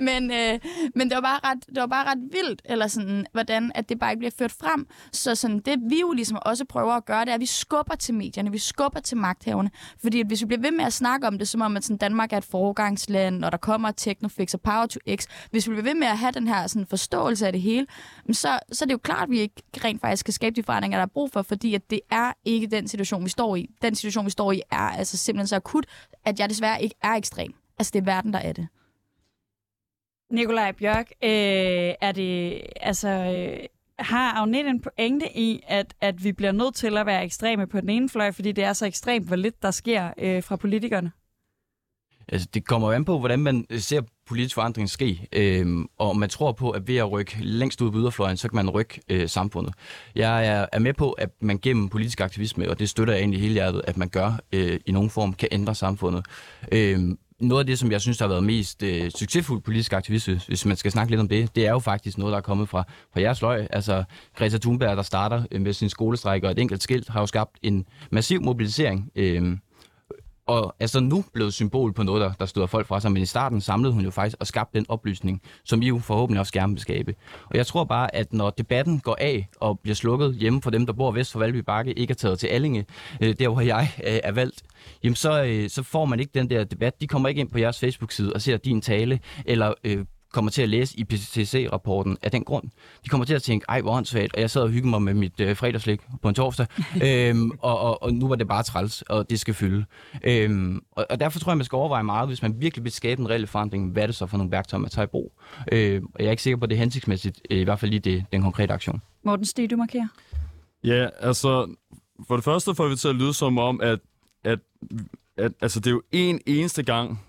men, 0.02 0.32
øh, 0.32 0.60
men 0.96 1.10
det 1.10 1.16
var 1.16 1.22
bare 1.22 1.40
ret, 1.44 1.58
det 1.68 1.78
var 1.80 1.86
bare 1.88 2.06
ret 2.06 2.20
vildt, 2.32 2.62
eller 2.66 2.88
sådan, 2.88 3.26
hvordan 3.32 3.72
at 3.76 3.90
det 3.90 4.00
bare 4.00 4.12
ikke 4.12 4.20
bliver 4.20 4.32
ført 4.40 4.52
frem. 4.52 4.88
Så 5.12 5.36
sådan, 5.36 5.60
det 5.60 5.80
vi 5.90 6.00
jo 6.00 6.12
ligesom 6.12 6.38
også 6.46 6.66
prøver 6.66 6.94
at 6.94 7.06
gøre, 7.06 7.22
det 7.22 7.30
er, 7.30 7.34
at 7.34 7.42
vi 7.42 7.46
skubber 7.46 7.96
til 7.96 8.14
medierne, 8.14 8.52
vi 8.52 8.58
skubber 8.58 9.00
til 9.00 9.18
magthaverne. 9.18 9.72
Fordi 10.02 10.20
at 10.20 10.28
hvis 10.28 10.42
vi 10.42 10.46
bliver 10.46 10.62
ved 10.62 10.72
med 10.72 10.86
at 10.86 10.94
snakke 10.94 11.28
om 11.28 11.38
det, 11.38 11.48
som 11.48 11.62
om 11.62 11.78
at 11.78 11.84
sådan, 11.84 11.98
Danmark 11.98 12.34
er 12.34 12.38
et 12.38 12.46
foregangsland, 12.46 13.46
og 13.46 13.52
der 13.52 13.58
kommer 13.58 13.92
Technofix 13.92 14.54
og 14.54 14.62
Power 14.62 14.86
to 14.86 15.00
X, 15.16 15.26
hvis 15.52 15.68
vi 15.70 15.74
bliver 15.74 15.84
ved 15.84 15.94
med 15.96 16.08
at 16.08 16.18
have 16.18 16.32
den 16.32 16.48
her 16.48 16.68
sådan, 16.68 16.88
forståelse 16.90 17.46
af 17.46 17.52
det 17.52 17.62
hele, 17.62 17.88
men 18.26 18.34
så, 18.34 18.60
så 18.72 18.86
er 18.86 18.88
det 18.88 18.94
jo 18.94 18.98
klart, 18.98 19.24
at 19.24 19.30
vi 19.30 19.40
ikke 19.40 19.56
rent 19.84 20.02
faktisk 20.02 20.26
kan 20.26 20.34
skabe 20.34 20.56
de 20.56 20.64
forandringer, 20.64 20.98
der 20.98 21.04
er 21.04 21.10
brug 21.14 21.32
for, 21.34 21.42
fordi 21.42 21.76
at 21.76 21.90
det 21.90 22.00
er 22.12 22.34
ikke 22.46 22.68
den 22.68 22.88
situation, 22.88 23.24
vi 23.24 23.30
står 23.30 23.56
i. 23.56 23.70
Den 23.82 23.96
situation, 23.96 24.26
vi 24.26 24.32
står 24.32 24.52
i, 24.52 24.62
er 24.72 24.78
altså 24.78 25.18
simpelthen 25.18 25.48
så 25.48 25.56
akut, 25.56 25.86
at 26.26 26.40
jeg 26.40 26.50
desværre 26.50 26.84
ikke 26.84 26.96
er 27.04 27.14
ekstrem. 27.14 27.54
Altså, 27.78 27.92
det 27.94 28.00
er 28.00 28.06
verden, 28.06 28.34
der 28.34 28.40
er 28.40 28.54
det. 28.54 28.68
Nikolaj 30.32 30.72
Bjørk, 30.72 31.12
øh, 31.24 31.94
er 32.02 32.12
det, 32.12 32.62
altså, 32.76 33.10
øh, 33.10 33.66
har 34.00 34.34
Agnet 34.34 34.68
en 34.68 34.82
pointe 34.82 35.38
i, 35.38 35.62
at, 35.68 35.94
at 36.02 36.24
vi 36.24 36.32
bliver 36.32 36.52
nødt 36.52 36.76
til 36.76 36.98
at 36.98 37.06
være 37.06 37.24
ekstreme 37.24 37.68
på 37.68 37.82
den 37.82 37.90
ene 37.90 38.10
fløj, 38.10 38.32
fordi 38.32 38.52
det 38.52 38.64
er 38.64 38.74
så 38.74 38.86
ekstremt, 38.86 39.28
hvor 39.28 39.36
lidt 39.36 39.62
der 39.62 39.72
sker 39.72 40.14
øh, 40.18 40.44
fra 40.44 40.56
politikerne? 40.56 41.12
Altså, 42.28 42.48
det 42.54 42.66
kommer 42.66 42.92
an 42.92 43.06
på, 43.06 43.20
hvordan 43.20 43.40
man 43.40 43.66
ser 43.80 44.02
politisk 44.30 44.56
forandring 44.56 44.90
ske. 44.90 45.28
øh, 45.34 45.86
og 45.98 46.18
man 46.18 46.30
tror 46.30 46.52
på, 46.52 46.70
at 46.70 46.88
ved 46.88 46.98
at 46.98 47.12
rykke 47.12 47.38
længst 47.42 47.82
ud 47.82 47.92
på 47.92 47.98
yderfløjen, 47.98 48.38
så 48.38 48.48
kan 48.50 48.56
man 48.56 48.70
rykke 48.70 49.02
øh, 49.10 49.30
samfundet. 49.30 49.74
Jeg 50.16 50.48
er, 50.48 50.66
er 50.72 50.80
med 50.80 50.94
på, 50.94 51.12
at 51.12 51.30
man 51.42 51.60
gennem 51.60 51.90
politisk 51.90 52.22
aktivisme, 52.22 52.70
og 52.70 52.80
det 52.80 52.90
støtter 52.90 53.14
jeg 53.14 53.20
egentlig 53.20 53.42
hele 53.42 53.54
hjertet, 53.54 53.82
at 53.88 53.98
man 53.98 54.10
gør 54.10 54.40
øh, 54.54 54.80
i 54.86 54.92
nogen 54.92 55.10
form, 55.10 55.34
kan 55.34 55.50
ændre 55.52 55.76
samfundet. 55.76 56.26
Øh, 56.72 57.00
noget 57.40 57.60
af 57.60 57.66
det, 57.66 57.80
som 57.80 57.92
jeg 57.92 58.02
synes, 58.02 58.18
der 58.18 58.26
har 58.26 58.30
været 58.30 58.44
mest 58.44 58.84
øh, 58.84 59.12
succesfuld 59.12 59.62
politisk 59.62 59.94
aktivisme, 59.94 60.42
hvis 60.48 60.66
man 60.66 60.78
skal 60.78 60.92
snakke 60.92 61.12
lidt 61.12 61.22
om 61.22 61.28
det, 61.28 61.56
det 61.56 61.68
er 61.68 61.72
jo 61.72 61.80
faktisk 61.80 62.18
noget, 62.18 62.32
der 62.32 62.38
er 62.38 62.42
kommet 62.42 62.70
fra, 62.70 62.84
fra 63.14 63.22
jeres 63.22 63.42
løg. 63.42 63.68
Altså 63.70 64.04
Greta 64.38 64.58
Thunberg, 64.58 64.98
der 64.98 65.04
starter 65.04 65.44
øh, 65.52 65.62
med 65.62 65.74
sin 65.74 65.90
skolestrække 65.90 66.48
og 66.48 66.52
et 66.52 66.60
enkelt 66.60 66.84
skilt, 66.84 67.10
har 67.10 67.20
jo 67.20 67.26
skabt 67.26 67.58
en 67.62 67.86
massiv 68.12 68.42
mobilisering. 68.42 69.12
Øh, 69.16 69.58
og 70.50 70.76
er 70.80 70.88
så 70.88 71.00
nu 71.00 71.24
blevet 71.34 71.54
symbol 71.54 71.94
på 71.94 72.04
noget, 72.04 72.22
der, 72.22 72.32
der 72.40 72.46
støder 72.46 72.68
folk 72.68 72.88
fra 72.88 73.00
sig. 73.00 73.12
Men 73.12 73.24
i 73.24 73.26
starten 73.26 73.62
samlede 73.62 73.94
hun 73.94 74.04
jo 74.04 74.12
faktisk 74.12 74.38
og 74.40 74.48
skabte 74.48 74.80
den 74.80 74.86
oplysning, 74.90 75.42
som 75.66 75.82
I 75.82 75.88
jo 75.88 76.00
forhåbentlig 76.00 76.40
også 76.40 76.54
gerne 76.54 76.74
vil 76.74 76.82
skabe. 76.82 77.16
Og 77.46 77.58
jeg 77.58 77.68
tror 77.68 77.84
bare, 77.84 78.16
at 78.16 78.34
når 78.34 78.50
debatten 78.50 79.00
går 79.00 79.18
af 79.22 79.50
og 79.60 79.80
bliver 79.80 79.96
slukket 79.96 80.36
hjemme 80.36 80.62
for 80.62 80.70
dem, 80.70 80.86
der 80.86 80.94
bor 80.94 81.12
vest 81.12 81.32
for 81.32 81.40
Valby 81.40 81.58
Bakke, 81.58 81.94
ikke 81.94 82.12
er 82.12 82.16
taget 82.16 82.40
til 82.40 82.48
Allinge, 82.48 82.86
øh, 83.22 83.36
der 83.40 83.48
hvor 83.50 83.62
jeg 83.62 83.92
øh, 84.08 84.20
er 84.24 84.32
valgt, 84.32 84.64
jamen 85.04 85.16
så, 85.16 85.44
øh, 85.44 85.70
så 85.70 85.84
får 85.84 86.06
man 86.06 86.20
ikke 86.20 86.32
den 86.34 86.50
der 86.50 86.64
debat. 86.64 87.02
De 87.02 87.08
kommer 87.08 87.30
ikke 87.30 87.42
ind 87.42 87.50
på 87.50 87.58
jeres 87.58 87.80
Facebook-side 87.80 88.34
og 88.34 88.42
ser 88.42 88.58
din 88.58 88.82
tale, 88.82 89.20
eller 89.46 89.74
øh, 89.84 90.06
kommer 90.34 90.52
til 90.52 90.62
at 90.62 90.70
læse 90.70 91.00
IPCC-rapporten 91.00 92.18
af 92.22 92.32
den 92.32 92.44
grund. 92.44 92.64
De 93.06 93.10
kommer 93.10 93.26
til 93.26 93.34
at 93.34 93.44
tænke, 93.44 93.66
ej, 93.70 93.82
hvor 93.82 93.92
åndssvagt, 93.92 94.34
og 94.34 94.42
jeg 94.42 94.50
sad 94.50 94.62
og 94.62 94.70
hyggede 94.70 94.90
mig 94.90 95.02
med 95.02 95.14
mit 95.14 95.40
øh, 95.40 95.56
fredagslik 95.56 96.02
på 96.22 96.30
en 96.30 96.36
torsdag, 96.36 96.68
øhm, 97.06 97.52
og, 97.60 97.80
og, 97.80 98.04
og 98.04 98.14
nu 98.14 98.28
var 98.28 98.36
det 98.36 98.48
bare 98.48 98.64
træls, 98.64 99.02
og 99.02 99.30
det 99.30 99.40
skal 99.40 99.54
fylde. 99.54 99.86
Øhm, 100.24 100.84
og, 100.92 101.06
og 101.10 101.20
derfor 101.20 101.40
tror 101.40 101.52
jeg, 101.52 101.58
man 101.58 101.66
skal 101.66 101.76
overveje 101.76 102.04
meget, 102.04 102.28
hvis 102.28 102.42
man 102.42 102.62
virkelig 102.62 102.84
vil 102.84 102.92
skabe 102.92 103.22
en 103.22 103.30
reel 103.30 103.48
forandring, 103.48 103.92
hvad 103.92 104.04
er 104.04 104.08
det 104.08 104.16
så 104.16 104.26
for 104.26 104.38
nogle 104.38 104.52
værktøjer, 104.52 104.82
man 104.82 104.90
tager 104.90 105.06
i 105.06 105.10
brug. 105.10 105.34
Øh, 105.72 106.02
og 106.16 106.20
jeg 106.20 106.28
er 106.28 106.32
ikke 106.32 106.44
sikker 106.44 106.58
på, 106.58 106.64
at 106.64 106.70
det 106.70 106.76
er 106.76 106.80
hensigtsmæssigt, 106.80 107.42
øh, 107.52 107.60
i 107.60 107.64
hvert 107.64 107.80
fald 107.80 107.92
lige 107.92 108.00
det, 108.00 108.26
den 108.32 108.42
konkrete 108.42 108.74
aktion. 108.74 109.02
Morten 109.24 109.46
Stig, 109.46 109.72
du 109.72 109.76
markerer. 109.76 110.08
Ja, 110.84 111.08
altså, 111.20 111.76
for 112.28 112.36
det 112.36 112.44
første 112.46 112.76
får 112.76 112.88
vi 112.88 112.96
til 112.96 113.08
at 113.08 113.16
lyde 113.16 113.34
som 113.34 113.58
om, 113.58 113.82
at, 113.82 114.00
at, 114.44 114.60
at 115.38 115.52
altså, 115.62 115.80
det 115.80 115.88
er 115.88 115.92
jo 115.92 116.02
en 116.12 116.42
eneste 116.46 116.84
gang, 116.84 117.20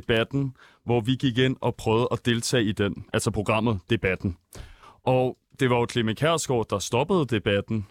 debatten, 0.00 0.56
hvor 0.84 1.00
vi 1.00 1.14
gik 1.14 1.38
ind 1.38 1.56
og 1.60 1.74
prøvede 1.74 2.08
at 2.12 2.26
deltage 2.26 2.64
i 2.64 2.72
den, 2.72 3.04
altså 3.12 3.30
programmet 3.30 3.80
Debatten. 3.90 4.36
Og 5.04 5.38
det 5.60 5.70
var 5.70 5.76
jo 5.76 5.86
Clemen 5.90 6.16
Kærsgaard, 6.16 6.66
der 6.70 6.78
stoppede 6.78 7.26
debatten. 7.26 7.86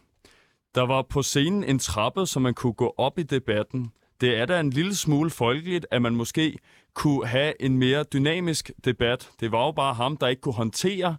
Der 0.76 0.82
var 0.82 1.02
på 1.02 1.22
scenen 1.22 1.63
en 1.63 1.80
trappe, 1.80 2.26
så 2.26 2.39
man 2.39 2.54
kunne 2.54 2.74
gå 2.74 2.94
op 2.98 3.20
i 3.20 3.24
debatten. 3.24 3.91
Det 4.22 4.38
er 4.38 4.46
da 4.46 4.60
en 4.60 4.70
lille 4.70 4.96
smule 4.96 5.30
folkeligt, 5.30 5.86
at 5.91 6.02
man 6.02 6.15
måske 6.15 6.58
kunne 6.94 7.28
have 7.28 7.62
en 7.62 7.78
mere 7.78 8.04
dynamisk 8.04 8.72
debat. 8.86 9.30
Det 9.39 9.52
var 9.52 9.65
jo 9.65 9.72
bare 9.72 9.94
ham, 9.94 10.18
der 10.18 10.28
ikke 10.28 10.41
kunne 10.41 10.56
håndtere, 10.56 11.18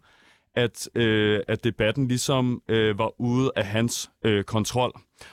at, 0.55 0.88
øh, 0.94 1.40
at 1.49 1.64
debatten 1.64 2.09
ligesom 2.09 2.62
øh, 2.68 2.99
var 2.99 3.20
ude 3.20 3.53
af 3.57 3.66
hans 3.66 4.11
øh, 4.25 4.45
kontrol. 4.45 4.93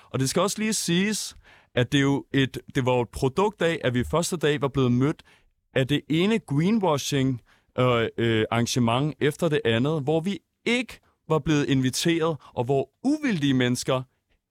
Og 0.09 0.19
det 0.19 0.29
skal 0.29 0.41
også 0.41 0.59
lige 0.59 0.73
siges, 0.73 1.35
at 1.75 1.91
det, 1.91 1.97
er 1.97 2.01
jo 2.01 2.25
et, 2.33 2.57
det 2.75 2.85
var 2.85 2.93
jo 2.93 3.01
et 3.01 3.09
produkt 3.09 3.61
af, 3.61 3.79
at 3.83 3.93
vi 3.93 4.03
første 4.03 4.37
dag 4.37 4.61
var 4.61 4.67
blevet 4.67 4.91
mødt 4.91 5.23
af 5.73 5.87
det 5.87 6.01
ene 6.09 6.39
greenwashing 6.39 7.41
øh, 7.79 8.07
øh, 8.17 8.45
efter 9.19 9.49
det 9.49 9.61
andet, 9.65 10.03
hvor 10.03 10.19
vi 10.19 10.39
ikke 10.65 10.99
var 11.29 11.39
blevet 11.39 11.69
inviteret, 11.69 12.37
og 12.53 12.63
hvor 12.63 12.89
uvildige 13.03 13.53
mennesker, 13.53 14.01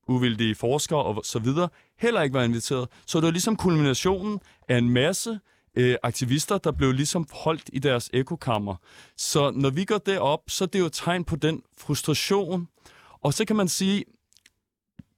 uvildige 0.09 0.55
forskere 0.55 1.03
og 1.03 1.23
så 1.25 1.39
videre, 1.39 1.69
heller 1.99 2.23
ikke 2.23 2.35
var 2.35 2.43
inviteret. 2.43 2.89
Så 3.07 3.19
det 3.19 3.25
var 3.25 3.31
ligesom 3.31 3.57
kulminationen 3.57 4.41
af 4.69 4.79
en 4.79 4.91
masse 4.91 5.39
øh, 5.77 5.97
aktivister, 6.03 6.59
der 6.59 6.73
blev 6.73 6.93
ligesom 6.93 7.27
holdt 7.33 7.71
i 7.73 7.79
deres 7.79 8.11
ekokammer. 8.13 8.77
Så 9.17 9.51
når 9.51 9.71
vi 9.71 9.85
går 9.85 9.99
derop, 9.99 10.41
så 10.49 10.65
er 10.65 10.69
det 10.69 10.79
jo 10.79 10.87
et 10.87 10.93
tegn 10.93 11.25
på 11.25 11.37
den 11.37 11.63
frustration. 11.79 12.69
Og 13.21 13.35
så 13.35 13.45
kan 13.45 13.57
man 13.57 13.69
sige, 13.69 14.05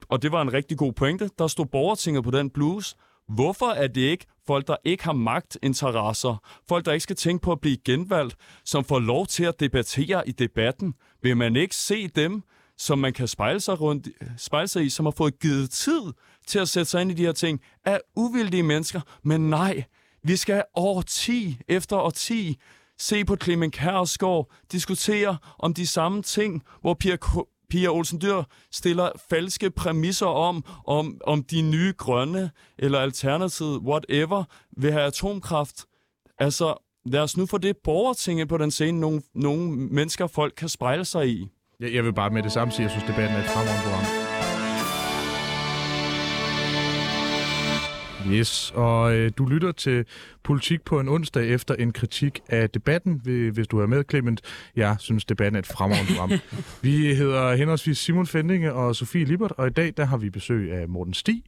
og 0.08 0.22
det 0.22 0.32
var 0.32 0.42
en 0.42 0.52
rigtig 0.52 0.78
god 0.78 0.92
pointe, 0.92 1.30
der 1.38 1.46
stod 1.46 1.66
borgertinget 1.66 2.24
på 2.24 2.30
den 2.30 2.50
blues. 2.50 2.96
Hvorfor 3.28 3.66
er 3.66 3.86
det 3.86 4.00
ikke 4.00 4.26
folk, 4.46 4.66
der 4.66 4.76
ikke 4.84 5.04
har 5.04 5.12
magtinteresser, 5.12 6.42
folk, 6.68 6.84
der 6.84 6.92
ikke 6.92 7.02
skal 7.02 7.16
tænke 7.16 7.42
på 7.42 7.52
at 7.52 7.60
blive 7.60 7.76
genvalgt, 7.76 8.36
som 8.64 8.84
får 8.84 8.98
lov 8.98 9.26
til 9.26 9.44
at 9.44 9.60
debattere 9.60 10.28
i 10.28 10.32
debatten? 10.32 10.94
Vil 11.22 11.36
man 11.36 11.56
ikke 11.56 11.76
se 11.76 12.08
dem, 12.08 12.42
som 12.78 12.98
man 12.98 13.12
kan 13.12 13.28
spejle 13.28 13.60
sig, 13.60 13.80
rundt, 13.80 14.08
spejle 14.38 14.68
sig 14.68 14.84
i, 14.84 14.88
som 14.88 15.06
har 15.06 15.10
fået 15.16 15.38
givet 15.38 15.70
tid 15.70 16.02
til 16.46 16.58
at 16.58 16.68
sætte 16.68 16.90
sig 16.90 17.02
ind 17.02 17.10
i 17.10 17.14
de 17.14 17.24
her 17.24 17.32
ting, 17.32 17.60
er 17.84 17.98
uvildige 18.16 18.62
mennesker? 18.62 19.00
Men 19.22 19.50
nej, 19.50 19.84
vi 20.22 20.36
skal 20.36 20.64
år 20.74 21.02
10 21.02 21.58
efter 21.68 21.96
årti 21.96 22.58
se 22.98 23.24
på 23.24 23.36
Clement 23.42 23.74
Kærsgaard 23.74 24.52
diskutere 24.72 25.36
om 25.58 25.74
de 25.74 25.86
samme 25.86 26.22
ting, 26.22 26.62
hvor 26.80 26.94
Pia, 26.94 27.16
Pia 27.74 27.88
Olsen 27.88 28.20
Dyr 28.20 28.42
stiller 28.72 29.10
falske 29.30 29.70
præmisser 29.70 30.26
om, 30.26 30.64
om, 30.86 31.20
om 31.26 31.42
de 31.42 31.62
nye 31.62 31.92
grønne 31.98 32.50
eller 32.78 32.98
alternativet, 33.00 33.78
whatever, 33.78 34.44
vil 34.76 34.92
have 34.92 35.04
atomkraft. 35.04 35.84
Altså, 36.38 36.74
lad 37.06 37.20
os 37.20 37.36
nu 37.36 37.46
få 37.46 37.58
det 37.58 37.76
borgertinget 37.84 38.48
på 38.48 38.58
den 38.58 38.70
scene, 38.70 39.00
nogle, 39.00 39.22
nogle 39.34 39.70
mennesker, 39.70 40.26
folk 40.26 40.54
kan 40.56 40.68
spejle 40.68 41.04
sig 41.04 41.28
i. 41.28 41.48
Jeg, 41.80 41.94
jeg 41.94 42.04
vil 42.04 42.12
bare 42.12 42.30
med 42.30 42.42
det 42.42 42.52
samme 42.52 42.72
sige, 42.72 42.86
at 42.86 42.92
jeg 42.92 43.00
synes, 43.00 43.10
debatten 43.10 43.36
er 43.36 43.40
et 43.40 43.50
fremragende 43.50 43.82
program. 43.82 44.53
Yes, 48.32 48.72
og 48.74 49.14
øh, 49.14 49.32
du 49.38 49.46
lytter 49.46 49.72
til 49.72 50.04
Politik 50.42 50.82
på 50.82 51.00
en 51.00 51.08
onsdag 51.08 51.48
efter 51.48 51.74
en 51.74 51.92
kritik 51.92 52.40
af 52.48 52.70
debatten, 52.70 53.20
hvis 53.52 53.66
du 53.68 53.78
er 53.78 53.86
med, 53.86 54.04
Clement. 54.10 54.40
Jeg 54.76 54.96
synes, 54.98 55.24
debatten 55.24 55.56
er 55.56 55.58
et 55.58 55.66
fremragende 55.66 56.12
program. 56.12 56.30
vi 56.82 57.14
hedder 57.14 57.54
henholdsvis 57.54 57.98
Simon 57.98 58.26
Fendinge 58.26 58.72
og 58.72 58.96
Sofie 58.96 59.24
Libert, 59.24 59.52
og 59.52 59.66
i 59.66 59.70
dag 59.70 59.92
der 59.96 60.04
har 60.04 60.16
vi 60.16 60.30
besøg 60.30 60.72
af 60.72 60.88
Morten 60.88 61.14
Stig, 61.14 61.42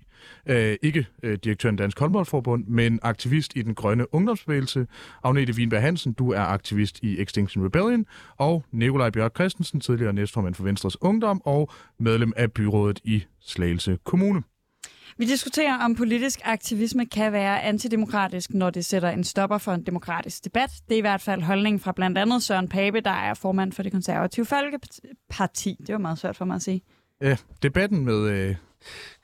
Øh, 0.46 0.76
ikke 0.82 1.06
øh, 1.22 1.38
direktøren 1.44 1.74
i 1.74 1.76
Dansk 1.76 1.98
Håndboldforbund, 1.98 2.64
men 2.66 2.98
aktivist 3.02 3.52
i 3.56 3.62
den 3.62 3.74
grønne 3.74 4.14
ungdomsbevægelse. 4.14 4.86
Agnete 5.24 5.52
Wienberg 5.52 5.82
Hansen, 5.82 6.12
du 6.12 6.30
er 6.30 6.40
aktivist 6.40 6.98
i 7.02 7.22
Extinction 7.22 7.64
Rebellion. 7.64 8.06
Og 8.36 8.64
Nikolaj 8.72 9.10
Bjørk 9.10 9.34
Christensen, 9.34 9.80
tidligere 9.80 10.12
næstformand 10.12 10.54
for 10.54 10.64
Venstres 10.64 11.02
Ungdom 11.02 11.42
og 11.44 11.70
medlem 11.98 12.32
af 12.36 12.52
byrådet 12.52 13.00
i 13.04 13.24
Slagelse 13.40 13.98
Kommune. 14.04 14.42
Vi 15.18 15.24
diskuterer, 15.24 15.84
om 15.84 15.94
politisk 15.94 16.40
aktivisme 16.44 17.06
kan 17.06 17.32
være 17.32 17.62
antidemokratisk, 17.62 18.54
når 18.54 18.70
det 18.70 18.84
sætter 18.84 19.10
en 19.10 19.24
stopper 19.24 19.58
for 19.58 19.72
en 19.72 19.86
demokratisk 19.86 20.44
debat. 20.44 20.70
Det 20.88 20.94
er 20.94 20.98
i 20.98 21.00
hvert 21.00 21.20
fald 21.20 21.42
holdningen 21.42 21.80
fra 21.80 21.92
blandt 21.92 22.18
andet 22.18 22.42
Søren 22.42 22.68
Pape, 22.68 23.00
der 23.00 23.10
er 23.10 23.34
formand 23.34 23.72
for 23.72 23.82
det 23.82 23.92
konservative 23.92 24.46
Folkeparti. 24.46 25.76
Det 25.86 25.92
var 25.92 25.98
meget 25.98 26.18
svært 26.18 26.36
for 26.36 26.44
mig 26.44 26.54
at 26.54 26.62
sige. 26.62 26.82
Ja, 27.20 27.36
debatten 27.62 28.04
med 28.04 28.30
øh, 28.30 28.56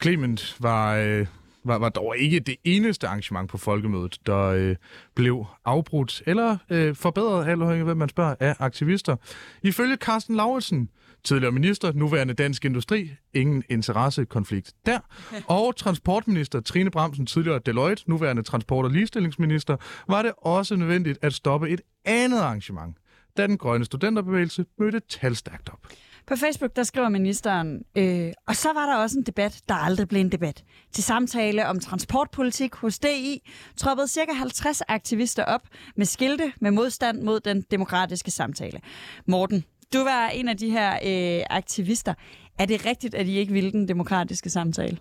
Clement 0.02 0.56
var, 0.60 0.96
øh, 0.96 1.26
var, 1.64 1.78
var 1.78 1.88
dog 1.88 2.14
ikke 2.18 2.40
det 2.40 2.56
eneste 2.64 3.06
arrangement 3.06 3.50
på 3.50 3.58
folkemødet, 3.58 4.18
der 4.26 4.40
øh, 4.40 4.76
blev 5.14 5.46
afbrudt 5.64 6.22
eller 6.26 6.56
øh, 6.70 6.96
forbedret, 6.96 7.48
eller 7.48 7.82
hvad 7.82 7.94
man 7.94 8.08
spørger, 8.08 8.34
af 8.40 8.56
aktivister. 8.58 9.16
Ifølge 9.62 9.96
Carsten 9.96 10.36
Lauritsen, 10.36 10.88
tidligere 11.24 11.52
minister, 11.52 11.92
nuværende 11.92 12.34
dansk 12.34 12.64
industri, 12.64 13.10
ingen 13.34 13.62
interessekonflikt 13.68 14.72
der. 14.86 14.98
Og 15.46 15.76
transportminister 15.76 16.60
Trine 16.60 16.90
Bramsen, 16.90 17.26
tidligere 17.26 17.60
Deloitte, 17.66 18.10
nuværende 18.10 18.42
transport- 18.42 18.84
og 18.84 18.90
ligestillingsminister, 18.90 19.76
var 20.08 20.22
det 20.22 20.32
også 20.38 20.76
nødvendigt 20.76 21.18
at 21.22 21.32
stoppe 21.32 21.68
et 21.68 21.80
andet 22.04 22.38
arrangement, 22.38 22.96
da 23.36 23.46
den 23.46 23.58
grønne 23.58 23.84
studenterbevægelse 23.84 24.64
mødte 24.78 25.00
talstærkt 25.00 25.68
op. 25.72 25.78
På 26.26 26.36
Facebook, 26.36 26.76
der 26.76 26.82
skriver 26.82 27.08
ministeren, 27.08 27.82
øh, 27.96 28.32
og 28.46 28.56
så 28.56 28.68
var 28.72 28.86
der 28.86 28.96
også 28.96 29.18
en 29.18 29.24
debat, 29.24 29.60
der 29.68 29.74
aldrig 29.74 30.08
blev 30.08 30.20
en 30.20 30.32
debat. 30.32 30.64
Til 30.92 31.04
samtale 31.04 31.66
om 31.66 31.80
transportpolitik 31.80 32.74
hos 32.74 32.98
DI 32.98 33.50
troppede 33.76 34.08
ca. 34.08 34.32
50 34.32 34.82
aktivister 34.88 35.44
op 35.44 35.62
med 35.96 36.06
skilte 36.06 36.52
med 36.60 36.70
modstand 36.70 37.22
mod 37.22 37.40
den 37.40 37.64
demokratiske 37.70 38.30
samtale. 38.30 38.80
Morten, 39.26 39.64
du 39.92 40.04
var 40.04 40.28
en 40.28 40.48
af 40.48 40.56
de 40.56 40.70
her 40.70 40.92
øh, 40.92 41.44
aktivister. 41.50 42.14
Er 42.58 42.66
det 42.66 42.86
rigtigt, 42.86 43.14
at 43.14 43.26
I 43.26 43.38
ikke 43.38 43.52
ville 43.52 43.72
den 43.72 43.88
demokratiske 43.88 44.50
samtale? 44.50 44.98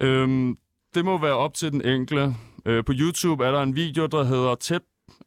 Øhm, 0.00 0.58
det 0.94 1.04
må 1.04 1.18
være 1.18 1.34
op 1.34 1.54
til 1.54 1.72
den 1.72 1.84
enkelte. 1.84 2.34
Øh, 2.66 2.84
på 2.84 2.92
YouTube 2.96 3.44
er 3.44 3.50
der 3.50 3.62
en 3.62 3.76
video, 3.76 4.06
der 4.06 4.24
hedder 4.24 4.54
Tæt 4.54 4.80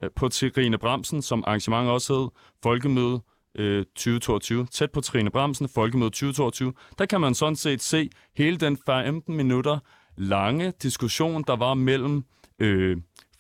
øh, 0.04 0.10
på 0.16 0.30
Trine 0.30 0.78
Bremsen, 0.78 1.22
som 1.22 1.44
arrangement 1.48 1.90
også 1.90 2.14
hed 2.14 2.28
Folkemøde 2.64 3.22
øh, 3.56 3.86
2022. 3.86 4.66
Tæt 4.66 4.92
på 4.92 5.02
Trine 5.02 5.30
Bremsen, 5.30 5.70
Folkemøde 5.70 6.10
2022. 6.10 6.74
Der 6.98 7.06
kan 7.06 7.22
man 7.22 7.36
sådan 7.36 7.56
set 7.56 7.82
se 7.82 8.10
hele 8.38 8.58
den 8.58 8.78
15 8.86 9.36
minutter 9.36 9.80
lange 10.18 10.74
diskussion, 10.84 11.44
der 11.48 11.56
var 11.56 11.74
mellem 11.74 12.24
øh, 12.60 12.98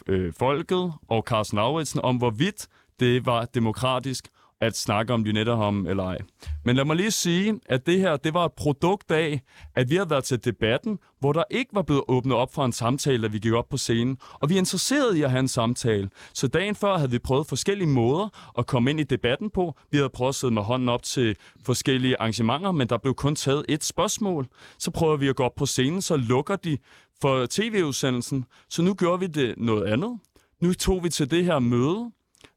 øh, 0.07 0.34
folket 0.39 0.93
og 1.07 1.24
Carsten 1.28 1.55
Lauritsen 1.55 2.01
om, 2.03 2.18
hvorvidt 2.18 2.68
det 2.99 3.26
var 3.26 3.45
demokratisk 3.45 4.28
at 4.61 4.77
snakke 4.77 5.13
om 5.13 5.23
Lynetteholm 5.23 5.87
eller 5.87 6.03
ej. 6.03 6.17
Men 6.65 6.75
lad 6.75 6.85
mig 6.85 6.95
lige 6.95 7.11
sige, 7.11 7.59
at 7.65 7.85
det 7.85 7.99
her 7.99 8.17
det 8.17 8.33
var 8.33 8.45
et 8.45 8.53
produkt 8.53 9.11
af, 9.11 9.41
at 9.75 9.89
vi 9.89 9.95
har 9.95 10.05
været 10.05 10.23
til 10.23 10.45
debatten, 10.45 10.99
hvor 11.19 11.33
der 11.33 11.43
ikke 11.51 11.75
var 11.75 11.81
blevet 11.81 12.03
åbnet 12.07 12.37
op 12.37 12.53
for 12.53 12.65
en 12.65 12.71
samtale, 12.71 13.23
da 13.23 13.27
vi 13.27 13.39
gik 13.39 13.53
op 13.53 13.69
på 13.69 13.77
scenen. 13.77 14.17
Og 14.33 14.49
vi 14.49 14.53
er 14.53 14.57
interesserede 14.57 15.19
i 15.19 15.21
at 15.21 15.29
have 15.31 15.39
en 15.39 15.47
samtale. 15.47 16.09
Så 16.33 16.47
dagen 16.47 16.75
før 16.75 16.97
havde 16.97 17.11
vi 17.11 17.19
prøvet 17.19 17.47
forskellige 17.47 17.87
måder 17.87 18.51
at 18.57 18.67
komme 18.67 18.89
ind 18.89 18.99
i 18.99 19.03
debatten 19.03 19.49
på. 19.49 19.77
Vi 19.91 19.97
havde 19.97 20.09
prøvet 20.09 20.29
at 20.29 20.35
sidde 20.35 20.53
med 20.53 20.61
hånden 20.61 20.89
op 20.89 21.03
til 21.03 21.35
forskellige 21.65 22.19
arrangementer, 22.19 22.71
men 22.71 22.89
der 22.89 22.97
blev 22.97 23.15
kun 23.15 23.35
taget 23.35 23.65
et 23.69 23.83
spørgsmål. 23.83 24.47
Så 24.79 24.91
prøver 24.91 25.17
vi 25.17 25.27
at 25.27 25.35
gå 25.35 25.43
op 25.43 25.55
på 25.55 25.65
scenen, 25.65 26.01
så 26.01 26.17
lukker 26.17 26.55
de 26.55 26.77
for 27.21 27.45
tv-udsendelsen. 27.49 28.45
Så 28.69 28.81
nu 28.81 28.93
gør 28.93 29.17
vi 29.17 29.27
det 29.27 29.53
noget 29.57 29.85
andet. 29.85 30.19
Nu 30.61 30.73
tog 30.73 31.03
vi 31.03 31.09
til 31.09 31.31
det 31.31 31.45
her 31.45 31.59
møde, 31.59 32.11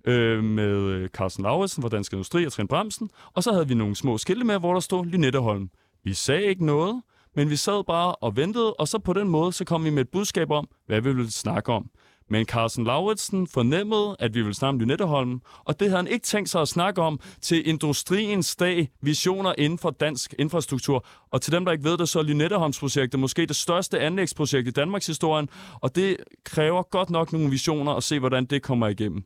øh, 0.04 0.44
med 0.44 0.76
øh, 0.76 1.08
Carsten 1.08 1.42
Lauritsen 1.42 1.82
fra 1.82 1.88
Dansk 1.88 2.12
Industri 2.12 2.46
og 2.46 2.52
Trine 2.52 2.68
Bremsen, 2.68 3.10
og 3.34 3.42
så 3.42 3.52
havde 3.52 3.68
vi 3.68 3.74
nogle 3.74 3.96
små 3.96 4.18
skilte 4.18 4.44
med, 4.44 4.58
hvor 4.58 4.72
der 4.72 4.80
stod 4.80 5.06
Lynetteholm. 5.06 5.70
Vi 6.04 6.14
sagde 6.14 6.44
ikke 6.44 6.66
noget, 6.66 7.02
men 7.36 7.50
vi 7.50 7.56
sad 7.56 7.84
bare 7.84 8.14
og 8.14 8.36
ventede, 8.36 8.74
og 8.74 8.88
så 8.88 8.98
på 8.98 9.12
den 9.12 9.28
måde, 9.28 9.52
så 9.52 9.64
kom 9.64 9.84
vi 9.84 9.90
med 9.90 10.02
et 10.02 10.08
budskab 10.08 10.50
om, 10.50 10.68
hvad 10.86 11.00
vi 11.00 11.12
ville 11.12 11.30
snakke 11.30 11.72
om. 11.72 11.90
Men 12.30 12.46
Carsten 12.46 12.84
Lauritsen 12.84 13.46
fornemmede, 13.46 14.16
at 14.18 14.34
vi 14.34 14.40
ville 14.40 14.54
snakke 14.54 14.74
om 14.74 14.80
Lynetteholm, 14.80 15.40
og 15.64 15.80
det 15.80 15.88
havde 15.88 16.02
han 16.02 16.12
ikke 16.12 16.24
tænkt 16.24 16.50
sig 16.50 16.60
at 16.60 16.68
snakke 16.68 17.02
om 17.02 17.20
til 17.40 17.68
Industriens 17.68 18.56
Dag, 18.56 18.88
visioner 19.02 19.54
inden 19.58 19.78
for 19.78 19.90
dansk 19.90 20.34
infrastruktur. 20.38 21.06
Og 21.30 21.42
til 21.42 21.52
dem, 21.52 21.64
der 21.64 21.72
ikke 21.72 21.84
ved 21.84 21.98
det, 21.98 22.08
så 22.08 22.18
er 22.18 22.22
Lynetteholmsprojektet 22.22 23.20
måske 23.20 23.46
det 23.46 23.56
største 23.56 24.00
anlægsprojekt 24.00 24.68
i 24.68 24.70
Danmarks 24.70 25.06
historie, 25.06 25.46
og 25.74 25.96
det 25.96 26.16
kræver 26.44 26.82
godt 26.82 27.10
nok 27.10 27.32
nogle 27.32 27.50
visioner 27.50 27.92
at 27.92 28.02
se, 28.02 28.18
hvordan 28.18 28.44
det 28.44 28.62
kommer 28.62 28.88
igennem. 28.88 29.24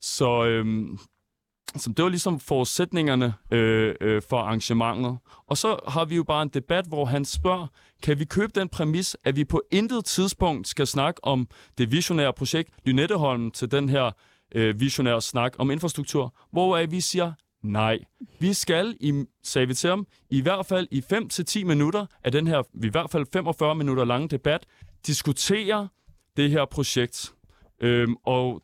Så, 0.00 0.44
øhm, 0.44 0.98
så 1.76 1.90
det 1.96 2.02
var 2.02 2.08
ligesom 2.08 2.40
forudsætningerne 2.40 3.34
øh, 3.50 3.94
øh, 4.00 4.22
for 4.28 4.38
arrangementet. 4.38 5.18
Og 5.46 5.58
så 5.58 5.78
har 5.88 6.04
vi 6.04 6.16
jo 6.16 6.24
bare 6.24 6.42
en 6.42 6.48
debat, 6.48 6.86
hvor 6.86 7.04
han 7.04 7.24
spørger, 7.24 7.66
kan 8.02 8.18
vi 8.18 8.24
købe 8.24 8.52
den 8.60 8.68
præmis, 8.68 9.16
at 9.24 9.36
vi 9.36 9.44
på 9.44 9.62
intet 9.72 10.04
tidspunkt 10.04 10.68
skal 10.68 10.86
snakke 10.86 11.24
om 11.24 11.48
det 11.78 11.92
visionære 11.92 12.32
projekt 12.32 12.70
Lynetteholm 12.84 13.50
til 13.50 13.70
den 13.70 13.88
her 13.88 14.10
øh, 14.54 14.80
visionære 14.80 15.22
snak 15.22 15.54
om 15.58 15.70
infrastruktur, 15.70 16.34
hvor 16.52 16.86
vi 16.86 17.00
siger, 17.00 17.32
nej. 17.62 17.98
Vi 18.40 18.52
skal, 18.52 18.96
i, 19.00 19.24
sagde 19.42 19.68
vi 19.68 19.74
til 19.74 19.90
ham, 19.90 20.06
i 20.30 20.40
hvert 20.40 20.66
fald 20.66 20.88
i 20.90 21.02
5-10 21.60 21.64
minutter 21.64 22.06
af 22.24 22.32
den 22.32 22.46
her, 22.46 22.62
i 22.84 22.88
hvert 22.88 23.10
fald 23.10 23.26
45 23.32 23.74
minutter 23.74 24.04
lange 24.04 24.28
debat, 24.28 24.66
diskutere 25.06 25.88
det 26.36 26.50
her 26.50 26.64
projekt. 26.64 27.32
Øhm, 27.80 28.16
og 28.24 28.62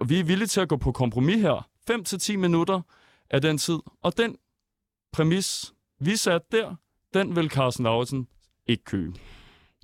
og 0.00 0.10
vi 0.10 0.20
er 0.20 0.24
villige 0.24 0.46
til 0.48 0.60
at 0.60 0.68
gå 0.68 0.76
på 0.76 0.92
kompromis 0.92 1.42
her. 1.42 1.68
5-10 1.90 2.36
minutter 2.36 2.80
af 3.30 3.42
den 3.42 3.58
tid. 3.58 3.78
Og 4.02 4.16
den 4.16 4.36
præmis, 5.12 5.74
vi 6.00 6.16
satte 6.16 6.46
der, 6.52 6.74
den 7.14 7.36
vil 7.36 7.50
Carsten 7.50 7.84
Lauritsen 7.84 8.28
ikke 8.66 8.84
købe. 8.84 9.18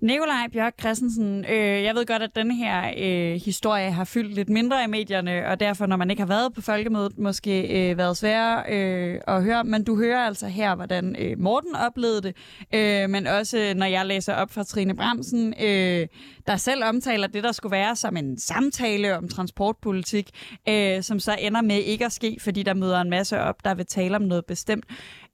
Nikolaj 0.04 0.48
Bjørk 0.52 0.74
Christensen, 0.80 1.44
øh, 1.44 1.82
jeg 1.82 1.94
ved 1.94 2.06
godt, 2.06 2.22
at 2.22 2.36
den 2.36 2.50
her 2.50 2.92
øh, 2.98 3.40
historie 3.44 3.90
har 3.90 4.04
fyldt 4.04 4.34
lidt 4.34 4.48
mindre 4.48 4.84
i 4.84 4.86
medierne, 4.86 5.46
og 5.48 5.60
derfor, 5.60 5.86
når 5.86 5.96
man 5.96 6.10
ikke 6.10 6.20
har 6.20 6.26
været 6.26 6.54
på 6.54 6.60
folkemødet, 6.60 7.18
måske 7.18 7.90
øh, 7.90 7.98
været 7.98 8.16
sværere 8.16 8.64
øh, 8.68 9.20
at 9.26 9.42
høre. 9.42 9.64
Men 9.64 9.84
du 9.84 9.96
hører 9.96 10.18
altså 10.18 10.46
her, 10.46 10.74
hvordan 10.74 11.16
øh, 11.18 11.38
Morten 11.38 11.76
oplevede 11.76 12.22
det, 12.22 12.36
øh, 12.74 13.10
men 13.10 13.26
også 13.26 13.72
når 13.76 13.86
jeg 13.86 14.06
læser 14.06 14.34
op 14.34 14.52
fra 14.52 14.64
Trine 14.64 14.96
Bremsen, 14.96 15.54
øh, 15.62 16.06
der 16.46 16.56
selv 16.56 16.84
omtaler 16.84 17.26
det, 17.26 17.44
der 17.44 17.52
skulle 17.52 17.72
være 17.72 17.96
som 17.96 18.16
en 18.16 18.38
samtale 18.38 19.16
om 19.16 19.28
transportpolitik, 19.28 20.30
øh, 20.68 21.02
som 21.02 21.20
så 21.20 21.36
ender 21.40 21.62
med 21.62 21.78
ikke 21.78 22.04
at 22.04 22.12
ske, 22.12 22.36
fordi 22.40 22.62
der 22.62 22.74
møder 22.74 23.00
en 23.00 23.10
masse 23.10 23.40
op, 23.40 23.64
der 23.64 23.74
vil 23.74 23.86
tale 23.86 24.16
om 24.16 24.22
noget 24.22 24.44
bestemt. 24.44 24.84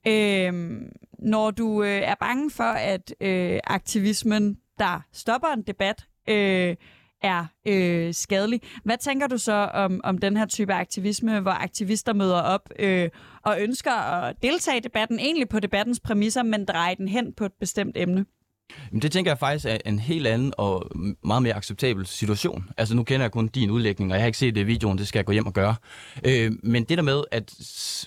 Øh, 0.07 0.53
når 1.19 1.51
du 1.51 1.83
øh, 1.83 2.01
er 2.01 2.15
bange 2.19 2.51
for, 2.51 2.63
at 2.63 3.13
øh, 3.21 3.59
aktivismen, 3.63 4.57
der 4.79 5.01
stopper 5.13 5.47
en 5.47 5.61
debat, 5.61 6.05
øh, 6.29 6.75
er 7.21 7.45
øh, 7.67 8.13
skadelig. 8.13 8.61
Hvad 8.83 8.97
tænker 8.97 9.27
du 9.27 9.37
så 9.37 9.53
om, 9.53 10.01
om 10.03 10.17
den 10.17 10.37
her 10.37 10.45
type 10.45 10.73
aktivisme, 10.73 11.39
hvor 11.39 11.51
aktivister 11.51 12.13
møder 12.13 12.41
op 12.41 12.69
øh, 12.79 13.09
og 13.45 13.61
ønsker 13.61 13.91
at 13.91 14.35
deltage 14.43 14.77
i 14.77 14.79
debatten, 14.79 15.19
egentlig 15.19 15.49
på 15.49 15.59
debattens 15.59 15.99
præmisser, 15.99 16.43
men 16.43 16.65
dreje 16.65 16.95
den 16.95 17.07
hen 17.07 17.33
på 17.33 17.45
et 17.45 17.53
bestemt 17.59 17.97
emne? 17.97 18.25
Men 18.91 19.01
det 19.01 19.11
tænker 19.11 19.31
jeg 19.31 19.37
faktisk 19.37 19.65
er 19.65 19.77
en 19.85 19.99
helt 19.99 20.27
anden 20.27 20.53
og 20.57 20.91
meget 21.23 21.43
mere 21.43 21.53
acceptabel 21.53 22.05
situation. 22.05 22.69
Altså 22.77 22.95
nu 22.95 23.03
kender 23.03 23.23
jeg 23.23 23.31
kun 23.31 23.47
din 23.47 23.69
udlægning, 23.69 24.11
og 24.11 24.15
jeg 24.15 24.23
har 24.23 24.27
ikke 24.27 24.37
set 24.37 24.55
det 24.55 24.61
i 24.61 24.63
videoen, 24.63 24.97
det 24.97 25.07
skal 25.07 25.19
jeg 25.19 25.25
gå 25.25 25.31
hjem 25.31 25.45
og 25.45 25.53
gøre. 25.53 25.75
Øh, 26.25 26.51
men 26.63 26.83
det 26.83 26.97
der 26.97 27.03
med 27.03 27.23
at 27.31 27.53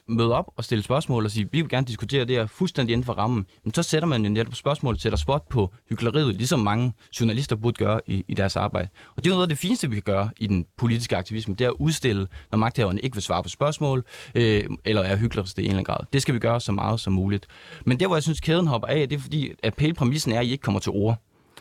møde 0.08 0.34
op 0.34 0.44
og 0.56 0.64
stille 0.64 0.84
spørgsmål 0.84 1.24
og 1.24 1.30
sige, 1.30 1.48
vi 1.52 1.60
vil 1.60 1.70
gerne 1.70 1.86
diskutere 1.86 2.24
det 2.24 2.36
her 2.36 2.46
fuldstændig 2.46 2.92
inden 2.92 3.04
for 3.04 3.12
rammen, 3.12 3.46
så 3.74 3.82
sætter 3.82 4.08
man 4.08 4.24
jo 4.24 4.30
netop 4.30 4.54
spørgsmål, 4.54 4.98
sætter 4.98 5.18
spot 5.18 5.48
på 5.48 5.72
hyggeleriet, 5.88 6.34
ligesom 6.34 6.60
mange 6.60 6.92
journalister 7.20 7.56
burde 7.56 7.84
gøre 7.84 8.00
i, 8.06 8.24
i 8.28 8.34
deres 8.34 8.56
arbejde. 8.56 8.88
Og 9.16 9.24
det 9.24 9.30
er 9.30 9.34
noget 9.34 9.42
af 9.42 9.48
det 9.48 9.58
fineste, 9.58 9.90
vi 9.90 9.94
kan 9.94 10.02
gøre 10.02 10.30
i 10.36 10.46
den 10.46 10.66
politiske 10.78 11.16
aktivisme, 11.16 11.54
det 11.54 11.64
er 11.64 11.68
at 11.68 11.76
udstille, 11.78 12.26
når 12.50 12.58
magthaverne 12.58 13.00
ikke 13.00 13.16
vil 13.16 13.22
svare 13.22 13.42
på 13.42 13.48
spørgsmål, 13.48 14.04
øh, 14.34 14.64
eller 14.84 15.02
er 15.02 15.16
hykleriske 15.16 15.62
i 15.62 15.64
en 15.64 15.70
eller 15.70 15.78
anden 15.78 15.84
grad. 15.84 16.06
Det 16.12 16.22
skal 16.22 16.34
vi 16.34 16.38
gøre 16.38 16.60
så 16.60 16.72
meget 16.72 17.00
som 17.00 17.12
muligt. 17.12 17.46
Men 17.86 18.00
der, 18.00 18.06
hvor 18.06 18.16
jeg 18.16 18.22
synes, 18.22 18.40
kæden 18.40 18.66
hopper 18.66 18.88
af, 18.88 19.08
det 19.08 19.16
er 19.16 19.20
fordi, 19.20 19.52
at 19.62 19.74
pæle 19.74 19.94
præmissen 19.94 20.32
er, 20.32 20.40
at 20.40 20.46
I 20.46 20.53
ikke 20.54 20.62
kommer 20.62 20.80
til 20.80 20.92
ord 20.92 21.16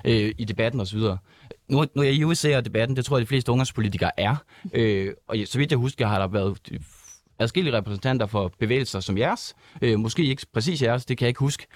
øh, 0.06 0.34
i 0.38 0.46
debatten 0.46 0.82
osv. 0.82 1.00
Nu, 1.00 1.86
nu 1.96 2.02
er 2.02 2.04
jeg 2.04 2.14
i 2.14 2.24
USA 2.24 2.58
og 2.58 2.66
debatten, 2.66 2.98
det 2.98 3.06
tror 3.06 3.18
jeg, 3.18 3.22
de 3.22 3.28
fleste 3.28 3.52
ungdomspolitikere 3.52 4.20
er. 4.20 4.36
Øh, 4.74 5.14
og 5.28 5.36
så 5.46 5.58
vidt 5.58 5.72
jeg 5.72 5.78
husker, 5.78 6.08
har 6.08 6.20
der 6.20 6.28
været 6.28 6.58
øh, 6.72 6.80
adskillige 7.40 7.78
repræsentanter 7.78 8.26
for 8.26 8.52
bevægelser 8.60 9.00
som 9.00 9.18
jeres, 9.18 9.56
øh, 9.82 10.00
måske 10.00 10.24
ikke 10.24 10.46
præcis 10.54 10.82
jeres, 10.82 11.06
det 11.06 11.18
kan 11.18 11.26
jeg 11.26 11.30
ikke 11.30 11.40
huske, 11.40 11.68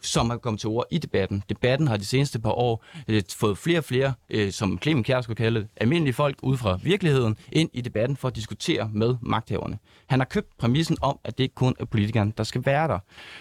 som 0.00 0.30
har 0.30 0.36
kommet 0.36 0.60
til 0.60 0.68
ord 0.68 0.86
i 0.90 0.98
debatten. 0.98 1.42
Debatten 1.48 1.88
har 1.88 1.96
de 1.96 2.04
seneste 2.04 2.38
par 2.38 2.50
år 2.50 2.84
øh, 3.08 3.22
fået 3.36 3.58
flere 3.58 3.78
og 3.78 3.84
flere, 3.84 4.14
øh, 4.30 4.52
som 4.52 4.78
Clemen 4.82 5.04
Kjærsgaard 5.04 5.22
skulle 5.22 5.36
kalde 5.36 5.60
det, 5.60 5.68
almindelige 5.76 6.14
folk 6.14 6.36
ud 6.42 6.56
fra 6.56 6.78
virkeligheden, 6.82 7.36
ind 7.52 7.70
i 7.72 7.80
debatten 7.80 8.16
for 8.16 8.28
at 8.28 8.36
diskutere 8.36 8.90
med 8.92 9.16
magthaverne. 9.20 9.78
Han 10.06 10.20
har 10.20 10.24
købt 10.24 10.58
præmissen 10.58 10.96
om, 11.02 11.18
at 11.24 11.38
det 11.38 11.44
ikke 11.44 11.54
kun 11.54 11.74
er 11.80 11.84
politikerne, 11.84 12.32
der 12.38 12.44
skal 12.44 12.66
være 12.66 12.88
der. 12.88 12.98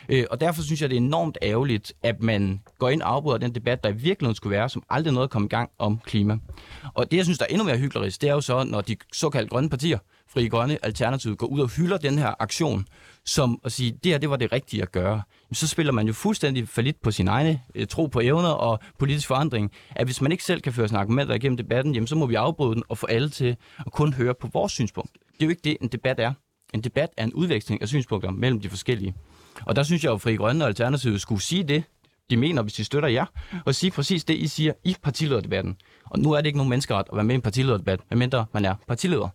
Øh, 0.10 0.26
og 0.32 0.42
derfor 0.42 0.62
synes 0.62 0.82
jeg, 0.82 0.90
det 0.90 0.96
er 0.96 1.02
enormt 1.02 1.38
ærgerligt, 1.42 1.94
at 2.04 2.22
man 2.22 2.62
går 2.80 2.90
ind 2.90 3.02
og 3.02 3.14
afbryder 3.14 3.38
den 3.38 3.56
debat, 3.56 3.84
der 3.84 3.90
i 3.90 3.94
virkeligheden 3.94 4.36
skulle 4.36 4.56
være, 4.56 4.70
som 4.70 4.84
aldrig 4.90 5.14
noget 5.14 5.30
kom 5.30 5.44
i 5.44 5.48
gang 5.48 5.70
om 5.80 6.00
klima. 6.06 6.38
Og 6.94 7.12
det, 7.12 7.18
jeg 7.18 7.26
synes, 7.26 7.38
der 7.38 7.46
er 7.46 7.50
endnu 7.50 7.64
mere 7.64 7.78
hyggeligt, 7.78 8.22
det 8.22 8.30
er 8.30 8.34
jo 8.34 8.42
så, 8.42 8.64
når 8.64 8.82
de 8.82 8.96
såkaldte 9.14 9.50
grønne 9.50 9.70
partier, 9.70 9.98
Fri 10.34 10.48
Grønne 10.48 10.86
Alternativet, 10.86 11.38
går 11.38 11.48
ud 11.48 11.60
og 11.60 11.70
hylder 11.70 11.98
den 11.98 12.18
her 12.18 12.34
aktion, 12.40 12.86
som 13.26 13.60
at 13.64 13.72
sige, 13.72 13.92
det 14.04 14.12
her 14.12 14.18
det 14.18 14.30
var 14.30 14.36
det 14.36 14.52
rigtige 14.52 14.82
at 14.82 14.92
gøre, 14.92 15.22
så 15.54 15.68
spiller 15.68 15.92
man 15.92 16.08
jo 16.08 16.14
fuldstændig 16.14 16.70
falit 16.70 16.96
på 17.04 17.12
sin 17.12 17.28
egne 17.28 17.62
øh, 17.76 17.88
tro 17.88 18.06
på 18.06 18.20
evner 18.20 18.50
og 18.50 18.80
politisk 19.00 19.28
forandring. 19.28 19.72
At 19.96 20.08
hvis 20.08 20.22
man 20.22 20.32
ikke 20.32 20.44
selv 20.44 20.62
kan 20.62 20.74
føre 20.74 20.88
sine 20.88 21.00
argumenter 21.00 21.36
igennem 21.36 21.58
debatten, 21.58 21.94
jamen, 21.94 22.08
så 22.08 22.16
må 22.16 22.26
vi 22.26 22.36
afbryde 22.36 22.76
den 22.76 22.84
og 22.90 22.98
få 22.98 23.06
alle 23.06 23.30
til 23.30 23.56
at 23.80 23.92
kun 23.92 24.14
høre 24.14 24.34
på 24.34 24.50
vores 24.54 24.72
synspunkt. 24.72 25.12
Det 25.14 25.42
er 25.42 25.46
jo 25.46 25.50
ikke 25.50 25.62
det, 25.64 25.78
en 25.82 25.88
debat 25.88 26.20
er. 26.20 26.34
En 26.74 26.82
debat 26.82 27.10
er 27.18 27.24
en 27.24 27.34
udveksling 27.34 27.82
af 27.82 27.88
synspunkter 27.88 28.32
mellem 28.32 28.62
de 28.62 28.70
forskellige. 28.70 29.16
Og 29.66 29.76
der 29.76 29.84
synes 29.84 30.04
jeg 30.04 30.10
jo, 30.10 30.16
at 30.16 30.22
Fri 30.22 30.36
Grønne 30.36 30.64
og 30.64 30.68
Alternativet 30.68 31.22
skulle 31.22 31.42
sige 31.42 31.64
det, 31.64 31.84
de 32.30 32.38
mener, 32.38 32.62
hvis 32.62 32.74
de 32.74 32.84
støtter 32.84 33.10
jer, 33.10 33.26
og 33.66 33.76
sige 33.76 33.92
præcis 33.92 34.24
det, 34.24 34.34
I 34.34 34.48
siger 34.48 34.74
i 34.84 34.96
partilederdebatten. 35.04 35.76
Og 36.06 36.20
nu 36.20 36.32
er 36.32 36.38
det 36.38 36.46
ikke 36.46 36.58
nogen 36.58 36.70
menneskeret 36.70 37.06
at 37.12 37.16
være 37.16 37.24
med 37.24 37.34
i 37.34 37.36
en 37.36 37.42
partilederdebat, 37.42 38.00
medmindre 38.10 38.46
man 38.54 38.66
er 38.66 38.76
partileder. 38.88 39.30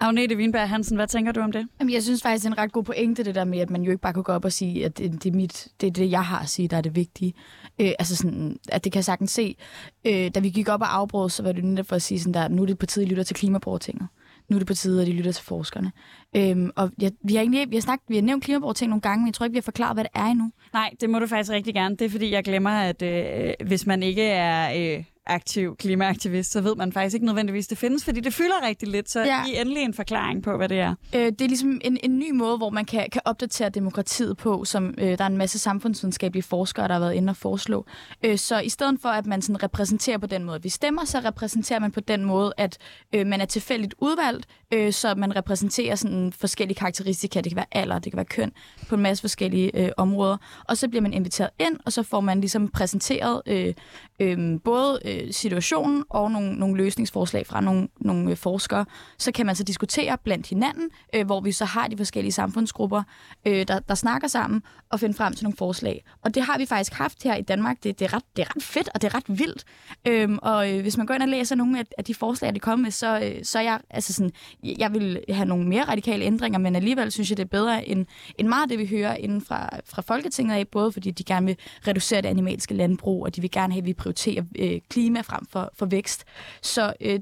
Agnete 0.00 0.36
Wienberg 0.36 0.68
Hansen, 0.68 0.96
hvad 0.96 1.06
tænker 1.06 1.32
du 1.32 1.40
om 1.40 1.52
det? 1.52 1.68
Jamen, 1.80 1.94
jeg 1.94 2.02
synes 2.02 2.22
faktisk, 2.22 2.44
det 2.44 2.50
er 2.50 2.52
en 2.52 2.58
ret 2.58 2.72
god 2.72 2.84
pointe, 2.84 3.24
det 3.24 3.34
der 3.34 3.44
med, 3.44 3.58
at 3.58 3.70
man 3.70 3.82
jo 3.82 3.90
ikke 3.90 4.00
bare 4.00 4.12
kan 4.12 4.22
gå 4.22 4.32
op 4.32 4.44
og 4.44 4.52
sige, 4.52 4.84
at 4.84 4.98
det, 4.98 5.12
det, 5.22 5.30
er, 5.32 5.36
mit, 5.36 5.68
det, 5.80 5.86
er 5.86 5.90
det, 5.90 6.10
jeg 6.10 6.24
har 6.24 6.38
at 6.38 6.48
sige, 6.48 6.68
der 6.68 6.76
er 6.76 6.80
det 6.80 6.96
vigtige. 6.96 7.34
Øh, 7.78 7.92
altså 7.98 8.16
sådan, 8.16 8.58
at 8.68 8.84
det 8.84 8.92
kan 8.92 8.98
jeg 8.98 9.04
sagtens 9.04 9.30
se. 9.30 9.56
Øh, 10.04 10.30
da 10.34 10.40
vi 10.40 10.50
gik 10.50 10.68
op 10.68 10.80
og 10.80 10.94
afbrød, 10.94 11.30
så 11.30 11.42
var 11.42 11.52
det 11.52 11.64
netop 11.64 11.86
for 11.86 11.96
at 11.96 12.02
sige, 12.02 12.20
sådan 12.20 12.34
der, 12.34 12.48
nu 12.48 12.62
er 12.62 12.66
det 12.66 12.78
på 12.78 12.86
tide, 12.86 13.04
at 13.04 13.08
I 13.08 13.10
lytter 13.10 13.24
til 13.24 13.36
klimaborgertinget. 13.36 14.08
Nu 14.48 14.56
er 14.56 14.58
det 14.58 14.66
på 14.66 14.74
tide, 14.74 15.00
at 15.00 15.06
de 15.06 15.12
lytter 15.12 15.32
til 15.32 15.44
forskerne. 15.44 15.92
Øhm, 16.36 16.70
og 16.76 16.90
ja, 17.00 17.08
vi, 17.24 17.34
har 17.34 17.40
egentlig, 17.40 17.70
vi, 17.70 17.76
har 17.76 17.80
snakket, 17.80 18.04
vi 18.08 18.14
har 18.14 18.22
nævnt 18.22 18.44
klimaborgerting 18.44 18.88
nogle 18.88 19.00
gange, 19.00 19.20
men 19.20 19.26
jeg 19.26 19.34
tror 19.34 19.44
ikke, 19.44 19.52
vi 19.52 19.58
har 19.58 19.62
forklaret, 19.62 19.96
hvad 19.96 20.04
det 20.04 20.10
er 20.14 20.24
endnu. 20.24 20.50
Nej, 20.72 20.90
det 21.00 21.10
må 21.10 21.18
du 21.18 21.26
faktisk 21.26 21.52
rigtig 21.52 21.74
gerne. 21.74 21.96
Det 21.96 22.04
er 22.04 22.10
fordi, 22.10 22.30
jeg 22.30 22.44
glemmer, 22.44 22.70
at 22.70 23.02
øh, 23.02 23.54
hvis 23.66 23.86
man 23.86 24.02
ikke 24.02 24.22
er... 24.22 24.96
Øh 24.96 25.04
aktiv 25.26 25.76
klimaaktivist, 25.76 26.52
så 26.52 26.60
ved 26.60 26.76
man 26.76 26.92
faktisk 26.92 27.14
ikke 27.14 27.26
nødvendigvis, 27.26 27.66
det 27.66 27.78
findes, 27.78 28.04
fordi 28.04 28.20
det 28.20 28.34
fylder 28.34 28.66
rigtig 28.66 28.88
lidt. 28.88 29.10
Så 29.10 29.20
ja. 29.20 29.44
I 29.46 29.60
endelig 29.60 29.82
en 29.82 29.94
forklaring 29.94 30.42
på, 30.42 30.56
hvad 30.56 30.68
det 30.68 30.80
er. 30.80 30.94
Øh, 31.14 31.26
det 31.26 31.40
er 31.40 31.48
ligesom 31.48 31.80
en, 31.84 31.98
en 32.02 32.18
ny 32.18 32.30
måde, 32.30 32.56
hvor 32.56 32.70
man 32.70 32.84
kan, 32.84 33.06
kan 33.12 33.22
opdatere 33.24 33.68
demokratiet 33.68 34.36
på, 34.36 34.64
som 34.64 34.94
øh, 34.98 35.18
der 35.18 35.24
er 35.24 35.28
en 35.28 35.36
masse 35.36 35.58
samfundsvidenskabelige 35.58 36.42
forskere, 36.42 36.88
der 36.88 36.94
har 36.94 37.00
været 37.00 37.14
inde 37.14 37.30
og 37.30 37.36
foreslå. 37.36 37.86
Øh, 38.24 38.38
så 38.38 38.60
i 38.60 38.68
stedet 38.68 38.98
for, 39.02 39.08
at 39.08 39.26
man 39.26 39.42
sådan 39.42 39.62
repræsenterer 39.62 40.18
på 40.18 40.26
den 40.26 40.44
måde, 40.44 40.62
vi 40.62 40.68
stemmer, 40.68 41.04
så 41.04 41.20
repræsenterer 41.24 41.80
man 41.80 41.92
på 41.92 42.00
den 42.00 42.24
måde, 42.24 42.52
at 42.56 42.78
øh, 43.12 43.26
man 43.26 43.40
er 43.40 43.46
tilfældigt 43.46 43.94
udvalgt, 43.98 44.46
øh, 44.72 44.92
så 44.92 45.14
man 45.14 45.36
repræsenterer 45.36 45.94
sådan 45.94 46.25
forskellige 46.32 46.78
karakteristika. 46.78 47.40
Det 47.40 47.50
kan 47.50 47.56
være 47.56 47.66
alder, 47.72 47.98
det 47.98 48.12
kan 48.12 48.16
være 48.16 48.24
køn, 48.24 48.52
på 48.88 48.94
en 48.94 49.02
masse 49.02 49.20
forskellige 49.20 49.84
øh, 49.84 49.90
områder. 49.96 50.36
Og 50.64 50.76
så 50.76 50.88
bliver 50.88 51.02
man 51.02 51.12
inviteret 51.12 51.50
ind, 51.58 51.76
og 51.84 51.92
så 51.92 52.02
får 52.02 52.20
man 52.20 52.40
ligesom 52.40 52.68
præsenteret 52.68 53.42
øh, 53.46 53.74
øh, 54.20 54.60
både 54.64 54.98
øh, 55.04 55.32
situationen 55.32 56.04
og 56.10 56.30
nogle, 56.30 56.52
nogle 56.52 56.76
løsningsforslag 56.76 57.46
fra 57.46 57.60
nogle, 57.60 57.88
nogle 58.00 58.30
øh, 58.30 58.36
forskere, 58.36 58.84
så 59.18 59.32
kan 59.32 59.46
man 59.46 59.56
så 59.56 59.64
diskutere 59.64 60.18
blandt 60.24 60.48
hinanden, 60.48 60.90
øh, 61.14 61.26
hvor 61.26 61.40
vi 61.40 61.52
så 61.52 61.64
har 61.64 61.88
de 61.88 61.96
forskellige 61.96 62.32
samfundsgrupper, 62.32 63.02
øh, 63.46 63.68
der, 63.68 63.78
der 63.78 63.94
snakker 63.94 64.28
sammen 64.28 64.62
og 64.90 65.00
finder 65.00 65.16
frem 65.16 65.34
til 65.34 65.44
nogle 65.44 65.56
forslag. 65.56 66.04
Og 66.22 66.34
det 66.34 66.42
har 66.42 66.58
vi 66.58 66.66
faktisk 66.66 66.92
haft 66.92 67.22
her 67.22 67.34
i 67.34 67.42
Danmark. 67.42 67.76
Det, 67.82 67.98
det, 67.98 68.04
er, 68.04 68.14
ret, 68.14 68.22
det 68.36 68.42
er 68.42 68.56
ret 68.56 68.62
fedt, 68.62 68.88
og 68.94 69.02
det 69.02 69.08
er 69.08 69.14
ret 69.14 69.38
vildt. 69.38 69.64
Øhm, 70.06 70.38
og 70.42 70.72
øh, 70.72 70.80
hvis 70.80 70.96
man 70.96 71.06
går 71.06 71.14
ind 71.14 71.22
og 71.22 71.28
læser 71.28 71.56
nogle 71.56 71.78
af, 71.78 71.84
af 71.98 72.04
de 72.04 72.14
forslag, 72.14 72.52
der 72.52 72.58
kommer 72.58 72.82
med, 72.82 72.90
så, 72.90 73.20
øh, 73.20 73.44
så 73.44 73.58
er 73.58 73.62
jeg, 73.62 73.80
altså 73.90 74.12
sådan, 74.12 74.32
jeg 74.62 74.92
vil 74.92 75.24
have 75.28 75.48
nogle 75.48 75.68
mere 75.68 75.84
radikale 75.84 76.05
ændringer, 76.12 76.58
men 76.58 76.76
alligevel 76.76 77.12
synes 77.12 77.30
jeg, 77.30 77.36
det 77.36 77.44
er 77.44 77.48
bedre 77.48 77.88
end, 77.88 78.06
end 78.38 78.48
meget 78.48 78.62
af 78.62 78.68
det, 78.68 78.78
vi 78.78 78.86
hører 78.86 79.14
inden 79.14 79.40
fra, 79.40 79.80
fra 79.84 80.02
Folketinget 80.02 80.54
af, 80.54 80.68
både 80.68 80.92
fordi 80.92 81.10
de 81.10 81.24
gerne 81.24 81.46
vil 81.46 81.56
reducere 81.88 82.20
det 82.20 82.28
animalske 82.28 82.74
landbrug, 82.74 83.22
og 83.24 83.36
de 83.36 83.40
vil 83.40 83.50
gerne 83.50 83.72
have, 83.72 83.80
at 83.80 83.86
vi 83.86 83.94
prioriterer 83.94 84.44
øh, 84.58 84.80
klima 84.90 85.20
frem 85.20 85.46
for, 85.46 85.70
for 85.74 85.86
vækst. 85.86 86.24
Så 86.62 86.92
øh, 87.00 87.20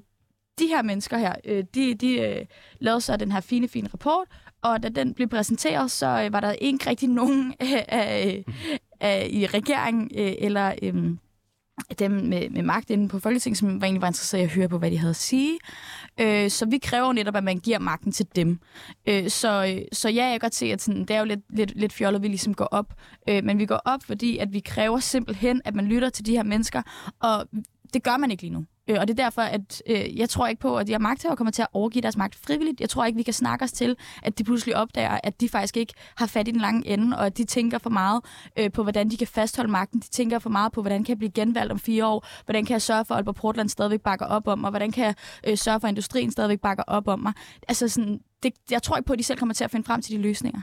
de 0.59 0.67
her 0.67 0.83
mennesker 0.83 1.19
her, 1.19 1.35
øh, 1.45 1.65
de, 1.75 1.95
de 1.95 2.21
øh, 2.21 2.47
lavede 2.81 3.01
så 3.01 3.17
den 3.17 3.33
her 3.33 3.41
fine, 3.41 3.69
fine 3.69 3.89
rapport, 3.93 4.29
og 4.63 4.83
da 4.83 4.89
den 4.89 5.15
blev 5.15 5.29
præsenteret, 5.29 5.91
så 5.91 6.23
øh, 6.25 6.33
var 6.33 6.41
der 6.41 6.53
ikke 6.53 6.91
rigtig 6.91 7.09
nogen 7.09 7.55
øh, 7.63 7.73
øh, 7.93 8.43
øh, 9.03 9.27
i 9.27 9.47
regeringen 9.47 10.11
øh, 10.19 10.33
eller 10.39 10.75
øh, 10.83 10.95
dem 11.99 12.11
med, 12.11 12.51
med 12.51 12.63
magt 12.63 12.91
inde 12.91 13.09
på 13.09 13.19
Folketinget, 13.19 13.59
som 13.59 13.81
var 13.81 13.87
egentlig 13.87 14.03
var 14.03 14.09
interesseret 14.09 14.41
i 14.41 14.45
at 14.45 14.51
høre 14.51 14.69
på, 14.69 14.79
hvad 14.79 14.91
de 14.91 14.99
havde 14.99 15.11
at 15.11 15.17
sige. 15.17 15.59
Øh, 16.21 16.51
så 16.51 16.67
vi 16.67 16.79
kræver 16.79 17.13
netop, 17.13 17.37
at 17.37 17.45
man 17.45 17.59
giver 17.59 17.79
magten 17.79 18.13
til 18.13 18.27
dem. 18.37 18.59
Øh, 19.07 19.31
så, 19.31 19.83
så 19.93 20.09
ja, 20.09 20.25
jeg 20.25 20.33
kan 20.33 20.41
godt 20.41 20.55
se, 20.55 20.73
at 20.73 20.83
sådan, 20.83 21.01
det 21.01 21.11
er 21.11 21.19
jo 21.19 21.25
lidt, 21.25 21.41
lidt, 21.51 21.73
lidt 21.77 21.93
fjollet, 21.93 22.19
at 22.19 22.23
vi 22.23 22.29
ligesom 22.29 22.55
går 22.55 22.65
op. 22.65 22.95
Øh, 23.29 23.45
men 23.45 23.59
vi 23.59 23.67
går 23.67 23.81
op, 23.85 24.01
fordi 24.03 24.39
at 24.39 24.53
vi 24.53 24.61
kræver 24.61 24.99
simpelthen, 24.99 25.63
at 25.65 25.75
man 25.75 25.87
lytter 25.87 26.11
til 26.11 26.27
de 26.27 26.33
her 26.33 26.43
mennesker, 26.43 26.83
og 27.21 27.47
det 27.95 28.03
gør 28.03 28.17
man 28.17 28.31
ikke 28.31 28.43
lige 28.43 28.53
nu. 28.53 28.65
Øh, 28.89 28.97
og 29.01 29.09
det 29.09 29.21
er 29.21 29.25
derfor, 29.25 29.43
at 29.43 29.83
øh, 29.87 30.19
jeg 30.19 30.29
tror 30.29 30.47
ikke 30.47 30.61
på, 30.61 30.79
at 30.79 30.87
de 30.87 30.93
her 30.93 30.99
magthavere 30.99 31.37
kommer 31.37 31.51
til 31.51 31.63
at 31.63 31.69
overgive 31.73 32.03
deres 32.03 32.17
magt 32.17 32.35
frivilligt. 32.35 32.81
Jeg 32.81 32.89
tror 32.89 33.05
ikke, 33.05 33.17
vi 33.17 33.23
kan 33.23 33.35
snakke 33.35 33.65
os 33.65 33.73
til, 33.73 33.97
at 34.23 34.39
de 34.39 34.45
pludselig 34.45 34.77
opdager, 34.77 35.19
at 35.23 35.41
de 35.41 35.49
faktisk 35.49 35.77
ikke 35.77 35.95
har 36.17 36.27
fat 36.27 36.49
i 36.49 36.51
den 36.51 36.61
lange 36.61 36.87
ende, 36.87 37.19
og 37.19 37.27
at 37.27 37.39
de 37.39 37.45
tænker 37.45 37.79
for 37.79 37.91
meget 37.91 38.25
øh, 38.59 38.73
på, 38.73 38.83
hvordan 38.83 39.09
de 39.09 39.17
kan 39.17 39.27
fastholde 39.27 39.71
magten. 39.71 40.01
De 40.01 40.09
tænker 40.09 40.39
for 40.39 40.51
meget 40.51 40.73
på, 40.73 40.81
hvordan 40.81 41.05
kan 41.05 41.09
jeg 41.09 41.19
blive 41.19 41.31
genvalgt 41.31 41.73
om 41.73 41.79
fire 41.79 42.07
år? 42.07 42.27
Hvordan 42.45 42.65
kan 42.65 42.73
jeg 42.73 42.83
sørge 42.83 43.05
for, 43.05 43.15
at 43.15 43.19
Aalborg 43.19 43.35
Portland 43.35 43.69
stadigvæk 43.69 44.01
bakker 44.01 44.27
op 44.27 44.49
om 44.49 44.59
mig? 44.59 44.71
Hvordan 44.71 44.93
kan 44.93 45.05
jeg 45.05 45.15
øh, 45.47 45.59
sørge 45.59 45.81
for, 45.81 45.89
at 45.89 45.93
industrien 45.93 46.31
stadigvæk 46.31 46.61
bakker 46.61 46.85
op 46.87 47.09
om 47.09 47.21
mig? 47.21 47.33
Altså 47.69 47.89
sådan, 47.89 48.21
det, 48.45 48.53
jeg 48.71 48.83
tror 48.83 48.97
ikke 48.97 49.07
på, 49.07 49.13
at 49.13 49.19
de 49.19 49.25
selv 49.25 49.39
kommer 49.39 49.55
til 49.55 49.65
at 49.65 49.71
finde 49.71 49.87
frem 49.87 50.03
til 50.03 50.17
de 50.17 50.23
løsninger. 50.23 50.61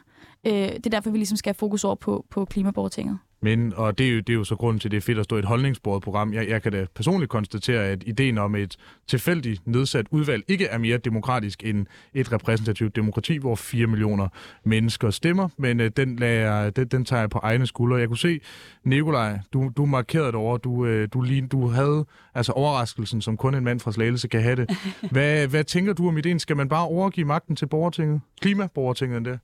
Øh, 0.48 0.54
det 0.54 0.86
er 0.86 0.90
derfor, 0.90 1.10
vi 1.10 1.18
ligesom 1.18 1.38
skal 1.38 1.50
have 1.50 1.60
fokus 1.60 1.84
over 1.84 1.96
på, 1.96 2.26
på 2.30 2.46
klimaborgertinget. 2.46 3.20
Men, 3.44 3.74
og 3.76 3.98
det 3.98 4.08
er, 4.08 4.12
jo, 4.12 4.20
det 4.20 4.30
er 4.30 4.34
jo 4.34 4.44
så 4.44 4.56
grunden 4.56 4.80
til, 4.80 4.88
at 4.88 4.92
det 4.92 4.98
er 4.98 5.02
fedt 5.02 5.20
at 5.20 5.24
stå 5.24 5.36
i 5.36 5.40
et 5.40 5.46
holdningsbordet 5.46 6.04
program. 6.04 6.34
Jeg, 6.34 6.50
jeg 6.50 6.62
kan 6.62 6.72
da 6.72 6.86
personligt 6.96 7.32
konstatere, 7.32 7.86
at 7.86 8.04
ideen 8.06 8.38
om 8.38 8.56
et 8.56 8.78
tilfældigt 9.08 9.68
nedsat 9.68 10.06
udvalg 10.12 10.44
ikke 10.48 10.66
er 10.66 10.78
mere 10.78 10.98
demokratisk 10.98 11.64
end 11.64 11.86
et 12.14 12.32
repræsentativt 12.32 12.96
demokrati, 12.96 13.38
hvor 13.38 13.56
4 13.56 13.88
millioner 13.88 14.28
mennesker 14.64 15.10
stemmer, 15.10 15.50
men 15.58 15.80
øh, 15.80 15.92
den, 15.98 16.16
lader, 16.16 16.70
den, 16.70 16.88
den 16.88 17.06
tager 17.06 17.20
jeg 17.20 17.30
på 17.30 17.40
egne 17.44 17.68
skuldre. 17.68 17.98
Jeg 17.98 18.08
kunne 18.08 18.18
se, 18.18 18.40
Nikolaj, 18.84 19.40
du, 19.54 19.72
du 19.78 19.86
markerede 19.86 20.28
det 20.28 20.36
over, 20.36 20.58
du, 20.58 20.86
øh, 20.86 21.08
du, 21.14 21.22
lige, 21.22 21.48
du 21.48 21.68
havde 21.68 22.06
altså 22.36 22.52
overraskelsen, 22.52 23.22
som 23.22 23.38
kun 23.38 23.56
en 23.56 23.64
mand 23.64 23.80
fra 23.80 23.92
Slagelse 23.92 24.28
kan 24.28 24.42
have 24.42 24.56
det. 24.56 24.70
Hvad, 25.12 25.48
hvad 25.48 25.64
tænker 25.64 25.94
du 25.94 26.08
om 26.08 26.18
ideen? 26.18 26.40
Skal 26.40 26.58
man 26.58 26.70
bare 26.70 26.86
overgive 26.86 27.28
magten 27.28 27.56
til 27.56 27.68
borgertinget? 27.72 28.22
Klimaborgertinget 28.42 29.18
endda? 29.18 29.38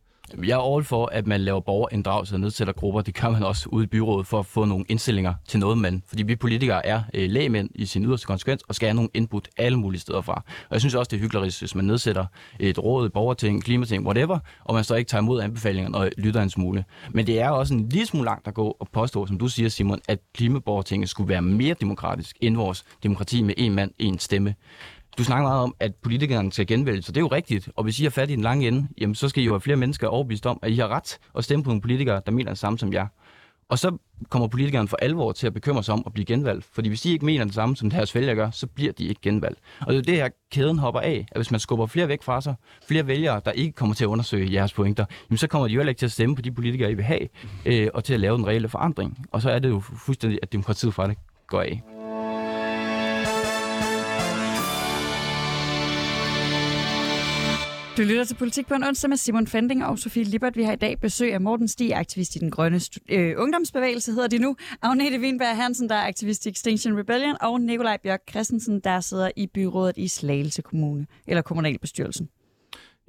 Jeg 0.43 0.51
er 0.51 0.75
all 0.75 0.83
for, 0.83 1.05
at 1.05 1.27
man 1.27 1.41
laver 1.41 1.59
borgerinddragelse 1.59 2.35
og 2.35 2.39
nedsætter 2.39 2.73
grupper. 2.73 3.01
Det 3.01 3.13
kan 3.13 3.31
man 3.31 3.43
også 3.43 3.69
ude 3.69 3.83
i 3.83 3.87
byrådet 3.87 4.27
for 4.27 4.39
at 4.39 4.45
få 4.45 4.65
nogle 4.65 4.85
indstillinger 4.89 5.33
til 5.47 5.59
noget, 5.59 5.77
man. 5.77 6.03
Fordi 6.07 6.23
vi 6.23 6.35
politikere 6.35 6.85
er 6.85 7.01
øh, 7.13 7.29
lægemænd 7.29 7.69
i 7.75 7.85
sin 7.85 8.05
yderste 8.05 8.27
konsekvens 8.27 8.61
og 8.67 8.75
skal 8.75 8.87
have 8.87 8.95
nogle 8.95 9.09
input 9.13 9.47
alle 9.57 9.79
mulige 9.79 10.01
steder 10.01 10.21
fra. 10.21 10.33
Og 10.69 10.73
jeg 10.73 10.79
synes 10.79 10.95
også, 10.95 11.09
det 11.09 11.17
er 11.17 11.21
hyggeligt, 11.21 11.59
hvis 11.59 11.75
man 11.75 11.85
nedsætter 11.85 12.25
et 12.59 12.79
råd, 12.79 13.09
borgerting, 13.09 13.63
klimating, 13.63 14.05
whatever, 14.05 14.39
og 14.63 14.75
man 14.75 14.83
så 14.83 14.95
ikke 14.95 15.09
tager 15.09 15.21
imod 15.21 15.41
anbefalingerne 15.41 15.97
og 15.97 16.09
lytter 16.17 16.41
en 16.41 16.49
smule. 16.49 16.85
Men 17.11 17.27
det 17.27 17.39
er 17.39 17.49
også 17.49 17.73
en 17.73 17.89
lille 17.89 18.05
smule 18.05 18.25
langt 18.25 18.47
at 18.47 18.53
gå 18.53 18.77
og 18.79 18.87
påstå, 18.91 19.25
som 19.25 19.37
du 19.37 19.47
siger, 19.47 19.69
Simon, 19.69 19.99
at 20.07 20.19
klimaborgertinget 20.33 21.09
skulle 21.09 21.29
være 21.29 21.41
mere 21.41 21.75
demokratisk 21.81 22.37
end 22.41 22.57
vores 22.57 22.83
demokrati 23.03 23.43
med 23.43 23.53
en 23.57 23.75
mand, 23.75 23.91
en 23.99 24.19
stemme. 24.19 24.55
Du 25.17 25.23
snakker 25.23 25.43
meget 25.43 25.61
om, 25.61 25.75
at 25.79 25.95
politikerne 25.95 26.51
skal 26.51 26.67
genvælges, 26.67 27.05
så 27.05 27.11
det 27.11 27.17
er 27.17 27.21
jo 27.21 27.27
rigtigt. 27.27 27.69
Og 27.75 27.83
hvis 27.83 27.99
I 27.99 28.03
har 28.03 28.09
fat 28.09 28.29
i 28.29 28.35
den 28.35 28.43
lange 28.43 28.67
ende, 28.67 28.87
jamen, 29.01 29.15
så 29.15 29.29
skal 29.29 29.43
I 29.43 29.45
jo 29.45 29.51
have 29.51 29.61
flere 29.61 29.77
mennesker 29.77 30.07
overbevist 30.07 30.45
om, 30.45 30.59
at 30.61 30.71
I 30.71 30.75
har 30.75 30.87
ret 30.87 31.19
at 31.37 31.43
stemme 31.43 31.63
på 31.63 31.69
nogle 31.69 31.81
politikere, 31.81 32.21
der 32.25 32.31
mener 32.31 32.51
det 32.51 32.59
samme 32.59 32.79
som 32.79 32.93
jer. 32.93 33.07
Og 33.69 33.79
så 33.79 33.97
kommer 34.29 34.47
politikerne 34.47 34.87
for 34.87 34.97
alvor 35.01 35.31
til 35.31 35.47
at 35.47 35.53
bekymre 35.53 35.83
sig 35.83 35.93
om 35.93 36.03
at 36.05 36.13
blive 36.13 36.25
genvalgt. 36.25 36.65
Fordi 36.71 36.89
hvis 36.89 37.01
de 37.01 37.11
ikke 37.11 37.25
mener 37.25 37.45
det 37.45 37.53
samme, 37.53 37.75
som 37.75 37.89
deres 37.89 38.15
vælgere 38.15 38.35
gør, 38.35 38.51
så 38.51 38.67
bliver 38.67 38.91
de 38.93 39.05
ikke 39.05 39.21
genvalgt. 39.21 39.59
Og 39.79 39.93
det 39.93 39.99
er 39.99 40.03
det 40.03 40.15
her, 40.15 40.29
kæden 40.51 40.79
hopper 40.79 40.99
af. 41.01 41.25
At 41.31 41.37
hvis 41.37 41.51
man 41.51 41.59
skubber 41.59 41.85
flere 41.85 42.07
væk 42.07 42.23
fra 42.23 42.41
sig, 42.41 42.55
flere 42.87 43.07
vælgere, 43.07 43.41
der 43.45 43.51
ikke 43.51 43.71
kommer 43.71 43.95
til 43.95 44.03
at 44.03 44.07
undersøge 44.07 44.53
jeres 44.53 44.73
pointer, 44.73 45.05
jamen 45.29 45.37
så 45.37 45.47
kommer 45.47 45.67
de 45.67 45.73
jo 45.73 45.79
heller 45.79 45.89
ikke 45.89 45.99
til 45.99 46.05
at 46.05 46.11
stemme 46.11 46.35
på 46.35 46.41
de 46.41 46.51
politikere, 46.51 46.91
I 46.91 46.93
vil 46.93 47.05
have, 47.05 47.27
øh, 47.65 47.89
og 47.93 48.03
til 48.03 48.13
at 48.13 48.19
lave 48.19 48.37
den 48.37 48.47
reelle 48.47 48.69
forandring. 48.69 49.25
Og 49.31 49.41
så 49.41 49.49
er 49.49 49.59
det 49.59 49.69
jo 49.69 49.79
fuldstændig, 49.79 50.39
at 50.41 50.53
demokratiet 50.53 50.93
fra 50.93 51.07
det 51.07 51.17
går 51.47 51.61
af. 51.61 51.96
Du 57.97 58.01
lytter 58.01 58.23
til 58.23 58.35
Politik 58.35 58.67
på 58.67 58.73
en 58.73 58.83
onsdag 58.83 59.09
med 59.09 59.17
Simon 59.17 59.47
Fending 59.47 59.85
og 59.85 59.99
Sofie 59.99 60.23
Lippert. 60.23 60.55
Vi 60.55 60.63
har 60.63 60.73
i 60.73 60.75
dag 60.75 60.99
besøg 60.99 61.33
af 61.33 61.41
Morten 61.41 61.67
Stig, 61.67 61.95
aktivist 61.95 62.35
i 62.35 62.39
den 62.39 62.51
grønne 62.51 62.79
øh, 63.09 63.33
ungdomsbevægelse, 63.37 64.11
hedder 64.11 64.27
det 64.27 64.41
nu. 64.41 64.55
Agnete 64.81 65.19
Wienberg 65.19 65.55
Hansen, 65.55 65.89
der 65.89 65.95
er 65.95 66.07
aktivist 66.07 66.45
i 66.45 66.49
Extinction 66.49 66.99
Rebellion, 66.99 67.35
og 67.41 67.61
Nikolaj 67.61 67.97
Bjørk 68.03 68.21
Christensen, 68.29 68.79
der 68.79 68.99
sidder 68.99 69.31
i 69.35 69.47
byrådet 69.47 69.97
i 69.97 70.07
Slagelse 70.07 70.61
Kommune, 70.61 71.07
eller 71.27 71.41
kommunalbestyrelsen. 71.41 72.29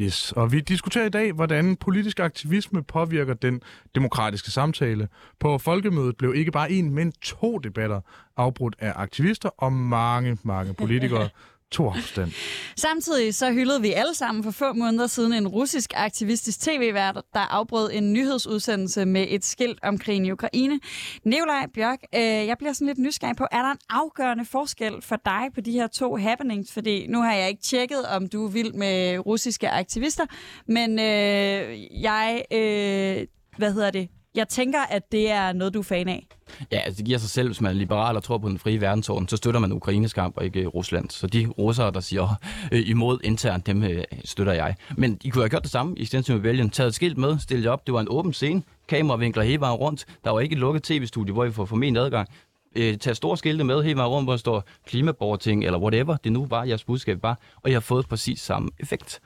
Yes, 0.00 0.32
og 0.32 0.52
vi 0.52 0.60
diskuterer 0.60 1.06
i 1.06 1.08
dag, 1.08 1.32
hvordan 1.32 1.76
politisk 1.76 2.20
aktivisme 2.20 2.82
påvirker 2.82 3.34
den 3.34 3.60
demokratiske 3.94 4.50
samtale. 4.50 5.08
På 5.40 5.58
folkemødet 5.58 6.16
blev 6.16 6.34
ikke 6.34 6.52
bare 6.52 6.70
en, 6.70 6.90
men 6.90 7.12
to 7.12 7.58
debatter 7.58 8.00
afbrudt 8.36 8.76
af 8.78 8.92
aktivister 8.96 9.48
og 9.48 9.72
mange, 9.72 10.38
mange 10.42 10.74
politikere, 10.74 11.28
to 11.70 11.88
afstand. 11.88 12.32
Samtidig 12.76 13.34
så 13.34 13.52
hyldede 13.52 13.82
vi 13.82 13.92
alle 13.92 14.14
sammen 14.14 14.44
for 14.44 14.50
få 14.50 14.72
måneder 14.72 15.06
siden 15.06 15.32
en 15.32 15.48
russisk 15.48 15.92
aktivistisk 15.96 16.60
tv-vært, 16.60 17.14
der 17.34 17.40
afbrød 17.40 17.90
en 17.92 18.12
nyhedsudsendelse 18.12 19.04
med 19.04 19.26
et 19.28 19.44
skilt 19.44 19.78
om 19.82 19.98
krigen 19.98 20.26
i 20.26 20.30
Ukraine. 20.30 20.80
Nikolaj 21.24 21.66
Bjørk, 21.74 21.98
øh, 22.14 22.20
jeg 22.20 22.58
bliver 22.58 22.72
sådan 22.72 22.86
lidt 22.86 22.98
nysgerrig 22.98 23.36
på, 23.36 23.46
er 23.52 23.62
der 23.62 23.70
en 23.70 23.78
afgørende 23.90 24.44
forskel 24.44 25.02
for 25.02 25.16
dig 25.24 25.42
på 25.54 25.60
de 25.60 25.72
her 25.72 25.86
to 25.86 26.16
happenings? 26.16 26.72
Fordi 26.72 27.06
nu 27.06 27.22
har 27.22 27.34
jeg 27.34 27.48
ikke 27.48 27.62
tjekket, 27.62 28.06
om 28.06 28.28
du 28.28 28.44
er 28.44 28.50
vild 28.50 28.72
med 28.72 29.18
russiske 29.26 29.70
aktivister, 29.70 30.26
men 30.66 30.98
øh, 30.98 32.02
jeg, 32.02 32.42
øh, 32.52 33.26
hvad 33.56 33.72
hedder 33.72 33.90
det, 33.90 34.08
jeg 34.34 34.48
tænker, 34.48 34.78
at 34.90 35.12
det 35.12 35.30
er 35.30 35.52
noget, 35.52 35.74
du 35.74 35.78
er 35.78 35.82
fan 35.82 36.08
af. 36.08 36.26
Ja, 36.72 36.78
altså 36.78 36.98
det 36.98 37.06
giver 37.06 37.18
sig 37.18 37.30
selv, 37.30 37.48
hvis 37.48 37.60
man 37.60 37.70
er 37.70 37.74
liberal 37.74 38.16
og 38.16 38.22
tror 38.22 38.38
på 38.38 38.48
den 38.48 38.58
frie 38.58 38.80
verdensorden, 38.80 39.28
så 39.28 39.36
støtter 39.36 39.60
man 39.60 39.72
Ukraines 39.72 40.12
kamp 40.12 40.36
og 40.36 40.44
ikke 40.44 40.60
øh, 40.60 40.66
Rusland. 40.66 41.10
Så 41.10 41.26
de 41.26 41.46
russere, 41.46 41.90
der 41.90 42.00
siger 42.00 42.34
øh, 42.72 42.88
imod 42.88 43.18
internt, 43.24 43.66
dem 43.66 43.82
øh, 43.82 44.04
støtter 44.24 44.52
jeg. 44.52 44.74
Men 44.96 45.18
I 45.24 45.28
kunne 45.28 45.42
have 45.42 45.48
gjort 45.50 45.62
det 45.62 45.70
samme 45.70 45.98
i 45.98 46.04
Stensen 46.04 46.36
Rebellion. 46.36 46.70
Taget 46.70 46.88
et 46.88 46.94
skilt 46.94 47.18
med, 47.18 47.38
stillet 47.38 47.66
op. 47.66 47.86
Det 47.86 47.94
var 47.94 48.00
en 48.00 48.08
åben 48.10 48.32
scene. 48.32 48.62
Kameravinkler 48.88 49.42
hele 49.42 49.60
vejen 49.60 49.76
rundt. 49.76 50.06
Der 50.24 50.30
var 50.30 50.40
ikke 50.40 50.52
et 50.52 50.58
lukket 50.58 50.82
tv-studie, 50.82 51.32
hvor 51.32 51.44
vi 51.44 51.52
får 51.52 51.64
formentlig 51.64 52.02
adgang. 52.02 52.28
Øh, 52.76 52.98
tag 52.98 53.16
store 53.16 53.36
skilte 53.36 53.64
med 53.64 53.82
hele 53.82 53.96
vejen 53.96 54.10
rundt, 54.10 54.26
hvor 54.26 54.32
der 54.32 54.38
står 54.38 54.64
klimaborting 54.86 55.64
eller 55.64 55.78
whatever. 55.78 56.16
Det 56.16 56.26
er 56.26 56.34
nu 56.34 56.46
bare 56.46 56.68
jeres 56.68 56.84
budskab 56.84 57.20
bare. 57.20 57.36
Og 57.62 57.70
jeg 57.70 57.76
har 57.76 57.80
fået 57.80 58.08
præcis 58.08 58.40
samme 58.40 58.70
effekt. 58.78 59.20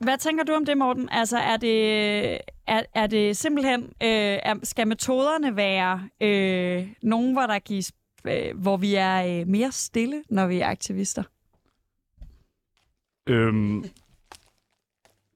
Hvad 0.00 0.18
tænker 0.18 0.44
du 0.44 0.52
om 0.52 0.64
det, 0.64 0.78
Morten? 0.78 1.08
Altså, 1.12 1.38
er 1.38 1.56
det, 1.56 2.38
er, 2.66 2.82
er 2.94 3.06
det 3.06 3.36
simpelthen, 3.36 3.82
øh, 3.82 4.38
er, 4.42 4.54
skal 4.62 4.88
metoderne 4.88 5.56
være 5.56 6.08
øh, 6.20 6.88
nogen, 7.02 7.32
hvor 7.32 7.46
der 7.46 7.58
gives, 7.58 7.92
øh, 8.24 8.58
hvor 8.58 8.76
vi 8.76 8.94
er 8.94 9.40
øh, 9.40 9.48
mere 9.48 9.72
stille, 9.72 10.22
når 10.30 10.46
vi 10.46 10.60
er 10.60 10.66
aktivister? 10.66 11.22
Øhm, 13.26 13.84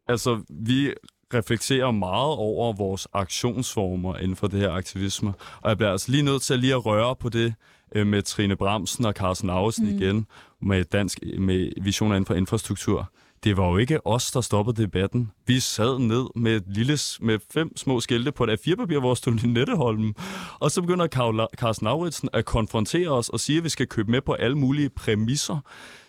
altså, 0.09 0.43
vi 0.49 0.95
reflekterer 1.35 1.91
meget 1.91 2.37
over 2.37 2.73
vores 2.73 3.09
aktionsformer 3.13 4.17
inden 4.17 4.37
for 4.37 4.47
det 4.47 4.61
her 4.61 4.71
aktivisme. 4.71 5.33
Og 5.63 5.69
jeg 5.69 5.77
bliver 5.77 5.93
altså 5.93 6.11
lige 6.11 6.23
nødt 6.23 6.43
til 6.43 6.55
at 6.55 6.61
lige 6.61 6.75
at 6.75 6.87
røre 6.87 7.17
på 7.17 7.29
det 7.29 7.55
øh, 7.95 8.07
med 8.07 8.23
Trine 8.23 8.57
Bramsen 8.57 9.05
og 9.05 9.13
Carsten 9.13 9.51
Ausen 9.51 9.87
mm. 9.87 9.97
igen, 9.97 10.27
med, 10.61 10.85
dansk, 10.85 11.19
med 11.39 11.83
visioner 11.83 12.17
inden 12.17 12.27
for 12.27 12.35
infrastruktur 12.35 13.11
det 13.45 13.57
var 13.57 13.69
jo 13.69 13.77
ikke 13.77 14.07
os, 14.07 14.31
der 14.31 14.41
stoppede 14.41 14.83
debatten. 14.83 15.31
Vi 15.47 15.61
sad 15.61 15.99
ned 15.99 16.27
med, 16.37 16.57
et 16.57 16.65
lille, 16.67 16.99
med 17.21 17.39
fem 17.53 17.77
små 17.77 18.01
skilte 18.01 18.33
på 18.33 18.45
et 18.45 18.51
A4-papir, 18.51 18.99
hvor 18.99 19.15
stod 19.15 19.33
Linetteholm. 19.33 20.15
Og 20.61 20.71
så 20.71 20.81
begynder 20.81 21.47
Carsten 21.57 21.85
Lauritsen 21.85 22.29
at 22.33 22.45
konfrontere 22.45 23.09
os 23.09 23.29
og 23.29 23.41
sige, 23.41 23.59
at 23.59 23.65
vi 23.65 23.69
skal 23.69 23.87
købe 23.87 24.11
med 24.11 24.21
på 24.21 24.33
alle 24.33 24.59
mulige 24.59 24.91
præmisser. 24.91 25.59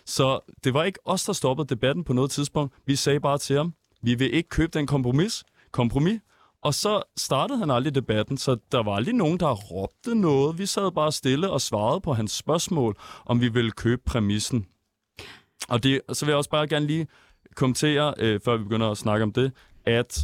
Så 0.06 0.54
det 0.64 0.74
var 0.74 0.84
ikke 0.84 0.98
os, 1.04 1.24
der 1.24 1.32
stoppede 1.32 1.68
debatten 1.68 2.04
på 2.04 2.12
noget 2.12 2.30
tidspunkt. 2.30 2.74
Vi 2.86 2.96
sagde 2.96 3.20
bare 3.20 3.38
til 3.38 3.56
ham, 3.56 3.74
vi 4.02 4.14
vil 4.14 4.34
ikke 4.34 4.48
købe 4.48 4.78
den 4.78 4.86
kompromis. 4.86 5.44
kompromis. 5.72 6.20
Og 6.62 6.74
så 6.74 7.02
startede 7.16 7.58
han 7.58 7.70
aldrig 7.70 7.94
debatten, 7.94 8.38
så 8.38 8.56
der 8.72 8.82
var 8.82 8.92
aldrig 8.92 9.14
nogen, 9.14 9.40
der 9.40 9.54
råbte 9.54 10.14
noget. 10.14 10.58
Vi 10.58 10.66
sad 10.66 10.92
bare 10.92 11.12
stille 11.12 11.50
og 11.50 11.60
svarede 11.60 12.00
på 12.00 12.12
hans 12.12 12.32
spørgsmål, 12.32 12.96
om 13.26 13.40
vi 13.40 13.48
ville 13.48 13.70
købe 13.70 14.02
præmissen. 14.06 14.66
Og 15.70 15.82
det, 15.82 16.00
så 16.12 16.24
vil 16.26 16.30
jeg 16.32 16.36
også 16.36 16.50
bare 16.50 16.68
gerne 16.68 16.86
lige 16.86 17.06
kommentere, 17.54 18.14
øh, 18.18 18.40
før 18.44 18.56
vi 18.56 18.62
begynder 18.62 18.90
at 18.90 18.98
snakke 18.98 19.22
om 19.22 19.32
det, 19.32 19.52
at 19.86 20.18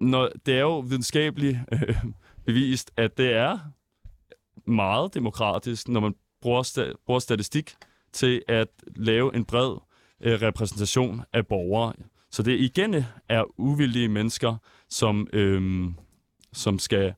når, 0.00 0.30
det 0.46 0.54
er 0.54 0.60
jo 0.60 0.78
videnskabeligt 0.78 1.58
øh, 1.72 1.94
bevist, 2.46 2.90
at 2.96 3.18
det 3.18 3.32
er 3.32 3.58
meget 4.66 5.14
demokratisk, 5.14 5.88
når 5.88 6.00
man 6.00 6.14
bruger, 6.42 6.62
sta- 6.62 7.02
bruger 7.06 7.20
statistik 7.20 7.74
til 8.12 8.42
at 8.48 8.68
lave 8.96 9.36
en 9.36 9.44
bred 9.44 9.76
øh, 10.20 10.42
repræsentation 10.42 11.22
af 11.32 11.46
borgere. 11.46 11.92
Så 12.30 12.42
det 12.42 12.60
igen 12.60 13.04
er 13.28 13.44
uvildige 13.60 14.08
mennesker, 14.08 14.56
som, 14.90 15.26
øh, 15.32 15.84
som 16.52 16.78
skal 16.78 17.14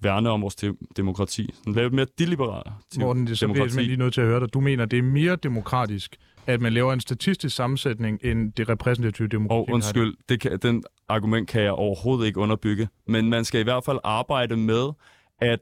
værne 0.00 0.30
om 0.30 0.42
vores 0.42 0.54
de- 0.54 0.76
demokrati. 0.96 1.54
Lave 1.66 1.86
et 1.86 1.92
mere 1.92 2.06
deliberalt 2.18 2.68
Morten, 2.98 3.26
det 3.26 3.32
er 3.32 3.36
så 3.36 3.46
lige 3.86 3.96
nødt 3.96 4.14
til 4.14 4.20
at 4.20 4.26
høre 4.26 4.40
dig. 4.40 4.54
Du 4.54 4.60
mener, 4.60 4.84
det 4.84 4.98
er 4.98 5.02
mere 5.02 5.36
demokratisk 5.36 6.16
at 6.46 6.60
man 6.60 6.72
laver 6.72 6.92
en 6.92 7.00
statistisk 7.00 7.56
sammensætning 7.56 8.18
end 8.22 8.52
det 8.52 8.68
repræsentative 8.68 9.28
demokrati. 9.28 9.70
Og 9.70 9.74
undskyld, 9.74 10.14
det 10.28 10.40
kan, 10.40 10.58
den 10.58 10.82
argument 11.08 11.48
kan 11.48 11.62
jeg 11.62 11.72
overhovedet 11.72 12.26
ikke 12.26 12.40
underbygge. 12.40 12.88
Men 13.06 13.30
man 13.30 13.44
skal 13.44 13.60
i 13.60 13.64
hvert 13.64 13.84
fald 13.84 13.98
arbejde 14.04 14.56
med 14.56 14.92
at 15.40 15.60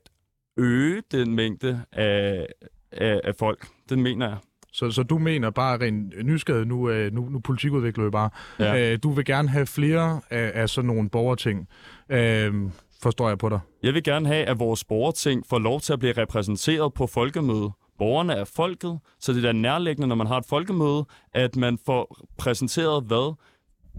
øge 0.56 1.02
den 1.12 1.34
mængde 1.34 1.82
af, 1.92 2.46
af, 2.92 3.20
af 3.24 3.34
folk. 3.38 3.66
Den 3.88 4.02
mener 4.02 4.28
jeg. 4.28 4.36
Så, 4.72 4.90
så 4.90 5.02
du 5.02 5.18
mener 5.18 5.50
bare 5.50 5.78
rent 5.80 6.24
nysgerrig, 6.24 6.66
nu, 6.66 6.90
øh, 6.90 7.12
nu, 7.12 7.28
nu 7.28 7.38
politikudvikler 7.38 8.04
vi 8.04 8.10
bare, 8.10 8.30
ja. 8.58 8.92
øh, 8.92 8.98
du 9.02 9.10
vil 9.10 9.24
gerne 9.24 9.48
have 9.48 9.66
flere 9.66 10.20
af, 10.30 10.52
af 10.54 10.68
sådan 10.68 10.86
nogle 10.86 11.10
borgerting. 11.10 11.68
Øh, 12.08 12.54
forstår 13.02 13.28
jeg 13.28 13.38
på 13.38 13.48
dig? 13.48 13.60
Jeg 13.82 13.94
vil 13.94 14.02
gerne 14.02 14.26
have, 14.26 14.44
at 14.44 14.58
vores 14.58 14.84
borgerting 14.84 15.44
får 15.48 15.58
lov 15.58 15.80
til 15.80 15.92
at 15.92 15.98
blive 15.98 16.12
repræsenteret 16.12 16.94
på 16.94 17.06
folkemøde 17.06 17.70
borgerne 17.98 18.32
er 18.32 18.44
folket, 18.44 18.98
så 19.20 19.32
det 19.32 19.44
er 19.44 19.52
nærliggende, 19.52 20.08
når 20.08 20.16
man 20.16 20.26
har 20.26 20.38
et 20.38 20.46
folkemøde, 20.46 21.04
at 21.32 21.56
man 21.56 21.78
får 21.86 22.26
præsenteret, 22.38 23.04
hvad 23.04 23.34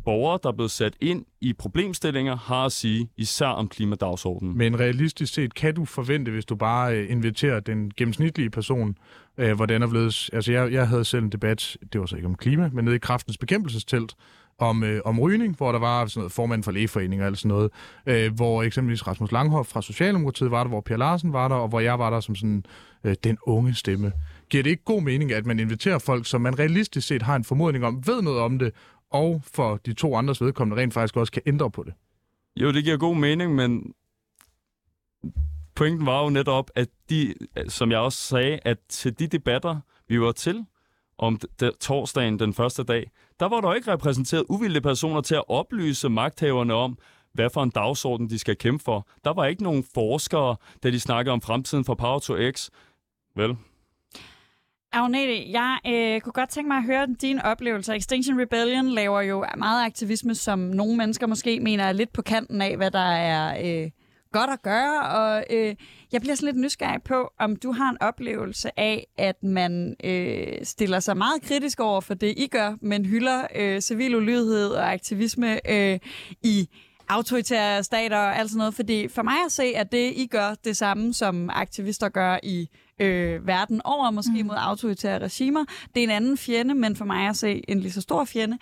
borgere, 0.05 0.39
der 0.43 0.49
er 0.49 0.53
blevet 0.53 0.71
sat 0.71 0.93
ind 1.01 1.25
i 1.41 1.53
problemstillinger, 1.53 2.35
har 2.35 2.65
at 2.65 2.71
sige, 2.71 3.09
især 3.17 3.47
om 3.47 3.67
klimadagsordenen. 3.67 4.57
Men 4.57 4.79
realistisk 4.79 5.33
set, 5.33 5.53
kan 5.53 5.75
du 5.75 5.85
forvente, 5.85 6.31
hvis 6.31 6.45
du 6.45 6.55
bare 6.55 6.97
øh, 6.97 7.11
inviterer 7.11 7.59
den 7.59 7.91
gennemsnitlige 7.97 8.49
person, 8.49 8.97
øh, 9.37 9.55
hvordan 9.55 9.83
er 9.83 9.87
blevet... 9.87 10.29
Altså, 10.33 10.51
jeg, 10.51 10.71
jeg 10.71 10.87
havde 10.87 11.05
selv 11.05 11.23
en 11.23 11.29
debat, 11.29 11.77
det 11.93 12.01
var 12.01 12.05
så 12.05 12.15
ikke 12.15 12.27
om 12.27 12.35
klima, 12.35 12.69
men 12.73 12.85
nede 12.85 12.95
i 12.95 12.99
kraftens 12.99 13.37
bekæmpelsestelt, 13.37 14.15
om, 14.63 14.83
øh, 14.83 15.01
om 15.05 15.19
rygning, 15.19 15.57
hvor 15.57 15.71
der 15.71 15.79
var 15.79 16.05
sådan 16.05 16.19
noget 16.19 16.31
formand 16.31 16.63
for 16.63 16.71
lægeforeninger 16.71 17.25
og 17.25 17.27
alt 17.27 17.37
sådan 17.37 17.49
noget, 17.49 17.71
øh, 18.05 18.33
hvor 18.33 18.63
eksempelvis 18.63 19.07
Rasmus 19.07 19.31
Langhoff 19.31 19.69
fra 19.69 19.81
Socialdemokratiet 19.81 20.51
var 20.51 20.63
der, 20.63 20.69
hvor 20.69 20.81
Per 20.81 20.97
Larsen 20.97 21.33
var 21.33 21.47
der, 21.47 21.55
og 21.55 21.67
hvor 21.67 21.79
jeg 21.79 21.99
var 21.99 22.09
der 22.09 22.19
som 22.19 22.35
sådan 22.35 22.65
øh, 23.03 23.15
den 23.23 23.37
unge 23.41 23.73
stemme. 23.73 24.11
Giver 24.49 24.63
det 24.63 24.69
ikke 24.69 24.83
god 24.83 25.01
mening, 25.01 25.31
at 25.31 25.45
man 25.45 25.59
inviterer 25.59 25.99
folk, 25.99 26.25
som 26.25 26.41
man 26.41 26.59
realistisk 26.59 27.07
set 27.07 27.21
har 27.21 27.35
en 27.35 27.43
formodning 27.43 27.85
om, 27.85 28.07
ved 28.07 28.21
noget 28.21 28.39
om 28.39 28.59
det, 28.59 28.73
og 29.11 29.41
for 29.53 29.79
de 29.85 29.93
to 29.93 30.15
andres 30.15 30.41
vedkommende 30.41 30.81
rent 30.81 30.93
faktisk 30.93 31.17
også 31.17 31.31
kan 31.31 31.41
ændre 31.45 31.71
på 31.71 31.83
det? 31.83 31.93
Jo, 32.55 32.71
det 32.71 32.83
giver 32.83 32.97
god 32.97 33.15
mening, 33.15 33.55
men 33.55 33.93
pointen 35.75 36.05
var 36.05 36.23
jo 36.23 36.29
netop, 36.29 36.71
at 36.75 36.89
de, 37.09 37.33
som 37.67 37.91
jeg 37.91 37.99
også 37.99 38.17
sagde, 38.17 38.59
at 38.65 38.77
til 38.89 39.19
de 39.19 39.27
debatter, 39.27 39.79
vi 40.07 40.21
var 40.21 40.31
til 40.31 40.65
om 41.17 41.39
torsdagen 41.81 42.39
den 42.39 42.53
første 42.53 42.83
dag, 42.83 43.11
der 43.43 43.49
var 43.49 43.61
der 43.61 43.73
ikke 43.73 43.91
repræsenteret 43.91 44.45
uvildige 44.49 44.81
personer 44.81 45.21
til 45.21 45.35
at 45.35 45.43
oplyse 45.47 46.09
magthaverne 46.09 46.73
om, 46.73 46.97
hvad 47.33 47.49
for 47.53 47.63
en 47.63 47.69
dagsorden 47.69 48.29
de 48.29 48.39
skal 48.39 48.57
kæmpe 48.57 48.83
for. 48.83 49.07
Der 49.23 49.33
var 49.33 49.45
ikke 49.45 49.63
nogen 49.63 49.83
forskere, 49.93 50.55
da 50.83 50.91
de 50.91 50.99
snakkede 50.99 51.33
om 51.33 51.41
fremtiden 51.41 51.85
for 51.85 51.93
Power 51.93 52.19
to 52.19 52.33
X. 52.51 52.69
Vel? 53.35 53.55
Agnete, 54.91 55.51
jeg 55.51 55.79
øh, 55.87 56.21
kunne 56.21 56.33
godt 56.33 56.49
tænke 56.49 56.67
mig 56.67 56.77
at 56.77 56.83
høre 56.83 57.07
din 57.21 57.39
oplevelse. 57.39 57.95
Extinction 57.95 58.41
Rebellion 58.41 58.89
laver 58.89 59.21
jo 59.21 59.45
meget 59.57 59.85
aktivisme, 59.85 60.35
som 60.35 60.59
nogle 60.59 60.97
mennesker 60.97 61.27
måske 61.27 61.59
mener 61.59 61.83
er 61.83 61.91
lidt 61.91 62.13
på 62.13 62.21
kanten 62.21 62.61
af, 62.61 62.77
hvad 62.77 62.91
der 62.91 63.11
er 63.11 63.83
øh, 63.83 63.91
godt 64.33 64.49
at 64.49 64.61
gøre. 64.61 65.01
Og 65.01 65.45
øh, 65.49 65.75
jeg 66.11 66.21
bliver 66.21 66.35
sådan 66.35 66.45
lidt 66.45 66.57
nysgerrig 66.57 67.03
på, 67.03 67.31
om 67.39 67.55
du 67.55 67.71
har 67.71 67.89
en 67.89 67.97
oplevelse 68.01 68.79
af, 68.79 69.07
at 69.17 69.43
man 69.43 69.95
øh, 70.03 70.47
stiller 70.63 70.99
sig 70.99 71.17
meget 71.17 71.41
kritisk 71.41 71.79
over 71.79 72.01
for 72.01 72.13
det, 72.13 72.33
I 72.37 72.47
gør, 72.47 72.75
men 72.81 73.05
hylder 73.05 73.47
øh, 73.55 73.81
civil 73.81 74.15
ulydighed 74.15 74.69
og 74.69 74.91
aktivisme 74.91 75.71
øh, 75.71 75.99
i 76.43 76.69
autoritære 77.09 77.83
stater 77.83 78.17
og 78.17 78.37
alt 78.39 78.49
sådan 78.49 78.57
noget. 78.57 78.73
Fordi 78.73 79.07
for 79.07 79.21
mig 79.21 79.35
at 79.45 79.51
se, 79.51 79.63
at 79.63 79.91
det, 79.91 80.13
I 80.15 80.27
gør 80.31 80.55
det 80.63 80.77
samme, 80.77 81.13
som 81.13 81.49
aktivister 81.53 82.09
gør 82.09 82.39
i 82.43 82.69
øh, 82.99 83.47
verden 83.47 83.81
over, 83.85 84.11
måske 84.11 84.43
mm. 84.43 84.47
mod 84.47 84.55
autoritære 84.57 85.19
regimer. 85.19 85.65
Det 85.95 85.99
er 85.99 86.03
en 86.03 86.09
anden 86.09 86.37
fjende, 86.37 86.75
men 86.75 86.95
for 86.95 87.05
mig 87.05 87.27
at 87.27 87.35
se 87.35 87.61
en 87.67 87.79
lige 87.79 87.91
så 87.91 88.01
stor 88.01 88.25
fjende. 88.25 88.57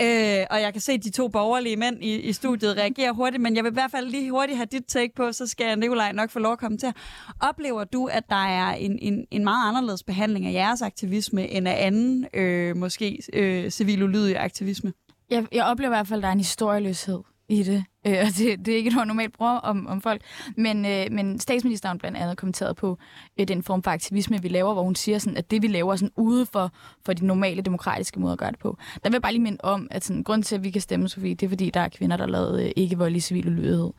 Øh, 0.00 0.46
og 0.50 0.60
jeg 0.60 0.72
kan 0.72 0.80
se 0.80 0.98
de 0.98 1.10
to 1.10 1.28
borgerlige 1.28 1.76
mænd 1.76 2.04
i, 2.04 2.20
i 2.20 2.32
studiet 2.32 2.76
reagere 2.76 3.12
hurtigt, 3.12 3.42
men 3.42 3.56
jeg 3.56 3.64
vil 3.64 3.70
i 3.70 3.72
hvert 3.72 3.90
fald 3.90 4.06
lige 4.06 4.30
hurtigt 4.30 4.56
have 4.56 4.66
dit 4.72 4.84
take 4.88 5.14
på, 5.16 5.32
så 5.32 5.46
skal 5.46 5.78
Nikolaj 5.78 6.12
nok 6.12 6.30
få 6.30 6.38
lov 6.38 6.52
at 6.52 6.58
komme 6.58 6.78
til. 6.78 6.92
Oplever 7.40 7.84
du, 7.84 8.06
at 8.06 8.24
der 8.28 8.46
er 8.46 8.74
en, 8.74 8.98
en, 9.02 9.26
en 9.30 9.44
meget 9.44 9.68
anderledes 9.68 10.02
behandling 10.02 10.46
af 10.46 10.52
jeres 10.52 10.82
aktivisme, 10.82 11.48
end 11.48 11.68
af 11.68 11.86
anden, 11.86 12.26
øh, 12.34 12.76
måske 12.76 13.18
øh, 13.32 13.70
civil 13.70 14.02
ulydig 14.02 14.38
aktivisme? 14.38 14.92
Jeg, 15.30 15.46
jeg 15.52 15.64
oplever 15.64 15.90
i 15.90 15.96
hvert 15.96 16.06
fald, 16.08 16.18
at 16.18 16.22
der 16.22 16.28
er 16.28 16.32
en 16.32 16.38
historieløshed 16.38 17.18
i 17.48 17.62
det. 17.62 17.84
Øh, 18.06 18.18
og 18.20 18.26
det, 18.38 18.66
det 18.66 18.72
er 18.72 18.76
ikke 18.76 18.90
noget 18.90 19.06
normalt 19.06 19.32
bruger 19.32 19.52
om, 19.52 19.86
om 19.86 20.00
folk. 20.00 20.22
Men, 20.56 20.86
øh, 20.86 21.06
men 21.10 21.40
statsministeren 21.40 21.98
blandt 21.98 22.18
andet 22.18 22.36
kommenteret 22.36 22.76
på 22.76 22.98
øh, 23.40 23.48
den 23.48 23.62
form 23.62 23.82
for 23.82 23.90
aktivisme, 23.90 24.42
vi 24.42 24.48
laver, 24.48 24.72
hvor 24.72 24.82
hun 24.82 24.94
siger, 24.94 25.18
sådan, 25.18 25.36
at 25.36 25.50
det, 25.50 25.62
vi 25.62 25.68
laver, 25.68 25.92
er 25.92 25.96
sådan 25.96 26.12
ude 26.16 26.46
for, 26.46 26.72
for 27.04 27.12
de 27.12 27.26
normale 27.26 27.62
demokratiske 27.62 28.20
måder 28.20 28.32
at 28.32 28.38
gøre 28.38 28.50
det 28.50 28.58
på. 28.58 28.76
Der 29.04 29.10
vil 29.10 29.14
jeg 29.14 29.22
bare 29.22 29.32
lige 29.32 29.42
minde 29.42 29.58
om, 29.62 29.88
at 29.90 30.04
sådan, 30.04 30.22
grund 30.22 30.42
til, 30.42 30.54
at 30.54 30.64
vi 30.64 30.70
kan 30.70 30.80
stemme, 30.80 31.08
Sofie, 31.08 31.34
det 31.34 31.46
er, 31.46 31.48
fordi 31.48 31.70
der 31.70 31.80
er 31.80 31.88
kvinder, 31.88 32.16
der 32.16 32.24
har 32.24 32.30
lavet 32.30 32.64
øh, 32.64 32.70
ikke-voldelig 32.76 33.22
civil 33.22 33.48
ulydighed. 33.48 33.90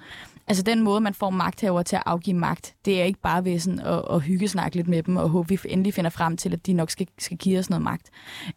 Altså 0.49 0.63
den 0.63 0.83
måde, 0.83 1.01
man 1.01 1.13
får 1.13 1.29
magthavere 1.29 1.83
til 1.83 1.95
at 1.95 2.03
afgive 2.05 2.37
magt, 2.37 2.75
det 2.85 3.01
er 3.01 3.05
ikke 3.05 3.19
bare 3.19 3.45
ved 3.45 3.59
sådan 3.59 3.79
at, 3.79 4.03
at 4.09 4.21
hyggesnakke 4.21 4.75
lidt 4.75 4.87
med 4.87 5.03
dem 5.03 5.17
og 5.17 5.29
håbe, 5.29 5.49
vi 5.49 5.59
endelig 5.65 5.93
finder 5.93 6.09
frem 6.09 6.37
til, 6.37 6.53
at 6.53 6.65
de 6.65 6.73
nok 6.73 6.89
skal, 6.89 7.07
skal 7.17 7.37
give 7.37 7.59
os 7.59 7.69
noget 7.69 7.83
magt. 7.83 8.09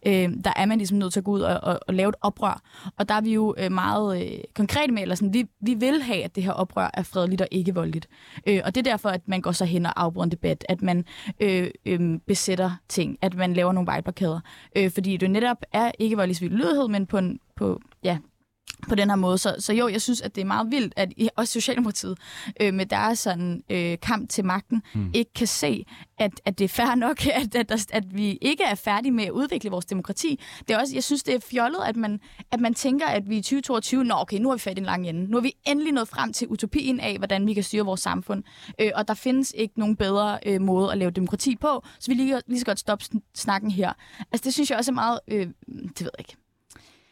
Øh, 0.05 0.29
der 0.43 0.53
er 0.55 0.65
man 0.65 0.77
ligesom 0.77 0.97
nødt 0.97 1.13
til 1.13 1.19
at 1.19 1.23
gå 1.23 1.31
ud 1.31 1.41
og, 1.41 1.59
og, 1.63 1.79
og 1.87 1.93
lave 1.93 2.09
et 2.09 2.15
oprør. 2.21 2.61
Og 2.97 3.09
der 3.09 3.15
er 3.15 3.21
vi 3.21 3.33
jo 3.33 3.55
øh, 3.57 3.71
meget 3.71 4.21
øh, 4.21 4.37
konkrete 4.55 4.93
med, 4.93 5.01
eller 5.01 5.15
sådan, 5.15 5.33
vi, 5.33 5.45
vi 5.59 5.73
vil 5.73 6.01
have, 6.01 6.23
at 6.23 6.35
det 6.35 6.43
her 6.43 6.51
oprør 6.51 6.89
er 6.93 7.03
fredeligt 7.03 7.41
og 7.41 7.47
ikke 7.51 7.73
voldeligt. 7.73 8.07
Øh, 8.47 8.61
og 8.65 8.75
det 8.75 8.87
er 8.87 8.91
derfor, 8.91 9.09
at 9.09 9.21
man 9.27 9.41
går 9.41 9.51
så 9.51 9.65
hen 9.65 9.85
og 9.85 10.01
afbryder 10.01 10.23
en 10.23 10.31
debat, 10.31 10.65
at 10.69 10.81
man 10.81 11.05
øh, 11.39 11.71
øh, 11.85 12.19
besætter 12.27 12.71
ting, 12.89 13.17
at 13.21 13.35
man 13.35 13.53
laver 13.53 13.71
nogle 13.71 13.87
vejblokader. 13.87 14.39
Øh, 14.75 14.91
fordi 14.91 15.17
det 15.17 15.31
netop 15.31 15.57
er 15.71 15.91
ikke 15.99 16.15
voldelig 16.15 16.35
civil 16.35 16.51
lydighed, 16.51 16.87
men 16.87 17.05
på, 17.05 17.17
en, 17.17 17.39
på 17.55 17.79
ja, 18.03 18.17
på 18.89 18.95
den 18.95 19.09
her 19.09 19.15
måde. 19.15 19.37
Så, 19.37 19.55
så 19.59 19.73
jo, 19.73 19.87
jeg 19.87 20.01
synes, 20.01 20.21
at 20.21 20.35
det 20.35 20.41
er 20.41 20.45
meget 20.45 20.71
vildt, 20.71 20.93
at 20.95 21.13
også 21.35 21.53
Socialdemokratiet 21.53 22.17
øh, 22.61 22.73
med 22.73 22.85
deres 22.85 23.19
sådan, 23.19 23.63
øh, 23.69 23.97
kamp 24.01 24.29
til 24.29 24.45
magten 24.45 24.81
mm. 24.93 25.11
ikke 25.13 25.33
kan 25.33 25.47
se, 25.47 25.85
at, 26.17 26.31
at 26.45 26.59
det 26.59 26.65
er 26.65 26.69
fair 26.69 26.95
nok, 26.95 27.25
at, 27.41 27.55
at, 27.55 27.85
at 27.93 28.03
vi 28.15 28.37
ikke 28.41 28.63
er 28.63 28.75
færdige 28.75 29.11
med 29.11 29.23
at 29.23 29.31
udvikle 29.31 29.69
vores 29.69 29.85
demokrati. 29.85 30.39
Det 30.67 30.73
er 30.73 30.79
også, 30.79 30.93
jeg 30.93 31.03
synes, 31.03 31.23
det 31.23 31.35
er 31.35 31.39
fjollet, 31.39 31.79
at 31.85 31.95
man, 31.95 32.19
at 32.51 32.59
man 32.59 32.73
tænker, 32.73 33.05
at 33.05 33.29
vi 33.29 33.37
i 33.37 33.41
2022, 33.41 34.03
nå 34.03 34.15
okay, 34.17 34.37
nu 34.37 34.49
har 34.49 34.55
vi 34.55 34.59
fat 34.59 34.77
i 34.77 34.79
en 34.79 34.85
lang 34.85 35.09
ende. 35.09 35.31
Nu 35.31 35.37
er 35.37 35.41
vi 35.41 35.53
endelig 35.67 35.93
nået 35.93 36.07
frem 36.07 36.33
til 36.33 36.47
utopien 36.47 36.99
af, 36.99 37.17
hvordan 37.17 37.47
vi 37.47 37.53
kan 37.53 37.63
styre 37.63 37.85
vores 37.85 38.01
samfund. 38.01 38.43
Øh, 38.79 38.91
og 38.95 39.07
der 39.07 39.13
findes 39.13 39.53
ikke 39.57 39.79
nogen 39.79 39.95
bedre 39.95 40.39
øh, 40.45 40.61
måde 40.61 40.91
at 40.91 40.97
lave 40.97 41.11
demokrati 41.11 41.55
på, 41.55 41.83
så 41.99 42.11
vi 42.11 42.13
lige, 42.13 42.41
lige 42.47 42.59
så 42.59 42.65
godt 42.65 42.79
stoppe 42.79 43.05
snakken 43.35 43.71
her. 43.71 43.93
Altså 44.31 44.43
det 44.43 44.53
synes 44.53 44.69
jeg 44.69 44.77
også 44.77 44.91
er 44.91 44.93
meget, 44.93 45.19
øh, 45.27 45.47
det 45.67 46.01
ved 46.01 46.11
jeg 46.17 46.19
ikke, 46.19 46.35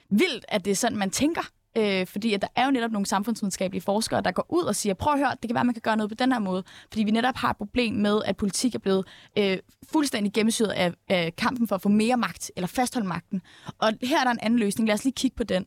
vildt, 0.09 0.45
at 0.47 0.65
det 0.65 0.71
er 0.71 0.75
sådan, 0.75 0.97
man 0.97 1.11
tænker. 1.11 1.41
Øh, 1.77 2.07
fordi 2.07 2.33
at 2.33 2.41
der 2.41 2.47
er 2.55 2.65
jo 2.65 2.71
netop 2.71 2.91
nogle 2.91 3.05
samfundsvidenskabelige 3.05 3.81
forskere, 3.81 4.21
der 4.21 4.31
går 4.31 4.45
ud 4.49 4.63
og 4.63 4.75
siger, 4.75 4.93
prøv 4.93 5.13
at 5.13 5.19
høre, 5.19 5.35
det 5.41 5.49
kan 5.49 5.55
være, 5.55 5.65
man 5.65 5.73
kan 5.73 5.81
gøre 5.81 5.97
noget 5.97 6.09
på 6.09 6.15
den 6.15 6.31
her 6.31 6.39
måde. 6.39 6.63
Fordi 6.91 7.03
vi 7.03 7.11
netop 7.11 7.35
har 7.35 7.49
et 7.49 7.57
problem 7.57 7.93
med, 7.93 8.21
at 8.25 8.37
politik 8.37 8.75
er 8.75 8.79
blevet 8.79 9.05
øh, 9.37 9.57
fuldstændig 9.91 10.33
gennemsyret 10.33 10.71
af, 10.71 10.93
øh, 11.11 11.31
kampen 11.37 11.67
for 11.67 11.75
at 11.75 11.81
få 11.81 11.89
mere 11.89 12.17
magt, 12.17 12.51
eller 12.55 12.67
fastholde 12.67 13.07
magten. 13.07 13.41
Og 13.77 13.93
her 14.03 14.19
er 14.19 14.23
der 14.23 14.31
en 14.31 14.39
anden 14.41 14.59
løsning. 14.59 14.87
Lad 14.87 14.95
os 14.95 15.03
lige 15.03 15.13
kigge 15.13 15.35
på 15.35 15.43
den. 15.43 15.65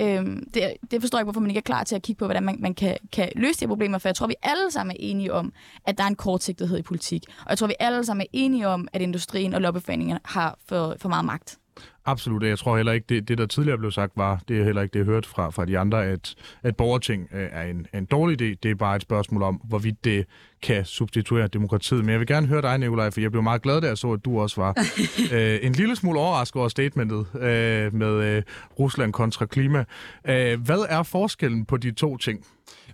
Øhm, 0.00 0.50
det, 0.54 0.72
det 0.90 1.00
forstår 1.00 1.18
jeg 1.18 1.20
ikke, 1.20 1.26
hvorfor 1.26 1.40
man 1.40 1.50
ikke 1.50 1.58
er 1.58 1.62
klar 1.62 1.84
til 1.84 1.96
at 1.96 2.02
kigge 2.02 2.18
på, 2.18 2.24
hvordan 2.24 2.42
man, 2.42 2.56
man 2.60 2.74
kan, 2.74 2.96
kan 3.12 3.28
løse 3.36 3.60
de 3.60 3.64
her 3.64 3.68
problemer, 3.68 3.98
for 3.98 4.08
jeg 4.08 4.16
tror, 4.16 4.26
vi 4.26 4.34
alle 4.42 4.70
sammen 4.70 4.96
er 4.96 5.00
enige 5.00 5.32
om, 5.32 5.52
at 5.84 5.98
der 5.98 6.04
er 6.04 6.08
en 6.08 6.16
kortsigtethed 6.16 6.78
i 6.78 6.82
politik. 6.82 7.24
Og 7.38 7.50
jeg 7.50 7.58
tror, 7.58 7.66
vi 7.66 7.74
alle 7.80 8.04
sammen 8.04 8.22
er 8.22 8.30
enige 8.32 8.68
om, 8.68 8.88
at 8.92 9.00
industrien 9.02 9.54
og 9.54 9.60
lobbyforeningerne 9.60 10.20
har 10.24 10.58
for, 10.68 10.96
for 10.98 11.08
meget 11.08 11.24
magt. 11.24 11.58
Absolut, 12.04 12.42
jeg 12.42 12.58
tror 12.58 12.76
heller 12.76 12.92
ikke, 12.92 13.06
det, 13.08 13.28
det 13.28 13.38
der 13.38 13.46
tidligere 13.46 13.78
blev 13.78 13.90
sagt 13.90 14.12
var, 14.16 14.42
det 14.48 14.60
er 14.60 14.64
heller 14.64 14.82
ikke 14.82 14.92
det, 14.92 14.98
jeg 14.98 15.06
hørte 15.06 15.28
fra, 15.28 15.50
fra 15.50 15.64
de 15.64 15.78
andre, 15.78 16.04
at, 16.04 16.34
at 16.62 16.76
borgerting 16.76 17.28
øh, 17.32 17.48
er 17.52 17.62
en, 17.62 17.86
en 17.94 18.04
dårlig 18.04 18.42
idé. 18.42 18.58
Det 18.62 18.70
er 18.70 18.74
bare 18.74 18.96
et 18.96 19.02
spørgsmål 19.02 19.42
om, 19.42 19.54
hvorvidt 19.54 20.04
det 20.04 20.26
kan 20.62 20.84
substituere 20.84 21.46
demokratiet. 21.46 22.04
Men 22.04 22.10
jeg 22.10 22.20
vil 22.20 22.26
gerne 22.26 22.46
høre 22.46 22.62
dig, 22.62 22.78
Nikolaj, 22.78 23.10
for 23.10 23.20
jeg 23.20 23.30
blev 23.30 23.42
meget 23.42 23.62
glad, 23.62 23.80
da 23.80 23.86
jeg 23.86 23.98
så, 23.98 24.12
at 24.12 24.24
du 24.24 24.40
også 24.40 24.60
var 24.60 24.74
øh, 25.32 25.58
en 25.62 25.72
lille 25.72 25.96
smule 25.96 26.18
overrasket 26.20 26.60
over 26.60 26.68
statementet 26.68 27.26
øh, 27.34 27.94
med 27.94 28.36
øh, 28.36 28.42
Rusland 28.78 29.12
kontra 29.12 29.46
klima. 29.46 29.84
Øh, 30.24 30.60
hvad 30.60 30.86
er 30.88 31.02
forskellen 31.02 31.64
på 31.64 31.76
de 31.76 31.90
to 31.90 32.16
ting? 32.16 32.46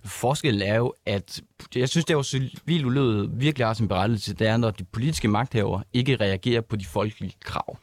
Forskellen 0.05 0.61
er 0.61 0.75
jo, 0.75 0.93
at 1.05 1.41
jeg 1.75 1.89
synes, 1.89 2.05
det 2.05 2.13
er 2.13 2.17
jo 2.17 2.23
civil 2.23 2.85
ulydighed 2.85 3.29
virkelig 3.33 3.67
har 3.67 3.73
sin 3.73 3.87
berettelse, 3.87 4.33
det 4.33 4.47
er, 4.47 4.57
når 4.57 4.71
de 4.71 4.83
politiske 4.83 5.27
magthaver 5.27 5.81
ikke 5.93 6.15
reagerer 6.15 6.61
på 6.61 6.75
de 6.75 6.85
folkelige 6.85 7.33
krav. 7.43 7.77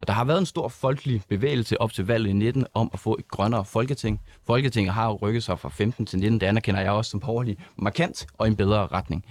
Og 0.00 0.06
der 0.06 0.12
har 0.12 0.24
været 0.24 0.38
en 0.38 0.46
stor 0.46 0.68
folkelig 0.68 1.22
bevægelse 1.28 1.80
op 1.80 1.92
til 1.92 2.06
valget 2.06 2.30
i 2.30 2.32
19 2.32 2.66
om 2.74 2.90
at 2.92 3.00
få 3.00 3.16
et 3.18 3.28
grønnere 3.28 3.64
folketing. 3.64 4.20
Folketinget 4.46 4.94
har 4.94 5.06
jo 5.06 5.18
rykket 5.22 5.42
sig 5.42 5.58
fra 5.58 5.68
15 5.68 6.06
til 6.06 6.18
19, 6.18 6.40
det 6.40 6.46
anerkender 6.46 6.80
jeg 6.80 6.90
også 6.90 7.10
som 7.10 7.20
borgerlig 7.20 7.56
markant 7.76 8.26
og 8.38 8.46
i 8.46 8.50
en 8.50 8.56
bedre 8.56 8.86
retning. 8.86 9.24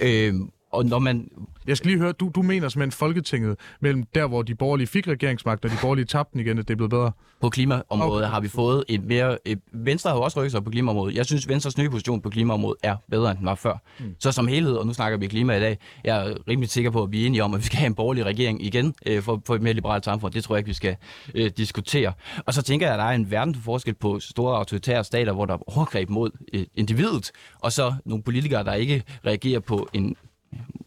Øh, 0.00 0.34
og 0.70 0.84
når 0.86 0.98
man 0.98 1.30
jeg 1.68 1.76
skal 1.76 1.90
lige 1.90 2.00
høre, 2.00 2.12
du, 2.12 2.30
du 2.34 2.42
mener 2.42 2.68
simpelthen 2.68 2.92
Folketinget 2.98 3.56
mellem 3.80 4.04
der, 4.14 4.26
hvor 4.26 4.42
de 4.42 4.54
borgerlige 4.54 4.86
fik 4.86 5.08
regeringsmagt, 5.08 5.64
og 5.64 5.70
de 5.70 5.76
borgerlige 5.80 6.04
tabte 6.04 6.32
den 6.32 6.40
igen, 6.40 6.58
at 6.58 6.68
det 6.68 6.74
er 6.74 6.76
blevet 6.76 6.90
bedre? 6.90 7.12
På 7.40 7.48
klimaområdet 7.48 8.24
okay. 8.24 8.32
har 8.32 8.40
vi 8.40 8.48
fået 8.48 8.84
et 8.88 9.04
mere... 9.04 9.38
Et, 9.44 9.60
Venstre 9.72 10.10
har 10.10 10.16
jo 10.16 10.22
også 10.22 10.40
rykket 10.40 10.52
sig 10.52 10.64
på 10.64 10.70
klimaområdet. 10.70 11.16
Jeg 11.16 11.26
synes, 11.26 11.48
Venstres 11.48 11.78
nye 11.78 11.90
position 11.90 12.20
på 12.20 12.30
klimaområdet 12.30 12.78
er 12.82 12.96
bedre, 13.10 13.30
end 13.30 13.38
den 13.38 13.46
var 13.46 13.54
før. 13.54 13.82
Mm. 14.00 14.14
Så 14.18 14.32
som 14.32 14.48
helhed, 14.48 14.72
og 14.72 14.86
nu 14.86 14.92
snakker 14.92 15.18
vi 15.18 15.26
klima 15.26 15.56
i 15.56 15.60
dag, 15.60 15.78
jeg 16.04 16.28
er 16.28 16.34
rimelig 16.48 16.70
sikker 16.70 16.90
på, 16.90 17.02
at 17.02 17.12
vi 17.12 17.22
er 17.22 17.26
enige 17.26 17.44
om, 17.44 17.54
at 17.54 17.60
vi 17.60 17.66
skal 17.66 17.78
have 17.78 17.86
en 17.86 17.94
borgerlig 17.94 18.24
regering 18.24 18.64
igen 18.64 18.94
øh, 19.06 19.22
for, 19.22 19.42
for 19.46 19.54
et 19.54 19.62
mere 19.62 19.72
liberalt 19.72 20.04
samfund. 20.04 20.32
Det 20.32 20.44
tror 20.44 20.54
jeg 20.54 20.58
ikke, 20.58 20.68
vi 20.68 20.74
skal 20.74 20.96
øh, 21.34 21.50
diskutere. 21.56 22.12
Og 22.46 22.54
så 22.54 22.62
tænker 22.62 22.86
jeg, 22.86 22.94
at 22.94 22.98
der 22.98 23.04
er 23.04 23.14
en 23.14 23.30
verden 23.30 23.54
forskel 23.54 23.94
på 23.94 24.20
store 24.20 24.56
autoritære 24.56 25.04
stater, 25.04 25.32
hvor 25.32 25.46
der 25.46 25.54
er 25.54 25.76
overgreb 25.78 26.08
mod 26.08 26.30
øh, 26.52 26.64
individet, 26.74 27.30
og 27.58 27.72
så 27.72 27.94
nogle 28.04 28.22
politikere, 28.22 28.64
der 28.64 28.74
ikke 28.74 29.02
reagerer 29.26 29.60
på 29.60 29.88
en 29.92 30.16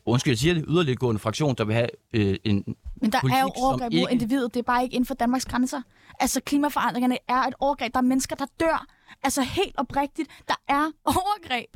undskyld, 0.05 0.31
jeg 0.31 0.37
siger 0.37 0.53
det, 0.53 0.65
yderliggående 0.67 1.19
fraktion, 1.19 1.55
der 1.55 1.65
vil 1.65 1.75
have 1.75 1.89
øh, 2.13 2.35
en 2.43 2.75
Men 3.01 3.11
der 3.11 3.19
politik, 3.19 3.37
er 3.37 3.41
jo 3.41 3.51
overgreb 3.55 3.93
mod 3.93 3.99
ikke... 3.99 4.11
individet, 4.11 4.53
det 4.53 4.59
er 4.59 4.63
bare 4.63 4.83
ikke 4.83 4.93
inden 4.95 5.05
for 5.05 5.13
Danmarks 5.13 5.45
grænser. 5.45 5.81
Altså 6.19 6.41
klimaforandringerne 6.41 7.17
er 7.27 7.41
et 7.41 7.53
overgreb, 7.59 7.93
der 7.93 7.99
er 7.99 8.03
mennesker, 8.03 8.35
der 8.35 8.45
dør. 8.59 8.85
Altså 9.23 9.41
helt 9.41 9.75
oprigtigt, 9.77 10.29
der 10.47 10.55
er 10.67 10.91
overgreb. 11.05 11.69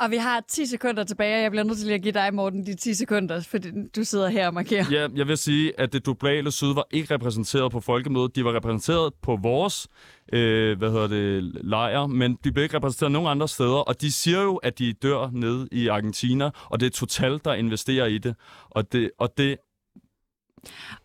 Og 0.00 0.10
vi 0.10 0.16
har 0.16 0.44
10 0.48 0.66
sekunder 0.66 1.04
tilbage, 1.04 1.36
og 1.36 1.42
jeg 1.42 1.50
bliver 1.50 1.64
nødt 1.64 1.78
til 1.78 1.92
at 1.92 2.02
give 2.02 2.12
dig, 2.12 2.34
Morten, 2.34 2.66
de 2.66 2.74
10 2.74 2.94
sekunder, 2.94 3.40
fordi 3.40 3.70
du 3.96 4.04
sidder 4.04 4.28
her 4.28 4.46
og 4.46 4.54
markerer. 4.54 4.84
Ja, 4.90 5.08
jeg 5.16 5.28
vil 5.28 5.38
sige, 5.38 5.80
at 5.80 5.92
det 5.92 6.04
globale 6.04 6.52
syd 6.52 6.74
var 6.74 6.86
ikke 6.90 7.14
repræsenteret 7.14 7.72
på 7.72 7.80
folkemødet. 7.80 8.36
De 8.36 8.44
var 8.44 8.54
repræsenteret 8.56 9.14
på 9.22 9.38
vores 9.42 9.88
øh, 10.32 10.78
hvad 10.78 10.90
hedder 10.90 11.06
det, 11.06 11.42
lejr, 11.64 12.06
men 12.06 12.38
de 12.44 12.52
blev 12.52 12.62
ikke 12.62 12.76
repræsenteret 12.76 13.12
nogen 13.12 13.28
andre 13.28 13.48
steder, 13.48 13.78
og 13.78 14.00
de 14.00 14.12
siger 14.12 14.42
jo, 14.42 14.56
at 14.56 14.78
de 14.78 14.92
dør 14.92 15.30
ned 15.32 15.68
i 15.72 15.88
Argentina, 15.88 16.50
og 16.64 16.80
det 16.80 16.86
er 16.86 16.90
Total, 16.90 17.40
der 17.44 17.54
investerer 17.54 18.06
i 18.06 18.18
det. 18.18 18.34
Og 18.70 18.92
det, 18.92 19.10
og 19.18 19.38
det 19.38 19.56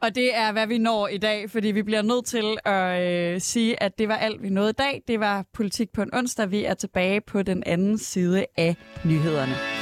og 0.02 0.16
det 0.16 0.36
er, 0.36 0.52
hvad 0.52 0.68
vi 0.68 0.78
når 0.78 1.08
i 1.08 1.18
dag, 1.18 1.50
fordi 1.50 1.68
vi 1.68 1.84
bliver 1.84 2.02
nødt 2.02 2.26
til 2.26 2.58
at 2.66 3.12
øh, 3.12 3.42
sige, 3.42 3.84
at 3.84 4.00
det 4.00 4.08
var 4.08 4.16
alt, 4.16 4.44
vi 4.44 4.50
nåede 4.50 4.70
i 4.70 4.74
dag. 4.74 5.02
Det 5.08 5.20
var 5.20 5.46
Politik 5.54 5.90
på 5.94 6.02
en 6.02 6.10
onsdag. 6.14 6.52
Vi 6.52 6.64
er 6.64 6.74
tilbage 6.74 7.22
på 7.22 7.42
den 7.42 7.64
anden 7.66 7.98
side 7.98 8.46
af 8.58 8.76
nyhederne. 9.06 9.81